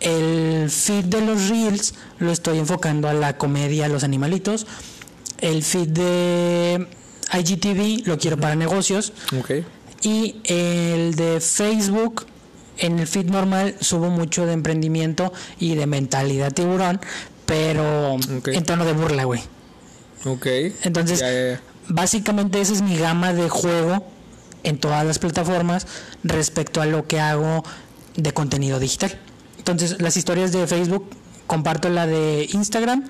El 0.00 0.70
feed 0.70 1.06
de 1.06 1.20
los 1.22 1.48
reels 1.48 1.94
lo 2.18 2.32
estoy 2.32 2.58
enfocando 2.58 3.08
a 3.08 3.14
la 3.14 3.36
comedia, 3.36 3.86
a 3.86 3.88
los 3.88 4.04
animalitos. 4.04 4.66
El 5.40 5.62
feed 5.62 5.88
de 5.88 6.86
IGTV 7.32 8.06
lo 8.06 8.18
quiero 8.18 8.36
para 8.36 8.54
negocios. 8.54 9.12
Y 10.02 10.36
el 10.44 11.14
de 11.14 11.40
Facebook, 11.40 12.26
en 12.78 12.98
el 12.98 13.06
feed 13.06 13.26
normal 13.26 13.76
subo 13.80 14.08
mucho 14.08 14.46
de 14.46 14.54
emprendimiento 14.54 15.32
y 15.58 15.74
de 15.74 15.86
mentalidad 15.86 16.52
tiburón, 16.52 17.00
pero 17.46 18.16
en 18.46 18.64
tono 18.64 18.84
de 18.84 18.92
burla, 18.92 19.24
güey. 19.24 19.42
Ok. 20.24 20.46
Entonces, 20.82 21.22
básicamente 21.88 22.60
esa 22.60 22.72
es 22.72 22.82
mi 22.82 22.96
gama 22.96 23.32
de 23.32 23.48
juego 23.48 24.06
en 24.62 24.78
todas 24.78 25.06
las 25.06 25.18
plataformas 25.18 25.86
respecto 26.22 26.80
a 26.80 26.86
lo 26.86 27.06
que 27.06 27.20
hago 27.20 27.62
de 28.16 28.32
contenido 28.32 28.78
digital. 28.78 29.18
Entonces, 29.58 30.00
las 30.00 30.16
historias 30.16 30.52
de 30.52 30.66
Facebook, 30.66 31.10
comparto 31.46 31.88
la 31.88 32.06
de 32.06 32.48
Instagram, 32.52 33.08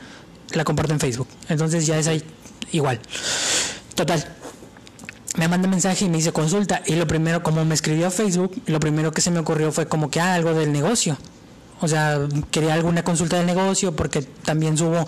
la 0.53 0.65
comparto 0.65 0.93
en 0.93 1.01
Facebook. 1.01 1.29
Entonces 1.49 1.87
ya 1.87 1.99
es 1.99 2.07
ahí 2.07 2.25
igual. 2.73 3.01
Total. 4.01 4.25
Me 5.37 5.47
manda 5.47 5.69
mensaje 5.69 6.07
y 6.07 6.09
me 6.09 6.17
dice 6.17 6.33
consulta. 6.33 6.81
Y 6.87 6.95
lo 6.95 7.07
primero, 7.07 7.43
como 7.43 7.67
me 7.67 7.75
escribió 7.75 8.07
a 8.07 8.11
Facebook, 8.11 8.63
lo 8.65 8.81
primero 8.81 9.13
que 9.13 9.21
se 9.21 9.31
me 9.31 9.41
ocurrió 9.41 9.73
fue 9.73 9.89
como 9.89 10.11
que 10.11 10.21
ah, 10.21 10.33
algo 10.33 10.55
del 10.55 10.73
negocio. 10.73 11.19
O 11.83 11.87
sea, 11.87 12.19
quería 12.51 12.73
alguna 12.73 13.05
consulta 13.05 13.37
del 13.37 13.45
negocio 13.45 13.95
porque 13.95 14.23
también 14.23 14.79
subo 14.79 15.07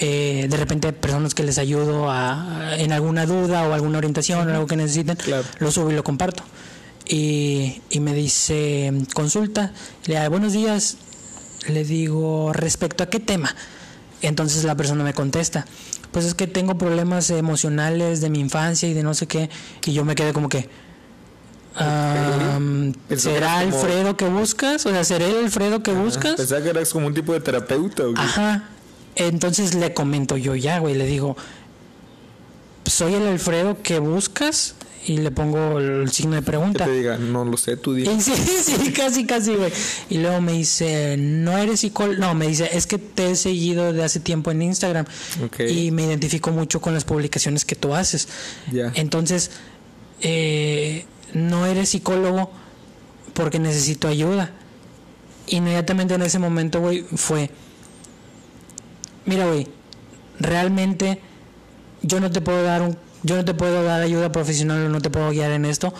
eh, 0.00 0.46
de 0.48 0.56
repente 0.56 0.90
personas 0.94 1.34
que 1.34 1.42
les 1.42 1.58
ayudo 1.58 2.10
a, 2.10 2.76
en 2.78 2.92
alguna 2.92 3.26
duda 3.26 3.68
o 3.68 3.74
alguna 3.74 3.98
orientación 3.98 4.48
o 4.48 4.54
algo 4.54 4.66
que 4.66 4.76
necesiten. 4.76 5.18
Lo 5.58 5.70
subo 5.70 5.90
y 5.90 5.94
lo 5.94 6.02
comparto 6.02 6.42
y, 7.06 7.82
me 8.00 8.14
dice, 8.14 8.90
consulta, 9.12 9.74
le 10.06 10.18
digo, 10.18 10.30
buenos 10.30 10.54
días, 10.54 10.96
le 11.68 11.84
digo, 11.84 12.54
respecto 12.54 13.04
a 13.04 13.10
qué 13.10 13.20
tema. 13.20 13.54
Entonces 14.22 14.64
la 14.64 14.76
persona 14.76 15.02
me 15.02 15.14
contesta, 15.14 15.66
pues 16.12 16.24
es 16.24 16.34
que 16.34 16.46
tengo 16.46 16.76
problemas 16.76 17.30
emocionales 17.30 18.20
de 18.20 18.30
mi 18.30 18.40
infancia 18.40 18.88
y 18.88 18.94
de 18.94 19.02
no 19.02 19.14
sé 19.14 19.26
qué, 19.26 19.50
y 19.84 19.92
yo 19.92 20.04
me 20.04 20.14
quedé 20.14 20.32
como 20.32 20.48
que, 20.48 20.68
¿será 23.16 23.58
Alfredo 23.58 24.16
que 24.16 24.28
buscas? 24.28 24.86
O 24.86 24.90
sea, 24.90 25.04
¿será 25.04 25.26
el 25.26 25.36
Alfredo 25.44 25.82
que 25.82 25.92
buscas? 25.92 26.34
Pensaba 26.36 26.62
que 26.62 26.70
eras 26.70 26.92
como 26.92 27.06
un 27.06 27.14
tipo 27.14 27.32
de 27.32 27.40
terapeuta. 27.40 28.04
Ajá. 28.16 28.64
Entonces 29.16 29.74
le 29.74 29.92
comento 29.92 30.36
yo 30.36 30.54
ya, 30.54 30.78
güey, 30.78 30.94
le 30.94 31.06
digo, 31.06 31.36
¿soy 32.86 33.14
el 33.14 33.26
Alfredo 33.26 33.80
que 33.82 33.98
buscas? 33.98 34.74
Y 35.06 35.16
le 35.16 35.30
pongo 35.30 35.78
el 35.78 36.10
signo 36.10 36.34
de 36.34 36.42
pregunta. 36.42 36.84
Que 36.84 36.90
te 36.90 36.96
diga, 36.96 37.16
no 37.16 37.44
lo 37.44 37.56
sé, 37.56 37.76
tú 37.76 37.94
dices. 37.94 38.24
Sí, 38.24 38.76
sí, 38.84 38.92
casi, 38.92 39.24
casi, 39.24 39.54
güey. 39.54 39.72
Y 40.10 40.18
luego 40.18 40.40
me 40.40 40.52
dice, 40.52 41.16
no 41.18 41.56
eres 41.56 41.80
psicólogo. 41.80 42.20
No, 42.20 42.34
me 42.34 42.46
dice, 42.46 42.68
es 42.72 42.86
que 42.86 42.98
te 42.98 43.30
he 43.30 43.36
seguido 43.36 43.92
de 43.92 44.04
hace 44.04 44.20
tiempo 44.20 44.50
en 44.50 44.62
Instagram. 44.62 45.06
Y 45.68 45.90
me 45.90 46.04
identifico 46.04 46.50
mucho 46.50 46.80
con 46.80 46.92
las 46.92 47.04
publicaciones 47.04 47.64
que 47.64 47.76
tú 47.76 47.94
haces. 47.94 48.28
Ya. 48.70 48.92
Entonces, 48.94 49.52
eh, 50.20 51.06
no 51.32 51.64
eres 51.66 51.90
psicólogo 51.90 52.50
porque 53.32 53.58
necesito 53.58 54.06
ayuda. 54.08 54.52
Inmediatamente 55.46 56.14
en 56.14 56.22
ese 56.22 56.38
momento, 56.38 56.80
güey, 56.80 57.02
fue, 57.02 57.50
mira, 59.24 59.46
güey, 59.46 59.66
realmente 60.38 61.20
yo 62.02 62.20
no 62.20 62.30
te 62.30 62.40
puedo 62.40 62.62
dar 62.62 62.82
un 62.82 62.96
yo 63.22 63.36
no 63.36 63.44
te 63.44 63.54
puedo 63.54 63.82
dar 63.82 64.00
ayuda 64.00 64.32
profesional, 64.32 64.90
no 64.90 65.00
te 65.00 65.10
puedo 65.10 65.30
guiar 65.30 65.50
en 65.52 65.64
esto, 65.64 65.92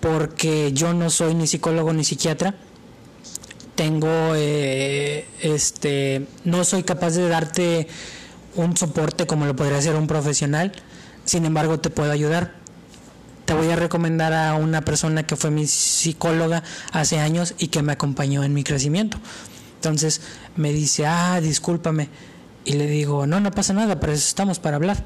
porque 0.00 0.72
yo 0.72 0.92
no 0.94 1.10
soy 1.10 1.34
ni 1.34 1.46
psicólogo 1.46 1.92
ni 1.92 2.04
psiquiatra. 2.04 2.54
Tengo, 3.74 4.08
eh, 4.34 5.26
este, 5.40 6.26
no 6.44 6.64
soy 6.64 6.82
capaz 6.82 7.10
de 7.10 7.28
darte 7.28 7.86
un 8.56 8.76
soporte 8.76 9.26
como 9.26 9.46
lo 9.46 9.54
podría 9.54 9.78
hacer 9.78 9.94
un 9.94 10.06
profesional. 10.06 10.72
Sin 11.24 11.44
embargo, 11.44 11.78
te 11.78 11.90
puedo 11.90 12.10
ayudar. 12.10 12.54
Te 13.44 13.54
voy 13.54 13.70
a 13.70 13.76
recomendar 13.76 14.32
a 14.32 14.54
una 14.54 14.82
persona 14.82 15.22
que 15.26 15.36
fue 15.36 15.50
mi 15.50 15.66
psicóloga 15.66 16.62
hace 16.92 17.18
años 17.18 17.54
y 17.58 17.68
que 17.68 17.82
me 17.82 17.92
acompañó 17.92 18.42
en 18.44 18.52
mi 18.52 18.64
crecimiento. 18.64 19.18
Entonces 19.76 20.20
me 20.56 20.72
dice, 20.72 21.06
ah, 21.06 21.40
discúlpame. 21.40 22.08
Y 22.64 22.72
le 22.72 22.86
digo, 22.88 23.26
no, 23.26 23.40
no 23.40 23.50
pasa 23.52 23.72
nada, 23.72 24.00
pero 24.00 24.12
estamos 24.12 24.58
para 24.58 24.76
hablar. 24.76 25.04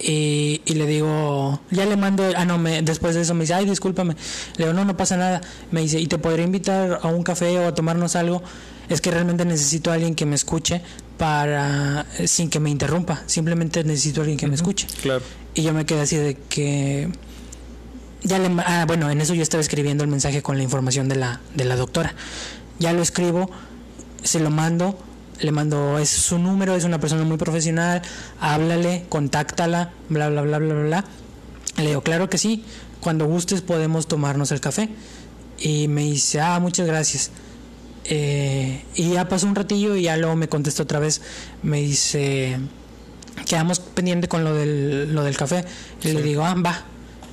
Y, 0.00 0.62
y, 0.64 0.74
le 0.74 0.86
digo, 0.86 1.60
ya 1.70 1.84
le 1.84 1.96
mando, 1.96 2.24
ah, 2.36 2.44
no, 2.44 2.56
me, 2.56 2.82
después 2.82 3.16
de 3.16 3.22
eso 3.22 3.34
me 3.34 3.40
dice, 3.40 3.54
ay, 3.54 3.66
discúlpame. 3.66 4.14
Le 4.56 4.64
digo, 4.64 4.72
no, 4.72 4.84
no 4.84 4.96
pasa 4.96 5.16
nada. 5.16 5.40
Me 5.72 5.80
dice, 5.80 5.98
¿y 5.98 6.06
te 6.06 6.18
podría 6.18 6.44
invitar 6.44 7.00
a 7.02 7.08
un 7.08 7.22
café 7.24 7.58
o 7.58 7.66
a 7.66 7.74
tomarnos 7.74 8.14
algo? 8.14 8.42
Es 8.88 9.00
que 9.00 9.10
realmente 9.10 9.44
necesito 9.44 9.90
a 9.90 9.94
alguien 9.94 10.14
que 10.14 10.24
me 10.24 10.36
escuche 10.36 10.82
para, 11.18 12.06
sin 12.26 12.48
que 12.48 12.60
me 12.60 12.70
interrumpa. 12.70 13.22
Simplemente 13.26 13.82
necesito 13.82 14.20
a 14.20 14.22
alguien 14.22 14.38
que 14.38 14.46
me 14.46 14.54
escuche. 14.54 14.86
Claro. 15.02 15.24
Y 15.54 15.62
yo 15.62 15.74
me 15.74 15.84
quedé 15.84 16.02
así 16.02 16.16
de 16.16 16.36
que, 16.36 17.10
ya 18.22 18.38
le, 18.38 18.50
ah, 18.64 18.84
bueno, 18.86 19.10
en 19.10 19.20
eso 19.20 19.34
yo 19.34 19.42
estaba 19.42 19.60
escribiendo 19.60 20.04
el 20.04 20.10
mensaje 20.10 20.42
con 20.42 20.56
la 20.56 20.62
información 20.62 21.08
de 21.08 21.16
la, 21.16 21.40
de 21.54 21.64
la 21.64 21.74
doctora. 21.74 22.14
Ya 22.78 22.92
lo 22.92 23.02
escribo, 23.02 23.50
se 24.22 24.38
lo 24.38 24.50
mando 24.50 24.96
le 25.40 25.52
mando 25.52 25.98
es 25.98 26.08
su 26.08 26.38
número, 26.38 26.74
es 26.74 26.84
una 26.84 27.00
persona 27.00 27.24
muy 27.24 27.36
profesional, 27.36 28.02
háblale, 28.40 29.06
contáctala, 29.08 29.92
bla 30.08 30.28
bla 30.28 30.42
bla 30.42 30.58
bla 30.58 30.74
bla. 30.74 31.04
Le 31.76 31.88
digo, 31.88 32.02
claro 32.02 32.28
que 32.28 32.38
sí, 32.38 32.64
cuando 33.00 33.26
gustes 33.26 33.60
podemos 33.62 34.08
tomarnos 34.08 34.50
el 34.52 34.60
café. 34.60 34.88
Y 35.60 35.88
me 35.88 36.02
dice, 36.02 36.40
ah, 36.40 36.58
muchas 36.60 36.86
gracias. 36.86 37.30
Eh, 38.04 38.84
y 38.94 39.10
ya 39.10 39.28
pasó 39.28 39.46
un 39.46 39.54
ratillo 39.54 39.96
y 39.96 40.02
ya 40.02 40.16
luego 40.16 40.36
me 40.36 40.48
contestó 40.48 40.84
otra 40.84 40.98
vez. 40.98 41.20
Me 41.62 41.80
dice, 41.80 42.58
quedamos 43.46 43.80
pendiente 43.80 44.28
con 44.28 44.44
lo 44.44 44.54
del, 44.54 45.14
lo 45.14 45.22
del 45.22 45.36
café. 45.36 45.64
Y 46.02 46.08
sí. 46.08 46.12
le 46.12 46.22
digo, 46.22 46.44
ah, 46.44 46.54
va. 46.54 46.84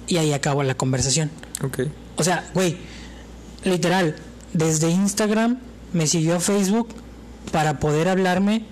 Y 0.08 0.18
ahí 0.18 0.34
acabó 0.34 0.64
la 0.64 0.76
conversación. 0.76 1.32
Ok. 1.64 1.82
O 2.18 2.24
sea, 2.24 2.50
güey, 2.54 2.78
literal, 3.64 4.16
desde 4.54 4.90
Instagram 4.90 5.60
me 5.94 6.08
siguió 6.08 6.36
a 6.36 6.40
Facebook 6.40 6.90
para 7.56 7.80
poder 7.80 8.10
hablarme 8.10 8.64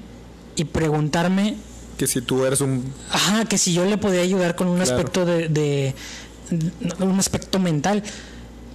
y 0.57 0.65
preguntarme 0.65 1.55
que 1.97 2.05
si 2.05 2.19
tú 2.19 2.43
eres 2.43 2.59
un 2.59 2.83
ajá 3.11 3.45
que 3.45 3.57
si 3.57 3.73
yo 3.73 3.85
le 3.85 3.97
podía 3.97 4.19
ayudar 4.19 4.57
con 4.57 4.67
un 4.67 4.75
claro. 4.75 4.91
aspecto 4.91 5.25
de, 5.25 5.47
de, 5.47 5.95
de, 6.49 7.05
un 7.05 7.17
aspecto 7.17 7.59
mental. 7.59 8.03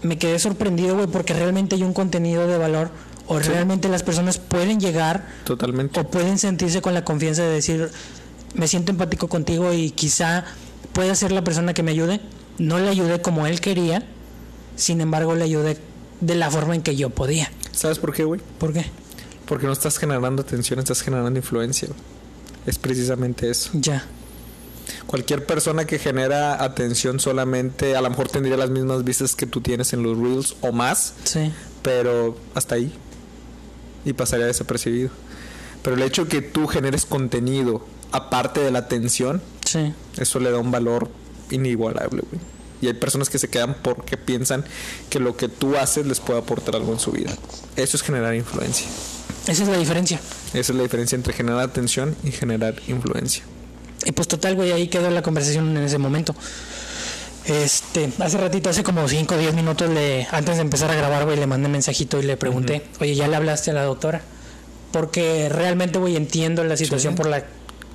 Me 0.00 0.16
quedé 0.16 0.38
sorprendido 0.38 0.94
güey 0.94 1.08
porque 1.08 1.34
realmente 1.34 1.74
hay 1.74 1.82
un 1.82 1.92
contenido 1.92 2.46
de 2.46 2.56
valor 2.56 2.90
o 3.26 3.38
sí. 3.38 3.50
realmente 3.50 3.90
las 3.90 4.02
personas 4.02 4.38
pueden 4.38 4.80
llegar 4.80 5.28
totalmente. 5.44 6.00
o 6.00 6.10
pueden 6.10 6.38
sentirse 6.38 6.80
con 6.80 6.94
la 6.94 7.04
confianza 7.04 7.42
de 7.42 7.50
decir 7.50 7.90
me 8.54 8.66
siento 8.66 8.90
empático 8.92 9.28
contigo 9.28 9.74
y 9.74 9.90
quizá 9.90 10.46
pueda 10.94 11.14
ser 11.16 11.32
la 11.32 11.44
persona 11.44 11.74
que 11.74 11.82
me 11.82 11.90
ayude 11.90 12.22
no 12.56 12.78
le 12.78 12.88
ayudé 12.88 13.20
como 13.20 13.46
él 13.46 13.60
quería 13.60 14.06
sin 14.74 15.02
embargo 15.02 15.34
le 15.34 15.44
ayudé 15.44 15.76
de 16.22 16.34
la 16.34 16.50
forma 16.50 16.74
en 16.74 16.80
que 16.80 16.96
yo 16.96 17.10
podía. 17.10 17.52
Sabes 17.72 17.98
por 17.98 18.14
qué 18.14 18.24
güey 18.24 18.40
por 18.58 18.72
qué 18.72 18.86
porque 19.48 19.66
no 19.66 19.72
estás 19.72 19.98
generando 19.98 20.42
atención, 20.42 20.78
estás 20.78 21.00
generando 21.00 21.38
influencia. 21.38 21.88
Es 22.66 22.78
precisamente 22.78 23.50
eso. 23.50 23.70
Ya. 23.72 24.04
Cualquier 25.06 25.46
persona 25.46 25.86
que 25.86 25.98
genera 25.98 26.62
atención 26.62 27.18
solamente, 27.18 27.96
a 27.96 28.02
lo 28.02 28.10
mejor 28.10 28.28
tendría 28.28 28.58
las 28.58 28.68
mismas 28.68 29.04
vistas 29.04 29.34
que 29.34 29.46
tú 29.46 29.62
tienes 29.62 29.94
en 29.94 30.02
los 30.02 30.18
reels 30.18 30.54
o 30.60 30.72
más. 30.72 31.14
Sí. 31.24 31.50
Pero 31.82 32.36
hasta 32.54 32.74
ahí. 32.74 32.92
Y 34.04 34.12
pasaría 34.12 34.44
desapercibido. 34.44 35.08
Pero 35.82 35.96
el 35.96 36.02
hecho 36.02 36.28
que 36.28 36.42
tú 36.42 36.66
generes 36.66 37.06
contenido 37.06 37.86
aparte 38.12 38.60
de 38.60 38.70
la 38.70 38.80
atención, 38.80 39.40
sí. 39.64 39.94
eso 40.18 40.40
le 40.40 40.50
da 40.50 40.58
un 40.58 40.70
valor 40.70 41.10
inigualable, 41.50 42.22
güey. 42.30 42.40
Y 42.82 42.86
hay 42.86 42.94
personas 42.94 43.30
que 43.30 43.38
se 43.38 43.48
quedan 43.48 43.76
porque 43.82 44.18
piensan 44.18 44.64
que 45.08 45.18
lo 45.18 45.36
que 45.36 45.48
tú 45.48 45.76
haces 45.76 46.06
les 46.06 46.20
puede 46.20 46.38
aportar 46.38 46.76
algo 46.76 46.92
en 46.92 47.00
su 47.00 47.12
vida. 47.12 47.34
Eso 47.76 47.96
es 47.96 48.02
generar 48.02 48.34
influencia. 48.34 48.86
Esa 49.48 49.62
es 49.62 49.68
la 49.68 49.78
diferencia. 49.78 50.20
Esa 50.52 50.72
es 50.72 50.76
la 50.76 50.82
diferencia 50.82 51.16
entre 51.16 51.32
generar 51.32 51.60
atención 51.60 52.14
y 52.22 52.30
generar 52.30 52.74
influencia. 52.86 53.42
Y 54.04 54.12
pues 54.12 54.28
total, 54.28 54.54
güey, 54.54 54.72
ahí 54.72 54.88
quedó 54.88 55.10
la 55.10 55.22
conversación 55.22 55.76
en 55.76 55.82
ese 55.82 55.98
momento. 55.98 56.34
Este, 57.46 58.12
hace 58.18 58.36
ratito, 58.36 58.68
hace 58.68 58.82
como 58.84 59.08
5 59.08 59.34
o 59.34 59.38
10 59.38 59.54
minutos, 59.54 59.88
le, 59.88 60.26
antes 60.30 60.56
de 60.56 60.62
empezar 60.62 60.90
a 60.90 60.94
grabar, 60.94 61.24
güey, 61.24 61.38
le 61.38 61.46
mandé 61.46 61.68
mensajito 61.68 62.20
y 62.20 62.22
le 62.22 62.36
pregunté, 62.36 62.74
uh 62.74 62.98
-huh. 62.98 63.02
oye, 63.02 63.14
¿ya 63.14 63.26
le 63.26 63.36
hablaste 63.36 63.70
a 63.70 63.74
la 63.74 63.84
doctora? 63.84 64.20
Porque 64.92 65.48
realmente, 65.48 65.98
güey, 65.98 66.16
entiendo 66.16 66.62
la 66.64 66.76
situación 66.76 67.14
sí. 67.14 67.16
por 67.16 67.26
la 67.26 67.44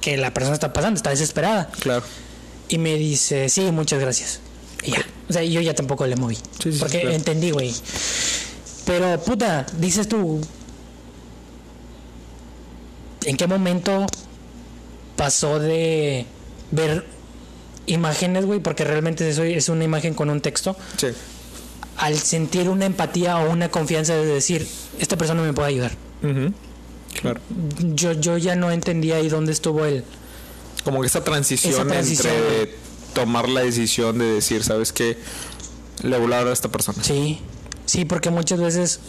que 0.01 0.17
la 0.17 0.33
persona 0.33 0.55
está 0.55 0.73
pasando, 0.73 0.97
está 0.97 1.11
desesperada. 1.11 1.69
Claro. 1.79 2.03
Y 2.67 2.79
me 2.79 2.95
dice, 2.95 3.47
sí, 3.49 3.61
muchas 3.71 3.99
gracias. 3.99 4.39
Y 4.83 4.91
ya. 4.91 5.05
O 5.29 5.33
sea, 5.33 5.43
yo 5.43 5.61
ya 5.61 5.75
tampoco 5.75 6.07
le 6.07 6.15
moví. 6.15 6.35
Sí, 6.61 6.73
sí, 6.73 6.79
porque 6.79 7.01
claro. 7.01 7.15
entendí, 7.15 7.51
güey. 7.51 7.73
Pero, 8.85 9.21
puta, 9.23 9.65
dices 9.77 10.07
tú, 10.07 10.41
¿en 13.25 13.37
qué 13.37 13.47
momento 13.47 14.05
pasó 15.15 15.59
de 15.59 16.25
ver 16.71 17.05
imágenes, 17.85 18.45
güey? 18.45 18.59
Porque 18.59 18.83
realmente 18.83 19.27
eso 19.29 19.43
es 19.43 19.69
una 19.69 19.83
imagen 19.83 20.13
con 20.13 20.29
un 20.29 20.41
texto. 20.41 20.75
Sí. 20.97 21.07
Al 21.97 22.17
sentir 22.17 22.69
una 22.69 22.85
empatía 22.85 23.37
o 23.37 23.51
una 23.51 23.69
confianza 23.69 24.15
de 24.15 24.25
decir, 24.25 24.67
esta 24.99 25.17
persona 25.17 25.41
me 25.41 25.53
puede 25.53 25.69
ayudar. 25.69 25.91
Uh 26.23 26.27
-huh. 26.27 26.53
Claro. 27.21 27.39
Yo, 27.93 28.13
yo 28.13 28.37
ya 28.37 28.55
no 28.55 28.71
entendía 28.71 29.17
ahí 29.17 29.29
dónde 29.29 29.51
estuvo 29.51 29.85
el... 29.85 30.03
Como 30.83 31.01
que 31.01 31.07
esa 31.07 31.23
transición, 31.23 31.73
Esa 31.73 31.85
transición, 31.85 32.33
entre 32.33 32.75
tomar 33.13 33.47
la 33.47 33.61
decisión 33.61 34.17
de 34.17 34.25
decir, 34.25 34.63
¿sabes 34.63 34.91
qué? 34.91 35.17
Le 36.01 36.09
voy 36.17 36.21
a 36.21 36.23
hablar 36.23 36.47
a 36.47 36.53
esta 36.53 36.69
persona. 36.69 37.01
Sí, 37.03 37.39
sí, 37.85 38.03
porque 38.03 38.31
muchas 38.31 38.59
veces 38.59 38.99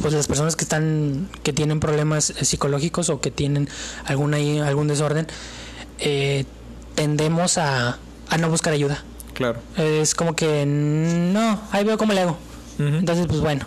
pues 0.00 0.14
las 0.14 0.26
personas 0.26 0.56
que 0.56 0.64
están 0.64 1.28
que 1.42 1.52
tienen 1.52 1.80
problemas 1.80 2.32
psicológicos 2.42 3.10
o 3.10 3.20
que 3.20 3.30
tienen 3.30 3.68
alguna 4.04 4.38
algún 4.66 4.88
desorden 4.88 5.26
eh, 5.98 6.44
tendemos 6.94 7.58
a, 7.58 7.98
a 8.28 8.38
no 8.38 8.48
buscar 8.48 8.72
ayuda. 8.72 9.02
Claro. 9.34 9.60
Es 9.76 10.14
como 10.14 10.36
que 10.36 10.64
no 10.66 11.60
ahí 11.70 11.84
veo 11.84 11.96
cómo 11.98 12.12
le 12.12 12.20
hago 12.20 12.36
uh 12.78 12.82
-huh. 12.82 12.98
entonces 12.98 13.26
pues 13.26 13.40
bueno. 13.40 13.66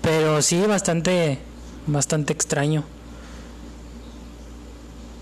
Pero 0.00 0.42
sí 0.42 0.60
bastante 0.66 1.38
bastante 1.86 2.32
extraño. 2.32 2.84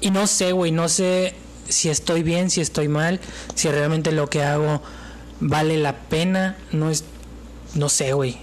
Y 0.00 0.10
no 0.10 0.26
sé 0.26 0.52
güey 0.52 0.72
no 0.72 0.88
sé 0.88 1.34
si 1.68 1.88
estoy 1.88 2.22
bien 2.22 2.50
si 2.50 2.60
estoy 2.60 2.88
mal 2.88 3.20
si 3.54 3.68
realmente 3.68 4.12
lo 4.12 4.28
que 4.28 4.42
hago 4.42 4.82
vale 5.40 5.76
la 5.76 5.96
pena 6.08 6.56
no 6.72 6.90
es 6.90 7.04
no 7.74 7.88
sé 7.88 8.12
güey 8.12 8.38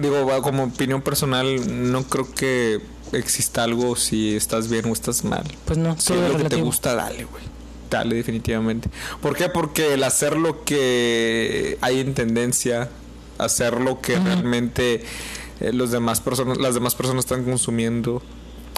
digo, 0.00 0.42
como 0.42 0.64
opinión 0.64 1.02
personal, 1.02 1.92
no 1.92 2.04
creo 2.04 2.32
que 2.32 2.80
exista 3.12 3.62
algo 3.64 3.96
si 3.96 4.36
estás 4.36 4.68
bien 4.68 4.86
o 4.86 4.92
estás 4.92 5.24
mal. 5.24 5.44
Pues 5.64 5.78
no, 5.78 5.98
si 5.98 6.12
es 6.12 6.18
lo 6.18 6.26
relativo. 6.28 6.48
que 6.48 6.56
te 6.56 6.62
gusta, 6.62 6.94
dale, 6.94 7.24
güey. 7.24 7.44
Dale, 7.90 8.16
definitivamente. 8.16 8.90
¿Por 9.20 9.36
qué? 9.36 9.48
Porque 9.48 9.94
el 9.94 10.02
hacer 10.02 10.36
lo 10.36 10.64
que 10.64 11.78
hay 11.80 12.00
en 12.00 12.14
tendencia, 12.14 12.90
hacer 13.38 13.80
lo 13.80 14.00
que 14.00 14.14
uh 14.14 14.18
-huh. 14.18 14.24
realmente 14.24 15.04
eh, 15.60 15.72
los 15.72 15.90
demás 15.90 16.20
personas, 16.20 16.58
las 16.58 16.74
demás 16.74 16.94
personas 16.94 17.24
están 17.24 17.44
consumiendo. 17.44 18.22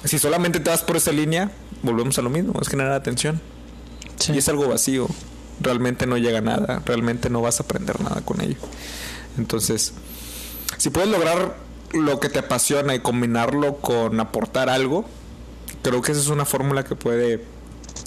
Si 0.04 0.18
solamente 0.18 0.60
te 0.60 0.70
vas 0.70 0.82
por 0.82 0.96
esa 0.96 1.10
línea, 1.10 1.50
volvemos 1.82 2.18
a 2.18 2.22
lo 2.22 2.30
mismo, 2.30 2.60
es 2.60 2.68
generar 2.68 2.92
atención. 2.92 3.40
Sí. 4.16 4.32
Y 4.32 4.38
es 4.38 4.48
algo 4.48 4.68
vacío. 4.68 5.08
Realmente 5.60 6.06
no 6.06 6.18
llega 6.18 6.38
a 6.38 6.42
nada, 6.42 6.82
realmente 6.84 7.30
no 7.30 7.40
vas 7.40 7.60
a 7.60 7.64
aprender 7.64 8.00
nada 8.00 8.20
con 8.24 8.40
ello. 8.40 8.56
Entonces, 9.38 9.92
si 10.78 10.90
puedes 10.90 11.10
lograr 11.10 11.56
lo 11.92 12.20
que 12.20 12.28
te 12.28 12.38
apasiona 12.38 12.94
y 12.94 13.00
combinarlo 13.00 13.76
con 13.76 14.18
aportar 14.20 14.70
algo, 14.70 15.04
creo 15.82 16.00
que 16.02 16.12
esa 16.12 16.20
es 16.20 16.28
una 16.28 16.44
fórmula 16.44 16.84
que 16.84 16.96
puede 16.96 17.44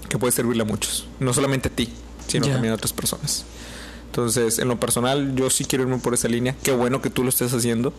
que 0.09 0.17
puede 0.17 0.31
servirle 0.31 0.63
a 0.63 0.65
muchos, 0.65 1.07
no 1.19 1.33
solamente 1.33 1.69
a 1.69 1.71
ti, 1.71 1.89
sino 2.27 2.45
yeah. 2.45 2.53
también 2.55 2.73
a 2.73 2.75
otras 2.75 2.91
personas. 2.91 3.45
Entonces, 4.07 4.59
en 4.59 4.67
lo 4.67 4.77
personal, 4.77 5.35
yo 5.35 5.49
sí 5.49 5.63
quiero 5.63 5.83
irme 5.83 5.97
por 5.99 6.13
esa 6.13 6.27
línea. 6.27 6.53
Qué 6.63 6.73
bueno 6.73 7.01
que 7.01 7.09
tú 7.09 7.23
lo 7.23 7.29
estés 7.29 7.53
haciendo, 7.53 7.93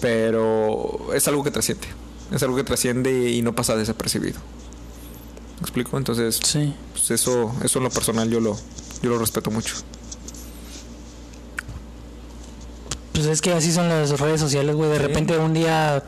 pero 0.00 1.14
es 1.14 1.28
algo 1.28 1.44
que 1.44 1.52
trasciende. 1.52 1.86
Es 2.32 2.42
algo 2.42 2.56
que 2.56 2.64
trasciende 2.64 3.30
y 3.30 3.42
no 3.42 3.54
pasa 3.54 3.76
desapercibido. 3.76 4.40
¿Me 5.60 5.62
explico? 5.62 5.96
Entonces, 5.98 6.40
sí. 6.42 6.74
pues 6.92 7.12
eso, 7.12 7.54
eso 7.62 7.78
en 7.78 7.84
lo 7.84 7.90
personal 7.90 8.28
yo 8.28 8.40
lo, 8.40 8.56
yo 9.02 9.10
lo 9.10 9.18
respeto 9.18 9.52
mucho. 9.52 9.76
Pues 13.16 13.26
es 13.28 13.40
que 13.40 13.52
así 13.54 13.72
son 13.72 13.88
las 13.88 14.20
redes 14.20 14.40
sociales, 14.40 14.76
güey. 14.76 14.90
De 14.90 14.96
sí. 14.98 15.02
repente 15.02 15.38
un 15.38 15.54
día. 15.54 16.02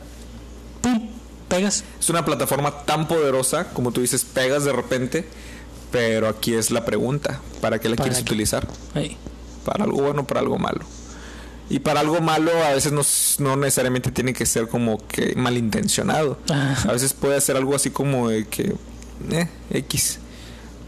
¡Pum! 0.81 1.09
Pegas. 1.47 1.83
Es 1.99 2.09
una 2.09 2.23
plataforma 2.23 2.83
tan 2.85 3.07
poderosa, 3.07 3.65
como 3.73 3.91
tú 3.91 4.01
dices, 4.01 4.23
pegas 4.23 4.63
de 4.63 4.71
repente. 4.71 5.27
Pero 5.91 6.27
aquí 6.27 6.53
es 6.53 6.69
la 6.69 6.85
pregunta, 6.85 7.41
¿para 7.61 7.79
qué 7.79 7.89
la 7.89 7.95
¿Para 7.95 8.09
quieres 8.09 8.23
qué? 8.23 8.31
utilizar? 8.31 8.67
¿Para 9.65 9.85
algo 9.85 10.03
bueno 10.03 10.21
o 10.21 10.27
para 10.27 10.41
algo 10.41 10.59
malo? 10.59 10.81
Y 11.67 11.79
para 11.79 12.01
algo 12.01 12.21
malo 12.21 12.51
a 12.63 12.73
veces 12.73 12.91
no, 12.91 13.01
no 13.39 13.55
necesariamente 13.55 14.11
tiene 14.11 14.33
que 14.33 14.45
ser 14.45 14.67
como 14.67 14.99
que 15.07 15.33
malintencionado. 15.35 16.37
Ajá. 16.47 16.89
A 16.89 16.93
veces 16.93 17.13
puede 17.13 17.41
ser 17.41 17.57
algo 17.57 17.75
así 17.75 17.89
como 17.89 18.29
de 18.29 18.47
que, 18.47 18.75
eh, 19.31 19.47
X. 19.71 20.19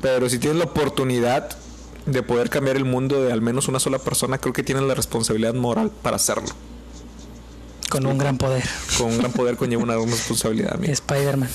Pero 0.03 0.29
si 0.29 0.37
tienes 0.37 0.59
la 0.59 0.65
oportunidad 0.65 1.49
de 2.05 2.23
poder 2.23 2.49
cambiar 2.49 2.75
el 2.77 2.85
mundo 2.85 3.21
de 3.23 3.31
al 3.31 3.41
menos 3.41 3.67
una 3.67 3.79
sola 3.79 3.99
persona, 3.99 4.37
creo 4.39 4.53
que 4.53 4.63
tienes 4.63 4.83
la 4.83 4.95
responsabilidad 4.95 5.53
moral 5.53 5.91
para 6.01 6.15
hacerlo. 6.15 6.49
Con 7.89 8.05
un 8.05 8.17
gran 8.17 8.37
poder. 8.37 8.63
Con 8.97 9.07
un 9.07 9.17
gran 9.17 9.31
poder 9.33 9.57
conlleva 9.57 9.83
una 9.83 9.95
gran 9.95 10.07
responsabilidad. 10.11 10.75
amigo. 10.75 10.93
Spider-Man. 10.93 11.49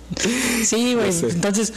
sí, 0.64 0.94
güey. 0.94 1.10
Entonces, 1.30 1.72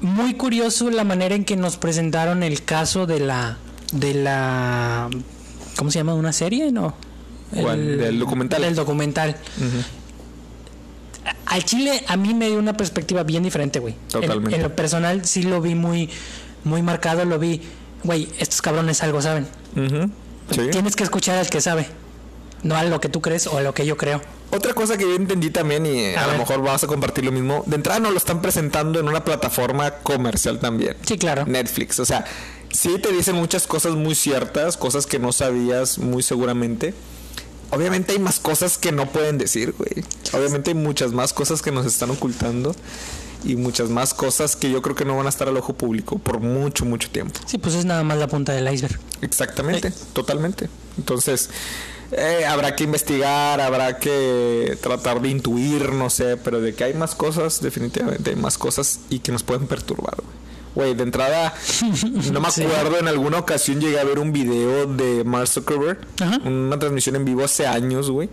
muy 0.00 0.34
curioso 0.34 0.90
la 0.90 1.04
manera 1.04 1.34
en 1.34 1.44
que 1.44 1.56
nos 1.56 1.76
presentaron 1.76 2.42
el 2.42 2.62
caso 2.64 3.06
de 3.06 3.20
la. 3.20 3.58
de 3.92 4.14
la. 4.14 5.08
¿Cómo 5.76 5.90
se 5.92 5.98
llama? 6.00 6.14
¿Una 6.14 6.32
serie? 6.32 6.72
No. 6.72 6.94
¿Cuál? 7.52 7.96
¿Del 7.98 8.18
documental? 8.18 8.62
Del 8.62 8.74
documental. 8.74 9.36
Al 11.46 11.64
Chile 11.64 12.02
a 12.08 12.16
mí 12.16 12.34
me 12.34 12.48
dio 12.48 12.58
una 12.58 12.76
perspectiva 12.76 13.22
bien 13.22 13.42
diferente, 13.42 13.78
güey. 13.78 13.94
En- 13.94 14.08
Totalmente. 14.08 14.56
En, 14.56 14.62
lo 14.62 14.74
personal 14.74 15.24
sí 15.24 15.42
lo 15.44 15.60
vi 15.60 15.74
muy, 15.74 16.10
muy 16.64 16.82
marcado, 16.82 17.24
lo 17.24 17.38
vi, 17.38 17.62
güey, 18.04 18.28
estos 18.38 18.62
cabrones 18.62 19.02
algo 19.02 19.22
saben. 19.22 19.46
Sí. 19.74 20.68
Tienes 20.70 20.96
que 20.96 21.04
escuchar 21.04 21.38
al 21.38 21.48
que 21.48 21.60
sabe, 21.60 21.86
no 22.62 22.76
a 22.76 22.84
lo 22.84 23.00
que 23.00 23.08
tú 23.08 23.20
crees 23.20 23.46
o 23.46 23.58
a 23.58 23.62
lo 23.62 23.74
que 23.74 23.86
yo 23.86 23.96
creo. 23.96 24.20
Otra 24.50 24.72
cosa 24.72 24.96
que 24.96 25.04
yo 25.04 25.14
entendí 25.14 25.50
también 25.50 25.84
y 25.84 26.14
A 26.14 26.24
a, 26.24 26.26
lo 26.32 26.38
mejor 26.38 26.62
vas 26.62 26.82
a 26.82 26.86
compartir 26.86 27.24
lo 27.24 27.32
mismo, 27.32 27.62
de 27.66 27.76
entrada 27.76 28.00
nos 28.00 28.12
lo 28.12 28.18
están 28.18 28.40
presentando 28.40 28.98
en 28.98 29.08
una 29.08 29.24
plataforma 29.24 29.90
comercial 29.90 30.58
también. 30.58 30.96
Sí, 31.04 31.18
claro. 31.18 31.44
Netflix, 31.46 32.00
o 32.00 32.06
sea, 32.06 32.24
sí 32.70 32.98
te 32.98 33.12
dicen 33.12 33.36
muchas 33.36 33.66
cosas 33.66 33.94
muy 33.94 34.14
ciertas, 34.14 34.76
cosas 34.76 35.06
que 35.06 35.18
no 35.18 35.32
sabías 35.32 35.98
muy 35.98 36.22
seguramente. 36.22 36.94
Obviamente 37.70 38.12
hay 38.12 38.18
más 38.18 38.40
cosas 38.40 38.78
que 38.78 38.92
no 38.92 39.06
pueden 39.06 39.36
decir, 39.36 39.74
güey. 39.76 40.02
Obviamente 40.32 40.70
hay 40.70 40.74
muchas 40.74 41.12
más 41.12 41.34
cosas 41.34 41.60
que 41.60 41.70
nos 41.70 41.84
están 41.84 42.10
ocultando 42.10 42.74
y 43.44 43.56
muchas 43.56 43.88
más 43.90 44.14
cosas 44.14 44.56
que 44.56 44.70
yo 44.70 44.82
creo 44.82 44.94
que 44.96 45.04
no 45.04 45.16
van 45.16 45.26
a 45.26 45.28
estar 45.28 45.48
al 45.48 45.56
ojo 45.56 45.72
público 45.74 46.18
por 46.18 46.40
mucho, 46.40 46.84
mucho 46.84 47.10
tiempo. 47.10 47.38
Sí, 47.46 47.58
pues 47.58 47.74
es 47.74 47.84
nada 47.84 48.02
más 48.04 48.18
la 48.18 48.26
punta 48.28 48.52
del 48.52 48.72
iceberg. 48.72 48.98
Exactamente, 49.22 49.92
totalmente. 50.12 50.68
Entonces, 50.98 51.50
eh, 52.12 52.44
habrá 52.46 52.74
que 52.74 52.84
investigar, 52.84 53.60
habrá 53.60 53.98
que 53.98 54.76
tratar 54.82 55.20
de 55.20 55.28
intuir, 55.28 55.92
no 55.92 56.10
sé, 56.10 56.36
pero 56.36 56.60
de 56.60 56.74
que 56.74 56.84
hay 56.84 56.94
más 56.94 57.14
cosas, 57.14 57.60
definitivamente 57.60 58.30
hay 58.30 58.36
más 58.36 58.58
cosas 58.58 59.00
y 59.10 59.18
que 59.20 59.30
nos 59.32 59.42
pueden 59.42 59.66
perturbar. 59.66 60.16
güey. 60.74 60.94
De 60.94 61.02
entrada, 61.02 61.54
no 62.32 62.40
me 62.40 62.50
Sí. 62.50 62.62
acuerdo, 62.62 62.98
en 62.98 63.08
alguna 63.08 63.38
ocasión 63.38 63.80
llegué 63.80 63.98
a 63.98 64.04
ver 64.04 64.18
un 64.20 64.32
video 64.32 64.86
de 64.86 65.24
Mark 65.24 65.48
Zuckerberg, 65.48 65.98
Ajá. 66.20 66.38
una 66.44 66.78
transmisión 66.78 67.16
en 67.16 67.24
vivo 67.24 67.44
hace 67.44 67.66
años, 67.66 68.10
güey, 68.10 68.28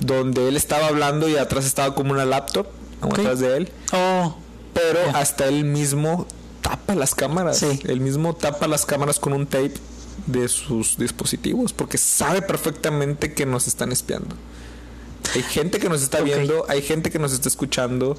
donde 0.00 0.48
él 0.48 0.56
estaba 0.56 0.86
hablando 0.86 1.28
y 1.28 1.36
atrás 1.36 1.64
estaba 1.66 1.94
como 1.94 2.12
una 2.12 2.24
laptop, 2.24 2.66
Ok. 3.02 3.18
atrás 3.18 3.40
de 3.40 3.56
él, 3.56 3.72
Oh, 3.92 4.36
pero 4.72 5.00
hasta 5.14 5.46
él 5.46 5.64
mismo 5.64 6.26
tapa 6.60 6.94
las 6.94 7.14
cámaras. 7.14 7.58
Sí. 7.58 7.80
Él 7.84 8.00
mismo 8.00 8.34
tapa 8.34 8.66
las 8.68 8.86
cámaras 8.86 9.18
con 9.18 9.32
un 9.32 9.46
tape 9.46 9.74
de 10.26 10.48
sus 10.48 10.96
dispositivos 10.98 11.72
porque 11.72 11.98
sabe 11.98 12.42
perfectamente 12.42 13.34
que 13.34 13.46
nos 13.46 13.66
están 13.66 13.92
espiando. 13.92 14.36
Hay 15.34 15.42
gente 15.42 15.78
que 15.78 15.88
nos 15.88 16.02
está 16.02 16.20
viendo, 16.20 16.64
hay 16.68 16.82
gente 16.82 17.10
que 17.10 17.18
nos 17.18 17.32
está 17.32 17.48
escuchando 17.48 18.16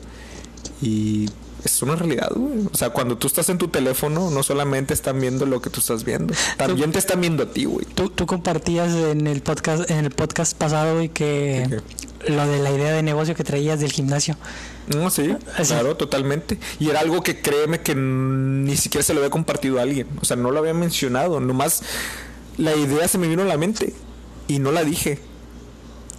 y 0.82 1.30
es 1.64 1.82
una 1.82 1.96
realidad, 1.96 2.30
güey. 2.36 2.68
O 2.72 2.78
sea, 2.78 2.90
cuando 2.90 3.18
tú 3.18 3.28
estás 3.28 3.50
en 3.50 3.58
tu 3.58 3.68
teléfono, 3.68 4.30
no 4.30 4.44
solamente 4.44 4.94
están 4.94 5.20
viendo 5.20 5.46
lo 5.46 5.62
que 5.62 5.70
tú 5.70 5.80
estás 5.80 6.04
viendo, 6.04 6.34
también 6.58 6.92
te 6.92 7.00
están 7.00 7.22
viendo 7.22 7.44
a 7.44 7.46
ti, 7.48 7.66
güey. 7.66 7.86
tú, 7.86 8.10
tú 8.10 8.26
compartías 8.26 8.94
en 8.94 9.28
el 9.28 9.42
podcast, 9.42 9.90
en 9.90 10.06
el 10.06 10.12
podcast 10.12 10.58
pasado 10.58 11.02
y 11.02 11.10
que 11.10 11.82
lo 12.28 12.48
de 12.48 12.60
la 12.60 12.72
idea 12.72 12.92
de 12.92 13.04
negocio 13.04 13.36
que 13.36 13.44
traías 13.44 13.80
del 13.80 13.92
gimnasio. 13.92 14.38
No, 14.88 15.10
sí, 15.10 15.36
Así. 15.58 15.74
claro, 15.74 15.96
totalmente. 15.96 16.58
Y 16.80 16.90
era 16.90 17.00
algo 17.00 17.24
que 17.24 17.42
créeme 17.42 17.82
que 17.82 17.96
ni 17.96 18.76
siquiera 18.76 19.04
se 19.04 19.14
lo 19.14 19.20
había 19.22 19.30
compartido 19.30 19.80
a 19.80 19.84
alguien. 19.84 20.08
O 20.22 20.26
sea, 20.26 20.36
no 20.36 20.52
lo 20.52 20.60
había 20.60 20.74
mencionado. 20.74 21.40
Nomás 21.40 21.84
la 22.58 22.76
idea 22.76 23.08
se 23.08 23.18
me 23.18 23.28
vino 23.28 23.44
a 23.44 23.46
la 23.46 23.58
mente 23.58 23.94
y 24.48 24.60
no 24.60 24.72
la 24.72 24.84
dije. 24.84 25.20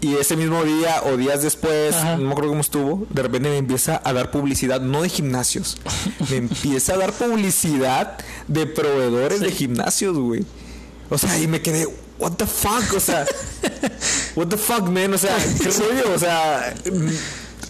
Y 0.04 0.16
ese 0.18 0.36
mismo 0.36 0.62
día 0.64 1.00
o 1.04 1.16
días 1.16 1.40
después, 1.40 1.94
Ajá. 1.94 2.18
no 2.18 2.24
me 2.24 2.32
acuerdo 2.32 2.50
cómo 2.50 2.60
estuvo, 2.60 3.06
de 3.08 3.22
repente 3.22 3.48
me 3.48 3.56
empieza 3.56 4.02
a 4.04 4.12
dar 4.12 4.30
publicidad, 4.30 4.82
no 4.82 5.00
de 5.00 5.08
gimnasios. 5.08 5.78
me 6.30 6.36
empieza 6.36 6.92
a 6.92 6.98
dar 6.98 7.14
publicidad 7.14 8.18
de 8.46 8.66
proveedores 8.66 9.40
de 9.40 9.50
gimnasios, 9.50 10.14
güey. 10.18 10.44
O 11.08 11.16
sea, 11.16 11.38
y 11.38 11.46
me 11.46 11.62
quedé, 11.62 11.88
what 12.18 12.32
the 12.32 12.44
fuck, 12.44 12.92
o 12.94 13.00
sea, 13.00 13.24
what 14.36 14.48
the 14.48 14.58
fuck, 14.58 14.82
man, 14.90 15.14
o 15.14 15.16
sea, 15.16 15.38
qué 15.62 15.70
rollo, 15.70 16.12
o 16.14 16.18
sea, 16.18 16.74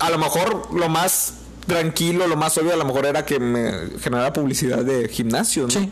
a 0.00 0.10
lo 0.10 0.18
mejor 0.18 0.74
lo 0.74 0.88
más 0.88 1.34
tranquilo, 1.68 2.26
lo 2.26 2.34
más 2.34 2.58
obvio, 2.58 2.72
a 2.72 2.76
lo 2.76 2.84
mejor 2.84 3.06
era 3.06 3.24
que 3.24 3.38
me 3.38 3.96
generara 4.00 4.32
publicidad 4.32 4.84
de 4.84 5.08
gimnasios, 5.08 5.72
¿no? 5.72 5.82
Sí. 5.82 5.90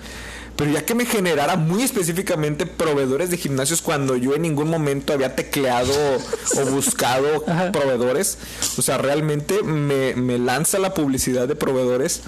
Pero 0.56 0.70
ya 0.70 0.84
que 0.84 0.94
me 0.94 1.06
generara 1.06 1.56
muy 1.56 1.82
específicamente 1.82 2.66
proveedores 2.66 3.30
de 3.30 3.36
gimnasios 3.38 3.80
cuando 3.80 4.16
yo 4.16 4.34
en 4.34 4.42
ningún 4.42 4.68
momento 4.68 5.12
había 5.12 5.34
tecleado 5.34 5.94
o 6.56 6.64
buscado 6.66 7.44
Ajá. 7.48 7.72
proveedores, 7.72 8.38
o 8.76 8.82
sea, 8.82 8.98
realmente 8.98 9.62
me, 9.62 10.14
me 10.14 10.38
lanza 10.38 10.78
la 10.78 10.94
publicidad 10.94 11.48
de 11.48 11.56
proveedores 11.56 12.22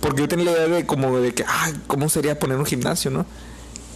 porque 0.00 0.20
yo 0.22 0.28
tenía 0.28 0.46
la 0.46 0.52
idea 0.52 0.68
de 0.68 0.86
como 0.86 1.18
de 1.18 1.34
que, 1.34 1.44
ah, 1.46 1.72
¿cómo 1.86 2.08
sería 2.08 2.38
poner 2.38 2.58
un 2.58 2.66
gimnasio, 2.66 3.10
no? 3.10 3.26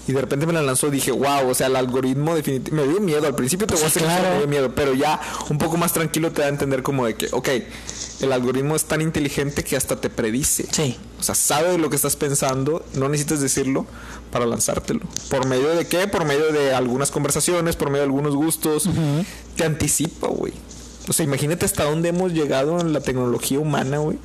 Y 0.08 0.12
de 0.12 0.20
repente 0.20 0.46
me 0.46 0.52
la 0.52 0.62
lanzó 0.62 0.88
y 0.88 0.90
dije, 0.90 1.12
wow, 1.12 1.48
o 1.48 1.54
sea, 1.54 1.68
el 1.68 1.76
algoritmo 1.76 2.34
definitivamente... 2.34 2.72
Me 2.72 2.92
dio 2.92 3.00
miedo, 3.00 3.26
al 3.26 3.36
principio 3.36 3.68
te 3.68 3.74
voy 3.74 3.84
a 3.84 3.86
hacer 3.86 4.02
claro. 4.02 4.30
me 4.30 4.38
dio 4.38 4.48
miedo, 4.48 4.74
pero 4.74 4.94
ya 4.94 5.20
un 5.48 5.58
poco 5.58 5.76
más 5.76 5.92
tranquilo 5.92 6.32
te 6.32 6.40
da 6.40 6.48
a 6.48 6.50
entender 6.50 6.82
como 6.82 7.06
de 7.06 7.14
que, 7.14 7.28
ok, 7.30 7.48
el 8.22 8.32
algoritmo 8.32 8.76
es 8.76 8.84
tan 8.84 9.00
inteligente 9.00 9.64
que 9.64 9.76
hasta 9.76 10.00
te 10.00 10.10
predice. 10.10 10.66
Sí. 10.70 10.96
O 11.18 11.22
sea, 11.22 11.34
sabe 11.34 11.78
lo 11.78 11.90
que 11.90 11.96
estás 11.96 12.16
pensando, 12.16 12.84
no 12.94 13.08
necesitas 13.08 13.40
decirlo 13.40 13.86
para 14.30 14.46
lanzártelo. 14.46 15.00
¿Por 15.28 15.46
medio 15.46 15.68
de 15.68 15.86
qué? 15.86 16.08
Por 16.08 16.24
medio 16.24 16.52
de 16.52 16.74
algunas 16.74 17.10
conversaciones, 17.10 17.76
por 17.76 17.88
medio 17.88 18.00
de 18.00 18.06
algunos 18.06 18.34
gustos. 18.34 18.88
Te 19.56 19.64
anticipa, 19.64 20.28
güey. 20.28 20.52
O 21.08 21.12
sea, 21.12 21.24
imagínate 21.24 21.64
hasta 21.64 21.84
dónde 21.84 22.10
hemos 22.10 22.32
llegado 22.32 22.80
en 22.80 22.92
la 22.92 23.00
tecnología 23.00 23.58
humana, 23.58 23.98
güey. 23.98 24.18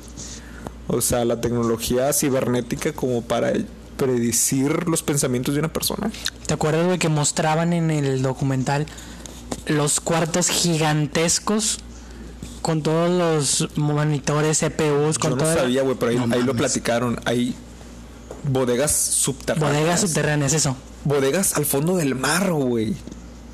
O 0.86 1.00
sea, 1.00 1.24
la 1.24 1.40
tecnología 1.40 2.12
cibernética 2.12 2.92
como 2.92 3.22
para 3.22 3.52
predecir 3.96 4.88
los 4.88 5.02
pensamientos 5.02 5.54
de 5.54 5.60
una 5.60 5.72
persona. 5.72 6.10
¿Te 6.46 6.54
acuerdas, 6.54 6.86
güey, 6.86 6.98
que 6.98 7.08
mostraban 7.08 7.72
en 7.72 7.90
el 7.90 8.22
documental 8.22 8.86
los 9.66 10.00
cuartos 10.00 10.48
gigantescos 10.48 11.80
con 12.62 12.82
todos 12.82 13.10
los 13.10 13.76
monitores, 13.76 14.58
CPUs, 14.60 15.18
con 15.18 15.30
Yo 15.32 15.36
no 15.36 15.42
toda 15.42 15.54
la- 15.54 15.60
sabía, 15.62 15.82
güey, 15.82 15.96
pero 15.98 16.10
ahí, 16.12 16.16
No 16.26 16.34
ahí 16.34 16.42
lo 16.42 16.54
platicaron. 16.54 17.18
Hay 17.24 17.54
bodegas 18.44 18.92
subterráneas. 18.92 19.72
Bodegas 19.74 20.00
subterráneas, 20.00 20.52
eso. 20.52 20.76
bodegas 21.04 21.54
al 21.56 21.64
fondo 21.66 21.96
del 21.96 22.14
mar, 22.14 22.52
güey. 22.52 22.94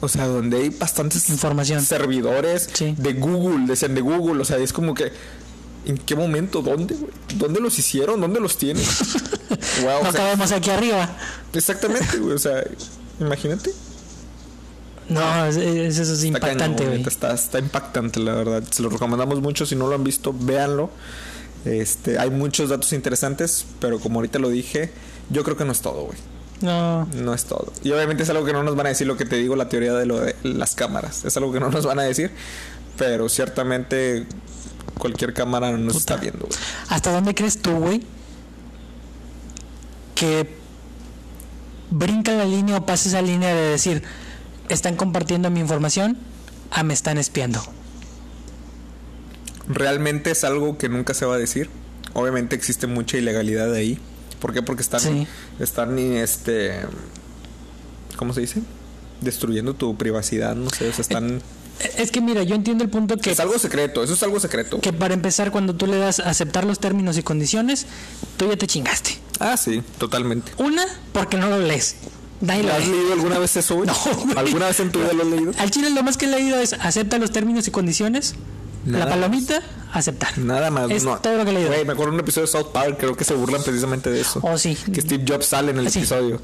O 0.00 0.08
sea, 0.08 0.26
donde 0.26 0.58
hay 0.58 0.68
bastantes 0.70 1.30
Información. 1.30 1.82
servidores 1.82 2.68
Sí. 2.72 2.94
de 2.98 3.12
Google, 3.14 3.66
decían 3.66 3.94
de 3.94 4.00
Google. 4.02 4.42
O 4.42 4.44
sea, 4.44 4.58
es 4.58 4.72
como 4.72 4.92
que, 4.94 5.12
¿en 5.86 5.96
qué 5.96 6.14
momento? 6.14 6.60
¿Dónde? 6.62 6.94
¿Dónde 7.36 7.60
los 7.60 7.78
hicieron? 7.78 8.20
¿Dónde 8.20 8.38
los 8.40 8.58
tienen? 8.58 8.84
wow, 9.82 10.02
No 10.02 10.08
o 10.08 10.12
sea, 10.12 10.20
cabemos 10.20 10.52
aquí 10.52 10.70
arriba. 10.70 11.08
exactamente, 11.54 12.18
güey. 12.18 12.34
O 12.34 12.38
sea, 12.38 12.62
imagínate. 13.20 13.72
No, 15.08 15.44
es- 15.46 15.56
es- 15.56 15.98
eso 15.98 16.12
es 16.14 16.24
impactante, 16.24 16.86
güey. 16.86 17.02
Está, 17.06 17.34
está 17.34 17.58
impactante, 17.58 18.20
la 18.20 18.32
verdad. 18.34 18.62
Se 18.70 18.82
lo 18.82 18.88
recomendamos 18.88 19.40
mucho. 19.40 19.66
Si 19.66 19.76
no 19.76 19.86
lo 19.86 19.94
han 19.94 20.04
visto, 20.04 20.34
véanlo. 20.38 20.90
Este, 21.64 22.18
hay 22.18 22.30
muchos 22.30 22.68
datos 22.70 22.92
interesantes, 22.92 23.64
pero 23.80 23.98
como 23.98 24.18
ahorita 24.18 24.38
lo 24.38 24.48
dije, 24.50 24.90
yo 25.30 25.44
creo 25.44 25.56
que 25.56 25.64
no 25.64 25.72
es 25.72 25.80
todo, 25.80 26.04
güey. 26.04 26.18
No, 26.60 27.06
No 27.14 27.34
es 27.34 27.44
todo. 27.44 27.72
Y 27.82 27.90
obviamente 27.92 28.22
es 28.22 28.30
algo 28.30 28.44
que 28.44 28.52
no 28.52 28.62
nos 28.62 28.76
van 28.76 28.86
a 28.86 28.88
decir 28.90 29.06
lo 29.06 29.16
que 29.16 29.24
te 29.26 29.36
digo, 29.36 29.56
la 29.56 29.68
teoría 29.68 29.92
de 29.94 30.06
lo 30.06 30.20
de 30.20 30.34
las 30.42 30.74
cámaras. 30.74 31.24
Es 31.24 31.36
algo 31.36 31.52
que 31.52 31.60
no 31.60 31.68
nos 31.70 31.84
van 31.84 31.98
a 31.98 32.02
decir. 32.02 32.30
Pero 32.96 33.28
ciertamente 33.28 34.24
cualquier 34.98 35.34
cámara 35.34 35.72
nos 35.72 35.96
está 35.96 36.16
viendo. 36.16 36.46
güey. 36.46 36.58
¿Hasta 36.88 37.12
dónde 37.12 37.34
crees 37.34 37.60
tú, 37.60 37.72
güey? 37.72 38.02
Que 40.14 40.48
brinca 41.90 42.32
la 42.32 42.44
línea 42.44 42.76
o 42.78 42.86
pasa 42.86 43.08
esa 43.08 43.22
línea 43.22 43.54
de 43.54 43.62
decir, 43.70 44.02
están 44.68 44.96
compartiendo 44.96 45.50
mi 45.50 45.60
información, 45.60 46.18
a 46.70 46.82
me 46.82 46.94
están 46.94 47.18
espiando. 47.18 47.62
Realmente 49.68 50.30
es 50.30 50.44
algo 50.44 50.76
que 50.78 50.88
nunca 50.88 51.14
se 51.14 51.24
va 51.24 51.34
a 51.36 51.38
decir. 51.38 51.70
Obviamente 52.12 52.54
existe 52.54 52.86
mucha 52.86 53.16
ilegalidad 53.16 53.72
ahí. 53.72 53.98
¿Por 54.40 54.52
qué? 54.52 54.62
Porque 54.62 54.82
están, 54.82 55.00
Sí. 55.00 55.26
están 55.58 55.98
este, 55.98 56.80
¿cómo 58.16 58.32
se 58.34 58.42
dice? 58.42 58.62
destruyendo 59.20 59.74
tu 59.74 59.96
privacidad, 59.96 60.54
no 60.54 60.68
sé, 60.70 60.88
o 60.88 60.92
sea, 60.92 61.00
están... 61.02 61.40
Es 61.96 62.10
que 62.10 62.20
mira, 62.20 62.42
yo 62.42 62.54
entiendo 62.54 62.84
el 62.84 62.90
punto 62.90 63.16
que... 63.16 63.30
Es 63.30 63.40
algo 63.40 63.58
secreto, 63.58 64.04
eso 64.04 64.12
es 64.12 64.22
algo 64.22 64.38
secreto. 64.38 64.80
Que 64.80 64.92
para 64.92 65.14
empezar, 65.14 65.50
cuando 65.50 65.74
tú 65.74 65.86
le 65.86 65.96
das 65.96 66.20
a 66.20 66.30
aceptar 66.30 66.64
los 66.64 66.78
términos 66.78 67.16
y 67.18 67.22
condiciones, 67.22 67.86
tú 68.36 68.48
ya 68.48 68.56
te 68.56 68.66
chingaste. 68.66 69.18
Ah, 69.40 69.56
sí, 69.56 69.82
totalmente. 69.98 70.52
Una, 70.58 70.84
porque 71.12 71.36
no 71.36 71.48
lo 71.48 71.58
lees. 71.58 71.96
Nadie 72.46 72.70
¿Has 72.70 72.86
leído 72.86 73.12
alguna 73.12 73.38
vez 73.38 73.56
eso? 73.56 73.82
No. 73.84 73.94
¿Alguna 74.36 74.66
vez 74.66 74.80
en 74.80 74.92
tu 74.92 75.00
vida 75.00 75.12
lo 75.12 75.22
has 75.22 75.28
leído? 75.28 75.52
Al 75.58 75.70
chile 75.70 75.90
lo 75.90 76.02
más 76.02 76.16
que 76.16 76.26
he 76.26 76.28
leído 76.28 76.58
es 76.60 76.72
acepta 76.74 77.18
los 77.18 77.30
términos 77.30 77.66
y 77.68 77.70
condiciones. 77.70 78.34
la 78.86 79.08
palomita, 79.08 79.62
aceptar. 79.92 80.38
Nada 80.38 80.70
más. 80.70 80.90
Es 80.90 81.04
todo 81.04 81.36
lo 81.36 81.44
que 81.44 81.50
he 81.50 81.54
leído. 81.54 81.70
me 81.70 81.92
acuerdo 81.92 82.12
de 82.12 82.14
un 82.14 82.20
episodio 82.20 82.46
de 82.46 82.52
South 82.52 82.72
Park, 82.72 82.96
creo 82.98 83.16
que 83.16 83.24
se 83.24 83.34
burlan 83.34 83.62
precisamente 83.62 84.10
de 84.10 84.20
eso. 84.20 84.40
Oh, 84.42 84.58
sí. 84.58 84.76
Que 84.92 85.00
Steve 85.00 85.24
Jobs 85.26 85.46
sale 85.46 85.70
en 85.70 85.78
el 85.78 85.86
episodio 85.86 86.40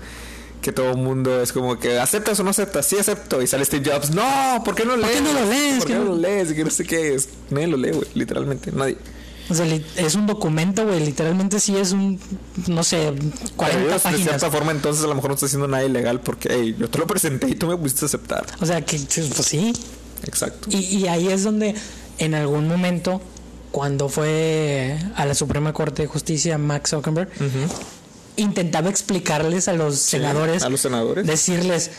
que 0.61 0.73
todo 0.73 0.91
el 0.91 0.99
mundo 0.99 1.41
es 1.41 1.53
como 1.53 1.79
que 1.79 1.99
aceptas 1.99 2.39
o 2.41 2.45
no 2.45 2.51
aceptas, 2.51 2.87
sí 2.87 2.99
acepto 2.99 3.41
y 3.41 3.47
sale 3.47 3.65
Steve 3.65 3.91
Jobs, 3.91 4.11
no, 4.11 4.63
¿por 4.65 4.75
qué 4.75 4.85
no 4.85 4.97
lees? 4.97 5.21
¿Por 5.21 5.25
qué 5.25 5.33
no 5.33 5.41
lo 5.41 5.47
lees? 5.47 5.79
¿Por 5.79 5.87
qué 5.87 5.95
no 5.95 6.05
lo 6.05 6.17
lees? 6.17 6.53
Que 6.53 6.65
no 6.65 6.71
sé 6.71 6.85
qué 6.85 7.15
es. 7.15 7.29
Nadie 7.51 7.67
lo 7.67 7.77
lee, 7.77 7.93
güey, 7.93 8.07
literalmente, 8.15 8.71
nadie. 8.73 8.99
O 9.51 9.55
sea, 9.55 9.67
es 9.97 10.15
un 10.15 10.27
documento, 10.27 10.87
güey, 10.87 11.05
literalmente 11.05 11.59
sí 11.59 11.77
es 11.77 11.91
un, 11.91 12.21
no 12.69 12.85
sé, 12.85 13.13
40 13.57 13.99
páginas. 13.99 14.19
De 14.19 14.25
cierta 14.25 14.51
forma, 14.51 14.71
entonces 14.71 15.05
a 15.05 15.09
lo 15.09 15.15
mejor 15.17 15.31
no 15.31 15.35
está 15.35 15.47
haciendo 15.47 15.67
nada 15.67 15.85
ilegal 15.85 16.21
porque, 16.21 16.49
hey, 16.53 16.77
yo 16.79 16.89
te 16.89 16.99
lo 16.99 17.07
presenté 17.07 17.49
y 17.49 17.55
tú 17.57 17.67
me 17.67 17.77
pusiste 17.77 18.05
a 18.05 18.07
aceptar. 18.07 18.47
O 18.61 18.67
sea, 18.67 18.85
que, 18.85 18.99
pues 18.99 19.47
sí. 19.47 19.73
Exacto. 20.25 20.69
Y, 20.71 20.79
y 20.79 21.09
ahí 21.09 21.29
es 21.29 21.43
donde 21.43 21.75
en 22.19 22.35
algún 22.35 22.69
momento, 22.69 23.21
cuando 23.73 24.09
fue 24.09 24.97
a 25.17 25.27
la 25.27 25.35
Suprema 25.35 25.73
Corte 25.73 26.03
de 26.03 26.09
Justicia 26.09 26.57
Max 26.59 26.91
Zuckerberg, 26.91 27.31
intentaba 28.37 28.89
explicarles 28.89 29.69
a 29.69 29.73
los 29.73 29.99
senadores, 29.99 30.63
a 30.63 30.69
los 30.69 30.81
senadores, 30.81 31.27
decirles, 31.27 31.91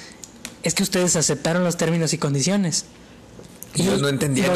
es 0.64 0.74
que 0.74 0.84
ustedes 0.84 1.16
aceptaron 1.16 1.64
los 1.64 1.76
términos 1.78 2.14
y 2.14 2.18
condiciones. 2.18 2.86
Y 3.76 3.84
ellos 3.84 4.02
no 4.02 4.10
entendían. 4.10 4.52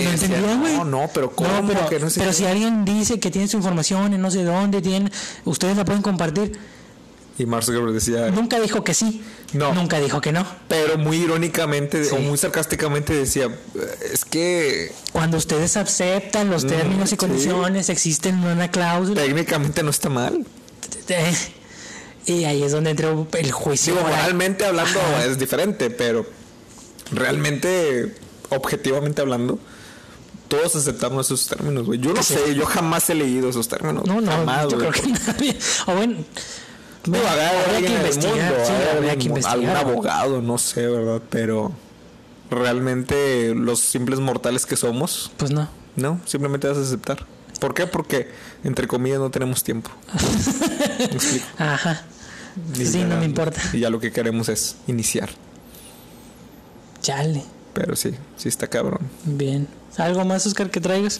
No, 0.61 0.86
no, 0.86 1.09
pero 1.13 1.32
¿cómo? 1.32 1.68
pero, 1.89 2.09
si 2.09 2.45
alguien 2.45 2.86
dice 2.86 3.20
que 3.20 3.32
tiene 3.32 3.47
su 3.47 3.57
información 3.57 4.13
en 4.13 4.22
no 4.22 4.32
sé 4.32 4.43
dónde, 4.43 4.82
tiene, 4.82 5.11
ustedes 5.45 5.78
la 5.78 5.86
pueden 5.86 6.01
compartir. 6.01 6.57
Y 7.38 7.45
Mark 7.45 7.66
Zuckerberg 7.66 7.93
decía... 7.93 8.32
Nunca 8.32 8.61
dijo 8.61 8.84
que 8.84 8.93
sí. 8.93 9.22
No. 9.51 9.74
Nunca 9.74 9.99
dijo 9.99 10.22
que 10.22 10.32
no. 10.32 10.45
Pero 10.70 10.97
muy 10.97 11.18
irónicamente 11.18 12.09
o 12.11 12.18
muy 12.20 12.38
sarcásticamente 12.38 13.13
decía, 13.13 13.49
es 14.11 14.24
que... 14.24 14.93
Cuando 15.11 15.36
ustedes 15.38 15.76
aceptan 15.76 16.49
los 16.49 16.63
mm, 16.63 16.68
términos 16.68 17.11
y 17.11 17.18
condiciones, 17.18 17.89
existen 17.89 18.41
una 18.41 18.72
cláusula. 18.72 19.22
Técnicamente 19.22 19.84
no 19.84 19.89
está 19.89 20.09
mal. 20.09 20.45
Y 22.28 22.45
ahí 22.45 22.63
es 22.63 22.72
donde 22.72 22.89
entra 22.89 23.13
el 23.34 23.51
juicio. 23.51 23.93
Digo, 23.93 24.07
moralmente 24.07 24.66
hablando 24.66 24.99
es 25.24 25.38
diferente, 25.38 25.91
pero 25.91 26.26
realmente, 27.11 28.16
objetivamente 28.50 29.22
hablando, 29.22 29.60
todos 30.48 30.76
aceptamos 30.76 31.28
esos 31.28 31.48
términos, 31.48 31.86
güey. 31.86 32.00
Yo 32.00 32.14
no 32.14 32.24
sé, 32.24 32.54
yo 32.56 32.66
jamás 32.66 33.10
he 33.10 33.16
leído 33.16 33.50
esos 33.50 33.68
términos. 33.68 34.06
No, 34.06 34.22
no, 34.22 34.70
yo 34.70 34.78
creo 34.78 34.91
que 34.91 35.08
nadie. 35.28 35.58
O 35.88 35.96
bueno, 35.96 36.18
no, 37.08 37.18
habría 37.18 37.88
que 37.88 37.93
investigar, 37.93 38.56
sí, 38.66 39.30
que 39.30 39.48
algún 39.48 39.70
abogado, 39.70 40.41
no 40.41 40.58
sé, 40.58 40.88
¿verdad? 40.88 41.22
Pero 41.30 41.72
realmente 42.50 43.54
los 43.56 43.80
simples 43.80 44.20
mortales 44.20 44.66
que 44.66 44.76
somos. 44.76 45.32
Pues 45.38 45.52
no. 45.52 45.68
No, 45.96 46.20
simplemente 46.26 46.68
vas 46.68 46.78
a 46.78 46.82
aceptar. 46.82 47.26
¿Por 47.60 47.74
qué? 47.74 47.88
Porque, 47.88 48.30
entre 48.64 48.88
comillas, 48.88 49.20
no 49.20 49.30
tenemos 49.30 49.64
tiempo. 49.64 49.89
Ajá. 51.58 52.04
sí, 52.74 53.04
no 53.04 53.18
me 53.18 53.26
importa. 53.26 53.62
Y 53.72 53.80
ya 53.80 53.89
lo 53.89 54.00
que 54.00 54.12
queremos 54.12 54.50
es 54.50 54.78
iniciar. 54.88 55.30
Chale. 57.02 57.43
Pero 57.76 57.95
sí, 57.97 58.11
sí 58.38 58.47
está 58.47 58.67
cabrón. 58.67 59.01
Bien. 59.26 59.67
¿Algo 59.97 60.23
más, 60.23 60.47
Oscar, 60.47 60.71
que 60.71 60.80
traigas? 60.80 61.19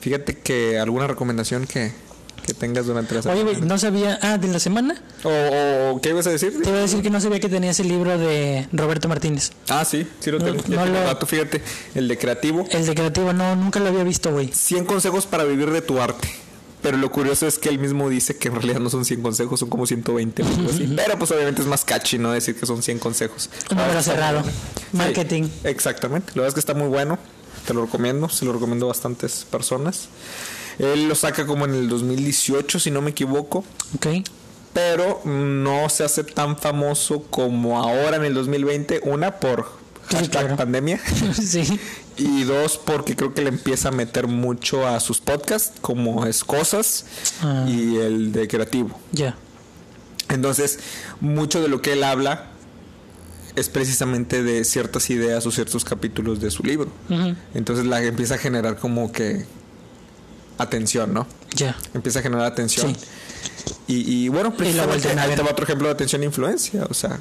Fíjate 0.00 0.36
que 0.36 0.78
alguna 0.78 1.06
recomendación 1.06 1.66
que, 1.66 1.92
que 2.46 2.52
tengas 2.52 2.86
durante 2.86 3.14
la 3.14 3.22
semana. 3.22 3.40
Oye, 3.40 3.60
no 3.62 3.78
sabía. 3.78 4.18
Ah, 4.20 4.36
de 4.36 4.48
la 4.48 4.58
semana. 4.58 5.02
¿O, 5.24 5.98
qué 6.02 6.10
ibas 6.10 6.26
a 6.26 6.30
decir? 6.30 6.60
Te 6.62 6.68
iba 6.68 6.78
a 6.78 6.82
decir 6.82 7.00
que 7.00 7.08
no 7.08 7.22
sabía 7.22 7.40
que 7.40 7.48
tenías 7.48 7.80
el 7.80 7.88
libro 7.88 8.18
de 8.18 8.68
Roberto 8.72 9.08
Martínez. 9.08 9.52
Ah, 9.70 9.84
sí, 9.86 10.06
sí 10.20 10.30
lo 10.30 10.40
tengo. 10.40 10.62
No, 10.68 11.26
fíjate, 11.26 11.62
el 11.94 12.06
de 12.06 12.18
creativo. 12.18 12.66
El 12.70 12.84
de 12.84 12.94
creativo, 12.94 13.32
no, 13.32 13.56
nunca 13.56 13.80
lo 13.80 13.88
había 13.88 14.04
visto, 14.04 14.30
güey. 14.30 14.48
100 14.52 14.84
consejos 14.84 15.24
para 15.24 15.44
vivir 15.44 15.70
de 15.70 15.80
tu 15.80 16.02
arte. 16.02 16.28
Pero 16.82 16.96
lo 16.96 17.10
curioso 17.12 17.46
es 17.46 17.58
que 17.58 17.68
él 17.68 17.78
mismo 17.78 18.08
dice 18.08 18.36
que 18.36 18.48
en 18.48 18.54
realidad 18.56 18.80
no 18.80 18.90
son 18.90 19.04
100 19.04 19.22
consejos, 19.22 19.60
son 19.60 19.70
como 19.70 19.86
120 19.86 20.44
Pero 20.96 21.18
pues 21.18 21.30
obviamente 21.30 21.62
es 21.62 21.68
más 21.68 21.84
catchy, 21.84 22.18
¿no? 22.18 22.32
Decir 22.32 22.56
que 22.56 22.66
son 22.66 22.82
100 22.82 22.98
consejos. 22.98 23.48
Un 23.70 23.78
número 23.78 24.02
cerrado. 24.02 24.42
Marketing. 24.92 25.44
exactamente. 25.62 26.32
La 26.34 26.42
verdad 26.42 26.48
es 26.48 26.54
que 26.54 26.60
está 26.60 26.74
muy 26.74 26.88
bueno. 26.88 27.18
Te 27.66 27.72
lo 27.72 27.84
recomiendo. 27.84 28.28
Se 28.28 28.44
lo 28.44 28.52
recomiendo 28.52 28.86
a 28.86 28.88
bastantes 28.88 29.46
personas. 29.48 30.08
Él 30.78 31.06
lo 31.06 31.14
saca 31.14 31.46
como 31.46 31.66
en 31.66 31.74
el 31.74 31.88
2018, 31.88 32.80
si 32.80 32.90
no 32.90 33.00
me 33.00 33.10
equivoco. 33.10 33.64
Ok. 33.94 34.06
Pero 34.72 35.20
no 35.24 35.88
se 35.88 36.02
hace 36.02 36.24
tan 36.24 36.56
famoso 36.56 37.22
como 37.30 37.78
ahora 37.78 38.16
en 38.16 38.24
el 38.24 38.34
2020. 38.34 39.02
Una, 39.04 39.38
por 39.38 39.70
hashtag 40.10 40.56
pandemia. 40.56 41.00
sí. 41.34 41.78
Y 42.16 42.44
dos, 42.44 42.78
porque 42.78 43.16
creo 43.16 43.34
que 43.34 43.42
le 43.42 43.48
empieza 43.48 43.88
a 43.88 43.92
meter 43.92 44.26
mucho 44.26 44.86
a 44.86 45.00
sus 45.00 45.20
podcasts, 45.20 45.72
como 45.80 46.26
es 46.26 46.44
Cosas 46.44 47.06
ah. 47.42 47.64
y 47.66 47.96
el 47.96 48.32
de 48.32 48.48
Creativo. 48.48 48.98
Ya. 49.12 49.36
Entonces, 50.28 50.78
mucho 51.20 51.62
de 51.62 51.68
lo 51.68 51.82
que 51.82 51.92
él 51.92 52.04
habla 52.04 52.52
es 53.56 53.68
precisamente 53.68 54.42
de 54.42 54.64
ciertas 54.64 55.10
ideas 55.10 55.44
o 55.46 55.50
ciertos 55.50 55.84
capítulos 55.84 56.40
de 56.40 56.50
su 56.50 56.62
libro. 56.62 56.90
Entonces 57.54 57.84
la 57.84 58.02
empieza 58.02 58.36
a 58.36 58.38
generar 58.38 58.78
como 58.78 59.12
que 59.12 59.44
atención, 60.58 61.12
¿no? 61.12 61.26
Ya. 61.54 61.76
Empieza 61.92 62.20
a 62.20 62.22
generar 62.22 62.46
atención. 62.46 62.96
Y, 63.86 64.28
bueno, 64.28 64.54
precisamente 64.56 65.08
ahí 65.08 65.34
te 65.34 65.42
va 65.42 65.50
otro 65.50 65.64
ejemplo 65.64 65.88
de 65.88 65.92
atención 65.92 66.22
e 66.22 66.26
influencia. 66.26 66.86
O 66.88 66.94
sea, 66.94 67.18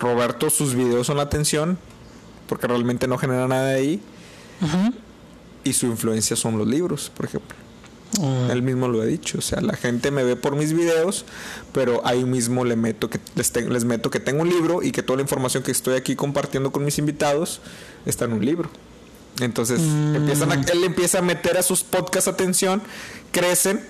Roberto, 0.00 0.50
sus 0.50 0.74
videos 0.74 1.06
son 1.06 1.18
la 1.18 1.22
atención, 1.24 1.78
porque 2.48 2.66
realmente 2.66 3.06
no 3.06 3.18
genera 3.18 3.46
nada 3.46 3.68
ahí. 3.68 4.00
Y 5.62 5.72
su 5.72 5.86
influencia 5.86 6.34
son 6.34 6.58
los 6.58 6.66
libros, 6.66 7.12
por 7.14 7.26
ejemplo. 7.26 7.56
Mm. 8.18 8.50
Él 8.50 8.62
mismo 8.62 8.88
lo 8.88 9.02
ha 9.02 9.04
dicho, 9.04 9.38
o 9.38 9.40
sea, 9.42 9.60
la 9.60 9.76
gente 9.76 10.10
me 10.10 10.24
ve 10.24 10.34
por 10.34 10.56
mis 10.56 10.72
videos, 10.72 11.26
pero 11.72 12.04
ahí 12.06 12.24
mismo 12.24 12.64
le 12.64 12.74
meto 12.74 13.10
que 13.10 13.20
les, 13.34 13.54
les 13.54 13.84
meto 13.84 14.10
que 14.10 14.18
tengo 14.18 14.42
un 14.42 14.48
libro 14.48 14.82
y 14.82 14.92
que 14.92 15.02
toda 15.02 15.18
la 15.18 15.22
información 15.22 15.62
que 15.62 15.70
estoy 15.70 15.94
aquí 15.94 16.16
compartiendo 16.16 16.72
con 16.72 16.84
mis 16.84 16.98
invitados 16.98 17.60
está 18.06 18.24
en 18.24 18.32
un 18.32 18.44
libro. 18.44 18.70
Entonces, 19.40 19.80
mm. 19.80 20.16
empiezan 20.16 20.52
él 20.52 20.84
empieza 20.84 21.18
a 21.18 21.22
meter 21.22 21.58
a 21.58 21.62
sus 21.62 21.84
podcasts 21.84 22.28
atención, 22.28 22.82
crecen 23.30 23.80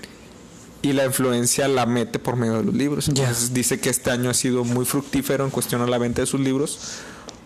y 0.83 0.93
la 0.93 1.07
influencia 1.07 1.69
la 1.69 1.87
mete 1.87 2.19
por 2.19 2.37
medio 2.37 2.59
de 2.59 2.65
los 2.65 2.75
libros. 2.75 3.09
Entonces, 3.09 3.55
dice 3.55 3.81
que 3.81 3.89
este 3.89 4.11
año 4.11 4.31
ha 4.31 4.35
sido 4.35 4.65
muy 4.65 4.85
fructífero 4.85 5.45
en 5.45 5.51
cuestión 5.51 5.81
a 5.81 5.87
la 5.87 5.99
venta 5.99 6.21
de 6.21 6.27
sus 6.27 6.41
libros 6.41 6.79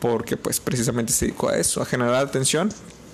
porque 0.02 0.36
pues 0.36 0.58
precisamente 0.58 1.12
se 1.12 1.26
dedicó 1.26 1.48
a 1.48 1.56
eso, 1.56 1.80
a 1.80 1.86
generar 1.86 2.16
atención, 2.16 2.70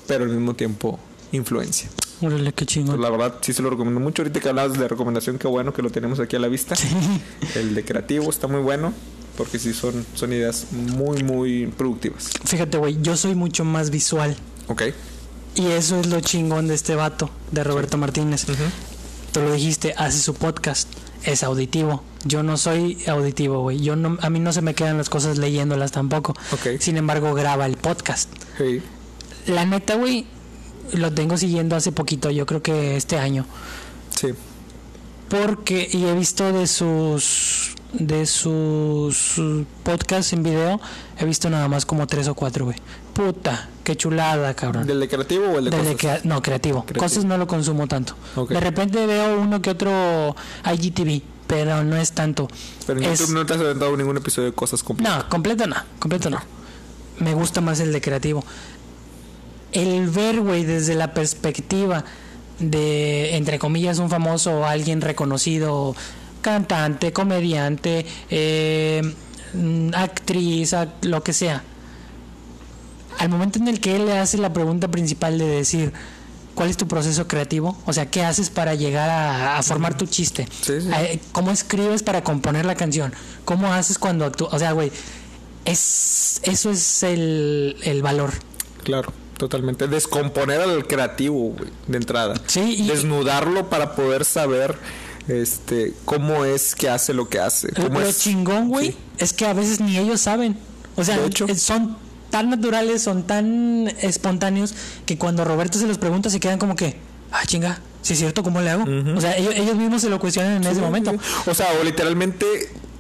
pero 0.06 0.24
al 0.24 0.30
mismo 0.30 0.54
tiempo 0.54 0.98
influencia. 1.32 1.90
Órale, 2.22 2.50
qué 2.54 2.64
chingón. 2.64 2.98
la 2.98 3.10
verdad, 3.10 3.34
sí 3.42 3.52
se 3.52 3.60
lo 3.60 3.68
recomiendo 3.68 4.00
mucho. 4.00 4.22
Ahorita 4.22 4.40
que 4.40 4.48
hablabas 4.48 4.78
de 4.78 4.88
recomendación, 4.88 5.38
qué 5.38 5.46
bueno 5.46 5.74
que 5.74 5.82
lo 5.82 5.90
tenemos 5.90 6.18
aquí 6.18 6.36
a 6.36 6.38
la 6.38 6.48
vista. 6.48 6.74
El 7.54 7.74
de 7.74 7.84
creativo 7.84 8.30
está 8.30 8.48
muy 8.48 8.62
bueno 8.62 8.94
porque 9.36 9.58
sí 9.58 9.74
son, 9.74 10.04
son 10.14 10.32
ideas 10.32 10.68
muy, 10.72 11.22
muy 11.22 11.66
productivas. 11.66 12.30
Fíjate, 12.44 12.78
güey, 12.78 12.96
yo 13.02 13.18
soy 13.18 13.34
mucho 13.34 13.64
más 13.64 13.90
visual. 13.90 14.34
Ok. 14.68 14.84
Y 15.56 15.66
eso 15.66 16.00
es 16.00 16.06
lo 16.06 16.22
chingón 16.22 16.68
de 16.68 16.74
este 16.74 16.94
vato, 16.94 17.28
de 17.52 17.64
Roberto 17.64 17.98
Martínez. 17.98 18.46
Tú 19.32 19.40
lo 19.40 19.52
dijiste, 19.52 19.94
hace 19.98 20.18
su 20.18 20.32
podcast, 20.32 20.88
es 21.24 21.42
auditivo. 21.42 22.02
Yo 22.24 22.42
no 22.42 22.56
soy 22.56 22.98
auditivo, 23.06 23.62
güey. 23.62 23.80
Yo 23.80 23.96
no, 23.96 24.18
a 24.20 24.30
mí 24.30 24.40
no 24.40 24.52
se 24.52 24.62
me 24.62 24.74
quedan 24.74 24.98
las 24.98 25.08
cosas 25.08 25.38
leyéndolas 25.38 25.92
tampoco. 25.92 26.34
Okay. 26.52 26.78
Sin 26.78 26.96
embargo, 26.96 27.34
graba 27.34 27.66
el 27.66 27.76
podcast. 27.76 28.30
Sí. 28.58 28.82
La 29.46 29.64
neta, 29.64 29.94
güey, 29.94 30.26
lo 30.92 31.12
tengo 31.12 31.36
siguiendo 31.36 31.76
hace 31.76 31.92
poquito, 31.92 32.30
yo 32.30 32.46
creo 32.46 32.62
que 32.62 32.96
este 32.96 33.18
año. 33.18 33.46
Sí. 34.10 34.28
Porque, 35.28 35.88
y 35.90 36.06
he 36.06 36.14
visto 36.14 36.52
de 36.52 36.66
sus 36.66 37.74
de 37.92 38.26
sus 38.26 39.40
podcasts 39.82 40.32
en 40.32 40.42
video, 40.42 40.80
he 41.18 41.24
visto 41.24 41.48
nada 41.48 41.68
más 41.68 41.86
como 41.86 42.06
tres 42.06 42.28
o 42.28 42.34
cuatro, 42.34 42.66
güey. 42.66 42.76
Puta, 43.18 43.68
qué 43.82 43.96
chulada, 43.96 44.54
cabrón. 44.54 44.86
¿Del 44.86 45.00
de 45.00 45.08
creativo 45.08 45.46
o 45.46 45.58
el 45.58 45.64
de 45.64 45.70
cosas? 45.76 46.24
no, 46.24 46.40
creativo. 46.40 46.86
Cosas 46.96 47.24
no 47.24 47.36
lo 47.36 47.48
consumo 47.48 47.88
tanto. 47.88 48.14
De 48.48 48.60
repente 48.60 49.04
veo 49.06 49.40
uno 49.40 49.60
que 49.60 49.70
otro 49.70 50.36
IGTV, 50.64 51.20
pero 51.48 51.82
no 51.82 51.96
es 51.96 52.12
tanto. 52.12 52.46
Pero 52.86 53.00
en 53.00 53.10
YouTube 53.10 53.34
no 53.34 53.44
te 53.44 53.54
has 53.54 53.60
aventado 53.60 53.96
ningún 53.96 54.16
episodio 54.18 54.50
de 54.50 54.54
cosas 54.54 54.84
completo. 54.84 55.12
No, 55.12 55.28
completo 55.28 55.66
no, 55.66 55.74
completo 55.98 56.30
no. 56.30 56.38
Me 57.18 57.34
gusta 57.34 57.60
más 57.60 57.80
el 57.80 57.92
de 57.92 58.00
creativo. 58.00 58.44
El 59.72 60.08
ver, 60.10 60.40
güey, 60.40 60.64
desde 60.64 60.94
la 60.94 61.12
perspectiva 61.12 62.04
de, 62.60 63.36
entre 63.36 63.58
comillas, 63.58 63.98
un 63.98 64.10
famoso 64.10 64.60
o 64.60 64.64
alguien 64.64 65.00
reconocido 65.00 65.96
cantante, 66.40 67.12
comediante, 67.12 68.06
eh, 68.30 69.02
mm, 69.54 69.90
actriz, 69.94 70.72
act- 70.72 71.02
lo 71.04 71.24
que 71.24 71.32
sea. 71.32 71.64
Al 73.18 73.28
momento 73.28 73.58
en 73.58 73.68
el 73.68 73.80
que 73.80 73.96
él 73.96 74.06
le 74.06 74.18
hace 74.18 74.38
la 74.38 74.52
pregunta 74.52 74.88
principal 74.88 75.38
de 75.38 75.46
decir, 75.46 75.92
¿cuál 76.54 76.70
es 76.70 76.76
tu 76.76 76.86
proceso 76.88 77.26
creativo? 77.28 77.76
O 77.86 77.92
sea, 77.92 78.06
¿qué 78.10 78.24
haces 78.24 78.48
para 78.50 78.74
llegar 78.74 79.10
a, 79.10 79.58
a 79.58 79.62
formar 79.62 79.96
tu 79.96 80.06
chiste? 80.06 80.46
Sí, 80.62 80.80
sí. 80.80 80.88
Eh, 80.96 81.20
¿Cómo 81.32 81.50
escribes 81.50 82.02
para 82.02 82.22
componer 82.24 82.64
la 82.64 82.74
canción? 82.76 83.12
¿Cómo 83.44 83.72
haces 83.72 83.98
cuando 83.98 84.24
actúas? 84.24 84.54
O 84.54 84.58
sea, 84.58 84.72
güey, 84.72 84.90
es, 85.64 86.40
eso 86.44 86.70
es 86.70 87.02
el, 87.02 87.76
el 87.82 88.02
valor. 88.02 88.32
Claro, 88.84 89.12
totalmente. 89.36 89.86
Descomponer 89.88 90.60
al 90.60 90.86
creativo, 90.86 91.50
güey, 91.56 91.70
de 91.86 91.96
entrada. 91.96 92.34
Sí, 92.46 92.76
y- 92.78 92.86
Desnudarlo 92.88 93.68
para 93.68 93.94
poder 93.94 94.24
saber 94.24 94.76
este 95.28 95.92
cómo 96.06 96.44
es 96.44 96.74
que 96.74 96.88
hace 96.88 97.12
lo 97.12 97.28
que 97.28 97.38
hace. 97.38 97.68
Cómo 97.74 98.00
lo 98.00 98.06
es... 98.06 98.18
chingón, 98.20 98.68
güey, 98.68 98.92
Sí. 98.92 98.96
es 99.18 99.32
que 99.32 99.46
a 99.46 99.52
veces 99.52 99.80
ni 99.80 99.98
ellos 99.98 100.20
saben. 100.22 100.56
O 100.96 101.04
sea, 101.04 101.18
son 101.56 101.96
tan 102.30 102.50
naturales, 102.50 103.02
son 103.02 103.24
tan 103.24 103.88
espontáneos 104.00 104.74
que 105.06 105.18
cuando 105.18 105.44
Roberto 105.44 105.78
se 105.78 105.86
los 105.86 105.98
pregunta 105.98 106.30
se 106.30 106.40
quedan 106.40 106.58
como 106.58 106.76
que, 106.76 106.96
ah, 107.32 107.44
chinga, 107.46 107.80
si 108.02 108.12
es 108.14 108.18
cierto, 108.18 108.42
¿cómo 108.42 108.60
le 108.60 108.70
hago? 108.70 108.84
O 109.16 109.20
sea, 109.20 109.36
ellos, 109.36 109.54
ellos 109.56 109.76
mismos 109.76 110.02
se 110.02 110.08
lo 110.08 110.18
cuestionan 110.18 110.56
en 110.56 110.64
ese 110.64 110.80
momento. 110.80 111.14
O 111.46 111.54
sea, 111.54 111.68
o 111.80 111.84
literalmente 111.84 112.46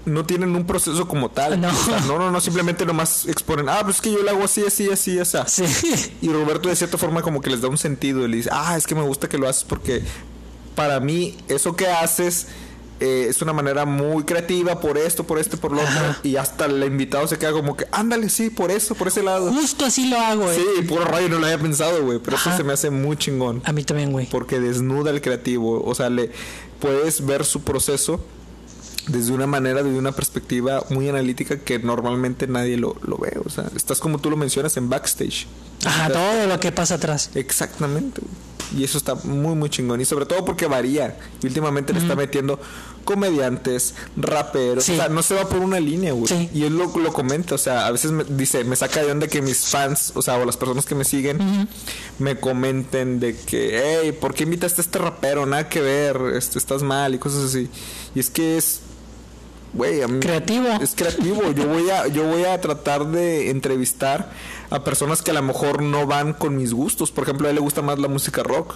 no 0.08 0.24
tienen 0.24 0.54
un 0.56 0.66
proceso 0.66 1.06
como 1.06 1.30
tal. 1.30 1.60
No. 1.60 1.68
O 1.68 1.72
sea, 1.72 2.00
no, 2.00 2.18
no, 2.18 2.30
no, 2.30 2.40
simplemente 2.40 2.84
nomás 2.84 3.26
exponen, 3.26 3.68
ah, 3.68 3.80
pues 3.82 3.96
es 3.96 4.02
que 4.02 4.12
yo 4.12 4.22
lo 4.22 4.30
hago 4.30 4.44
así, 4.44 4.64
así, 4.66 4.88
así, 4.90 5.18
así. 5.18 5.66
Sí. 5.66 6.12
Y 6.22 6.28
Roberto 6.28 6.68
de 6.68 6.76
cierta 6.76 6.98
forma 6.98 7.22
como 7.22 7.40
que 7.40 7.50
les 7.50 7.60
da 7.60 7.68
un 7.68 7.78
sentido 7.78 8.24
y 8.24 8.28
le 8.28 8.36
dice, 8.38 8.50
ah, 8.52 8.76
es 8.76 8.86
que 8.86 8.94
me 8.94 9.02
gusta 9.02 9.28
que 9.28 9.38
lo 9.38 9.48
haces 9.48 9.64
porque 9.64 10.02
para 10.74 11.00
mí 11.00 11.36
eso 11.48 11.76
que 11.76 11.86
haces 11.88 12.48
eh, 13.00 13.26
es 13.28 13.42
una 13.42 13.52
manera 13.52 13.84
muy 13.84 14.24
creativa 14.24 14.80
por 14.80 14.98
esto, 14.98 15.24
por 15.24 15.38
esto, 15.38 15.56
por 15.56 15.72
lo 15.72 15.80
otro. 15.80 15.92
Ajá. 15.92 16.18
Y 16.22 16.36
hasta 16.36 16.66
el 16.66 16.82
invitado 16.82 17.26
se 17.28 17.38
queda 17.38 17.52
como 17.52 17.76
que, 17.76 17.86
ándale, 17.92 18.28
sí, 18.28 18.50
por 18.50 18.70
eso, 18.70 18.94
por 18.94 19.08
ese 19.08 19.22
lado. 19.22 19.52
Justo 19.52 19.84
así 19.84 20.08
lo 20.08 20.18
hago, 20.18 20.44
güey. 20.44 20.56
Sí, 20.56 20.82
puro 20.82 21.04
rayo 21.04 21.28
no 21.28 21.38
lo 21.38 21.46
había 21.46 21.58
pensado, 21.58 22.04
güey. 22.04 22.18
Pero 22.18 22.36
eso 22.36 22.56
se 22.56 22.64
me 22.64 22.72
hace 22.72 22.90
muy 22.90 23.16
chingón. 23.16 23.62
A 23.64 23.72
mí 23.72 23.84
también, 23.84 24.12
güey. 24.12 24.26
Porque 24.26 24.60
desnuda 24.60 25.10
al 25.10 25.20
creativo. 25.20 25.82
O 25.84 25.94
sea, 25.94 26.10
le 26.10 26.30
puedes 26.80 27.24
ver 27.24 27.44
su 27.44 27.62
proceso 27.62 28.20
desde 29.08 29.32
una 29.32 29.46
manera, 29.46 29.82
desde 29.82 29.98
una 29.98 30.12
perspectiva 30.12 30.84
muy 30.90 31.08
analítica 31.08 31.58
que 31.58 31.78
normalmente 31.78 32.46
nadie 32.46 32.76
lo, 32.76 32.96
lo 33.02 33.16
ve. 33.16 33.38
O 33.44 33.48
sea, 33.48 33.70
estás 33.74 34.00
como 34.00 34.18
tú 34.18 34.30
lo 34.30 34.36
mencionas 34.36 34.76
en 34.76 34.88
backstage. 34.88 35.46
Ajá, 35.84 36.10
todo 36.10 36.46
lo 36.46 36.60
que 36.60 36.72
pasa 36.72 36.96
atrás. 36.96 37.30
Exactamente. 37.34 38.20
güey. 38.20 38.47
Y 38.76 38.84
eso 38.84 38.98
está 38.98 39.14
muy, 39.14 39.54
muy 39.54 39.70
chingón. 39.70 40.00
Y 40.00 40.04
sobre 40.04 40.26
todo 40.26 40.44
porque 40.44 40.66
varía. 40.66 41.18
Y 41.42 41.46
últimamente 41.46 41.92
le 41.92 42.00
está 42.00 42.14
metiendo 42.14 42.60
comediantes, 43.04 43.94
raperos. 44.16 44.84
Sí. 44.84 44.92
O 44.92 44.96
sea, 44.96 45.08
no 45.08 45.22
se 45.22 45.34
va 45.34 45.48
por 45.48 45.60
una 45.60 45.80
línea, 45.80 46.12
güey. 46.12 46.26
Sí. 46.26 46.50
Y 46.52 46.64
él 46.64 46.76
lo, 46.76 46.86
lo 46.98 47.12
comenta. 47.12 47.54
O 47.54 47.58
sea, 47.58 47.86
a 47.86 47.90
veces 47.90 48.10
me 48.10 48.24
dice, 48.24 48.64
me 48.64 48.76
saca 48.76 49.02
de 49.02 49.10
onda 49.10 49.26
que 49.28 49.40
mis 49.40 49.66
fans, 49.66 50.12
o 50.14 50.22
sea, 50.22 50.36
o 50.36 50.44
las 50.44 50.56
personas 50.56 50.84
que 50.84 50.94
me 50.94 51.04
siguen, 51.04 51.68
me 52.18 52.38
comenten 52.38 53.20
de 53.20 53.34
que, 53.36 53.80
hey, 54.02 54.12
¿por 54.12 54.34
qué 54.34 54.44
invitaste 54.44 54.80
a 54.80 54.84
este 54.84 54.98
rapero? 54.98 55.46
Nada 55.46 55.68
que 55.68 55.80
ver, 55.80 56.20
este, 56.36 56.58
estás 56.58 56.82
mal 56.82 57.14
y 57.14 57.18
cosas 57.18 57.44
así. 57.44 57.70
Y 58.14 58.20
es 58.20 58.30
que 58.30 58.58
es. 58.58 58.80
Güey, 59.74 60.00
Creativo. 60.20 60.66
Es 60.80 60.94
creativo. 60.94 61.52
Yo 61.52 61.66
voy 61.66 61.88
a, 61.90 62.06
yo 62.08 62.24
voy 62.26 62.44
a 62.44 62.60
tratar 62.60 63.06
de 63.06 63.50
entrevistar 63.50 64.30
a 64.70 64.82
personas 64.82 65.22
que 65.22 65.30
a 65.30 65.34
lo 65.34 65.42
mejor 65.42 65.82
no 65.82 66.06
van 66.06 66.32
con 66.32 66.56
mis 66.56 66.72
gustos. 66.72 67.10
Por 67.12 67.24
ejemplo, 67.24 67.46
a 67.46 67.50
él 67.50 67.56
le 67.56 67.60
gusta 67.60 67.82
más 67.82 67.98
la 67.98 68.08
música 68.08 68.42
rock. 68.42 68.74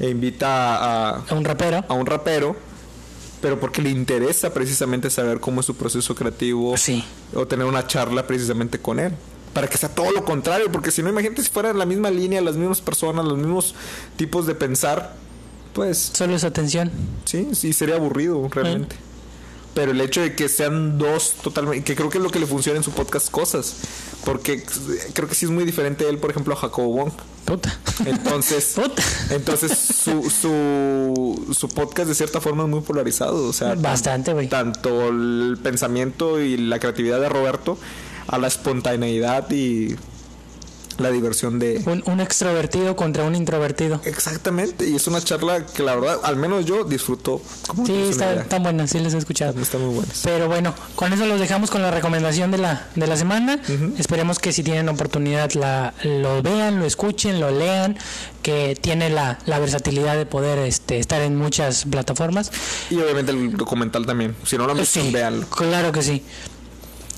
E 0.00 0.08
invita 0.10 0.76
a, 0.76 1.16
A 1.28 1.34
un 1.34 1.44
rapero. 1.44 1.84
a 1.88 1.94
un 1.94 2.06
rapero. 2.06 2.56
Pero 3.40 3.58
porque 3.58 3.82
le 3.82 3.90
interesa 3.90 4.52
precisamente 4.54 5.10
saber 5.10 5.40
cómo 5.40 5.60
es 5.60 5.66
su 5.66 5.74
proceso 5.76 6.14
creativo. 6.14 6.76
Sí. 6.76 7.04
O 7.34 7.46
tener 7.46 7.66
una 7.66 7.86
charla 7.86 8.26
precisamente 8.26 8.78
con 8.80 8.98
él. 9.00 9.12
Para 9.52 9.68
que 9.68 9.76
sea 9.78 9.88
todo 9.88 10.10
lo 10.12 10.24
contrario. 10.24 10.70
Porque 10.72 10.90
si 10.90 11.02
no, 11.02 11.08
imagínate 11.08 11.42
si 11.42 11.50
fueran 11.50 11.78
la 11.78 11.86
misma 11.86 12.10
línea, 12.10 12.40
las 12.40 12.56
mismas 12.56 12.80
personas, 12.80 13.24
los 13.24 13.38
mismos 13.38 13.74
tipos 14.16 14.46
de 14.46 14.54
pensar. 14.54 15.14
Pues 15.72 15.98
Solo 15.98 16.34
es 16.34 16.44
atención. 16.44 16.90
Sí, 17.24 17.48
sí, 17.54 17.72
sería 17.72 17.94
aburrido 17.96 18.48
realmente. 18.50 18.96
Pero 19.74 19.92
el 19.92 20.00
hecho 20.02 20.20
de 20.20 20.34
que 20.36 20.48
sean 20.48 20.98
dos 20.98 21.34
totalmente, 21.42 21.82
que 21.84 21.96
creo 21.96 22.10
que 22.10 22.18
es 22.18 22.24
lo 22.24 22.30
que 22.30 22.38
le 22.38 22.46
funciona 22.46 22.76
en 22.76 22.84
su 22.84 22.90
podcast 22.90 23.30
Cosas, 23.30 23.76
porque 24.24 24.62
creo 25.14 25.28
que 25.28 25.34
sí 25.34 25.46
es 25.46 25.50
muy 25.50 25.64
diferente 25.64 26.06
él, 26.08 26.18
por 26.18 26.30
ejemplo, 26.30 26.52
a 26.54 26.56
Jacobo 26.56 26.88
Wong. 26.94 27.12
Puta. 27.46 27.76
Entonces, 28.04 28.72
Puta. 28.76 29.02
entonces 29.30 29.76
su, 29.76 30.30
su, 30.30 31.54
su 31.54 31.68
podcast 31.68 32.08
de 32.08 32.14
cierta 32.14 32.40
forma 32.40 32.64
es 32.64 32.68
muy 32.68 32.80
polarizado, 32.82 33.46
o 33.48 33.52
sea, 33.52 33.74
Bastante, 33.74 34.32
güey. 34.32 34.48
tanto 34.48 35.08
el 35.08 35.58
pensamiento 35.62 36.38
y 36.40 36.56
la 36.56 36.78
creatividad 36.78 37.20
de 37.20 37.28
Roberto 37.28 37.78
a 38.28 38.38
la 38.38 38.48
espontaneidad 38.48 39.50
y 39.50 39.96
la 41.02 41.10
diversión 41.10 41.58
de, 41.58 41.82
Un, 41.86 42.02
un 42.06 42.20
extrovertido 42.20 42.96
contra 42.96 43.24
un 43.24 43.34
introvertido. 43.34 44.00
Exactamente, 44.04 44.88
y 44.88 44.96
es 44.96 45.06
una 45.06 45.20
charla 45.20 45.66
que 45.66 45.82
la 45.82 45.94
verdad, 45.96 46.18
al 46.22 46.36
menos 46.36 46.64
yo 46.64 46.84
disfruto. 46.84 47.42
¿Cómo 47.66 47.86
Sí, 47.86 47.92
está, 48.10 48.44
tan 48.44 48.62
buenas, 48.62 48.90
sí 48.90 48.98
les 49.00 49.14
he 49.14 49.18
escuchado. 49.18 49.60
Está 49.60 49.78
muy 49.78 49.94
buenas. 49.94 50.20
Pero 50.24 50.48
bueno, 50.48 50.74
con 50.94 51.12
eso 51.12 51.26
los 51.26 51.40
dejamos 51.40 51.70
con 51.70 51.82
la 51.82 51.90
recomendación 51.90 52.50
de 52.50 52.58
la, 52.58 52.88
de 52.94 53.06
la 53.06 53.16
semana. 53.16 53.60
Esperemos 53.98 54.38
que 54.38 54.52
si 54.52 54.62
tienen 54.62 54.88
oportunidad 54.88 55.52
la, 55.52 55.94
lo 56.04 56.42
vean, 56.42 56.78
lo 56.78 56.86
escuchen, 56.86 57.40
lo 57.40 57.50
lean, 57.50 57.96
que 58.42 58.76
tiene 58.80 59.10
la, 59.10 59.38
la 59.46 59.58
versatilidad 59.58 60.16
de 60.16 60.26
poder 60.26 60.58
este, 60.60 60.98
estar 60.98 61.20
en 61.22 61.36
muchas 61.36 61.84
plataformas. 61.84 62.50
Y 62.90 62.96
obviamente 62.96 63.32
el 63.32 63.56
documental 63.56 64.06
también. 64.06 64.34
Si 64.44 64.56
no 64.56 64.66
lo 64.66 64.72
han 64.72 64.78
visto, 64.78 65.00
Sí, 65.00 65.10
véanlo. 65.10 65.46
claro 65.48 65.92
que 65.92 66.02
sí. 66.02 66.22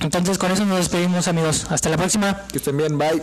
Entonces 0.00 0.38
con 0.38 0.50
eso 0.50 0.64
nos 0.64 0.78
despedimos 0.78 1.28
amigos. 1.28 1.66
Hasta 1.70 1.88
la 1.88 1.96
próxima. 1.96 2.42
Que 2.52 2.58
estén 2.58 2.76
bien, 2.76 2.98
bye. 2.98 3.22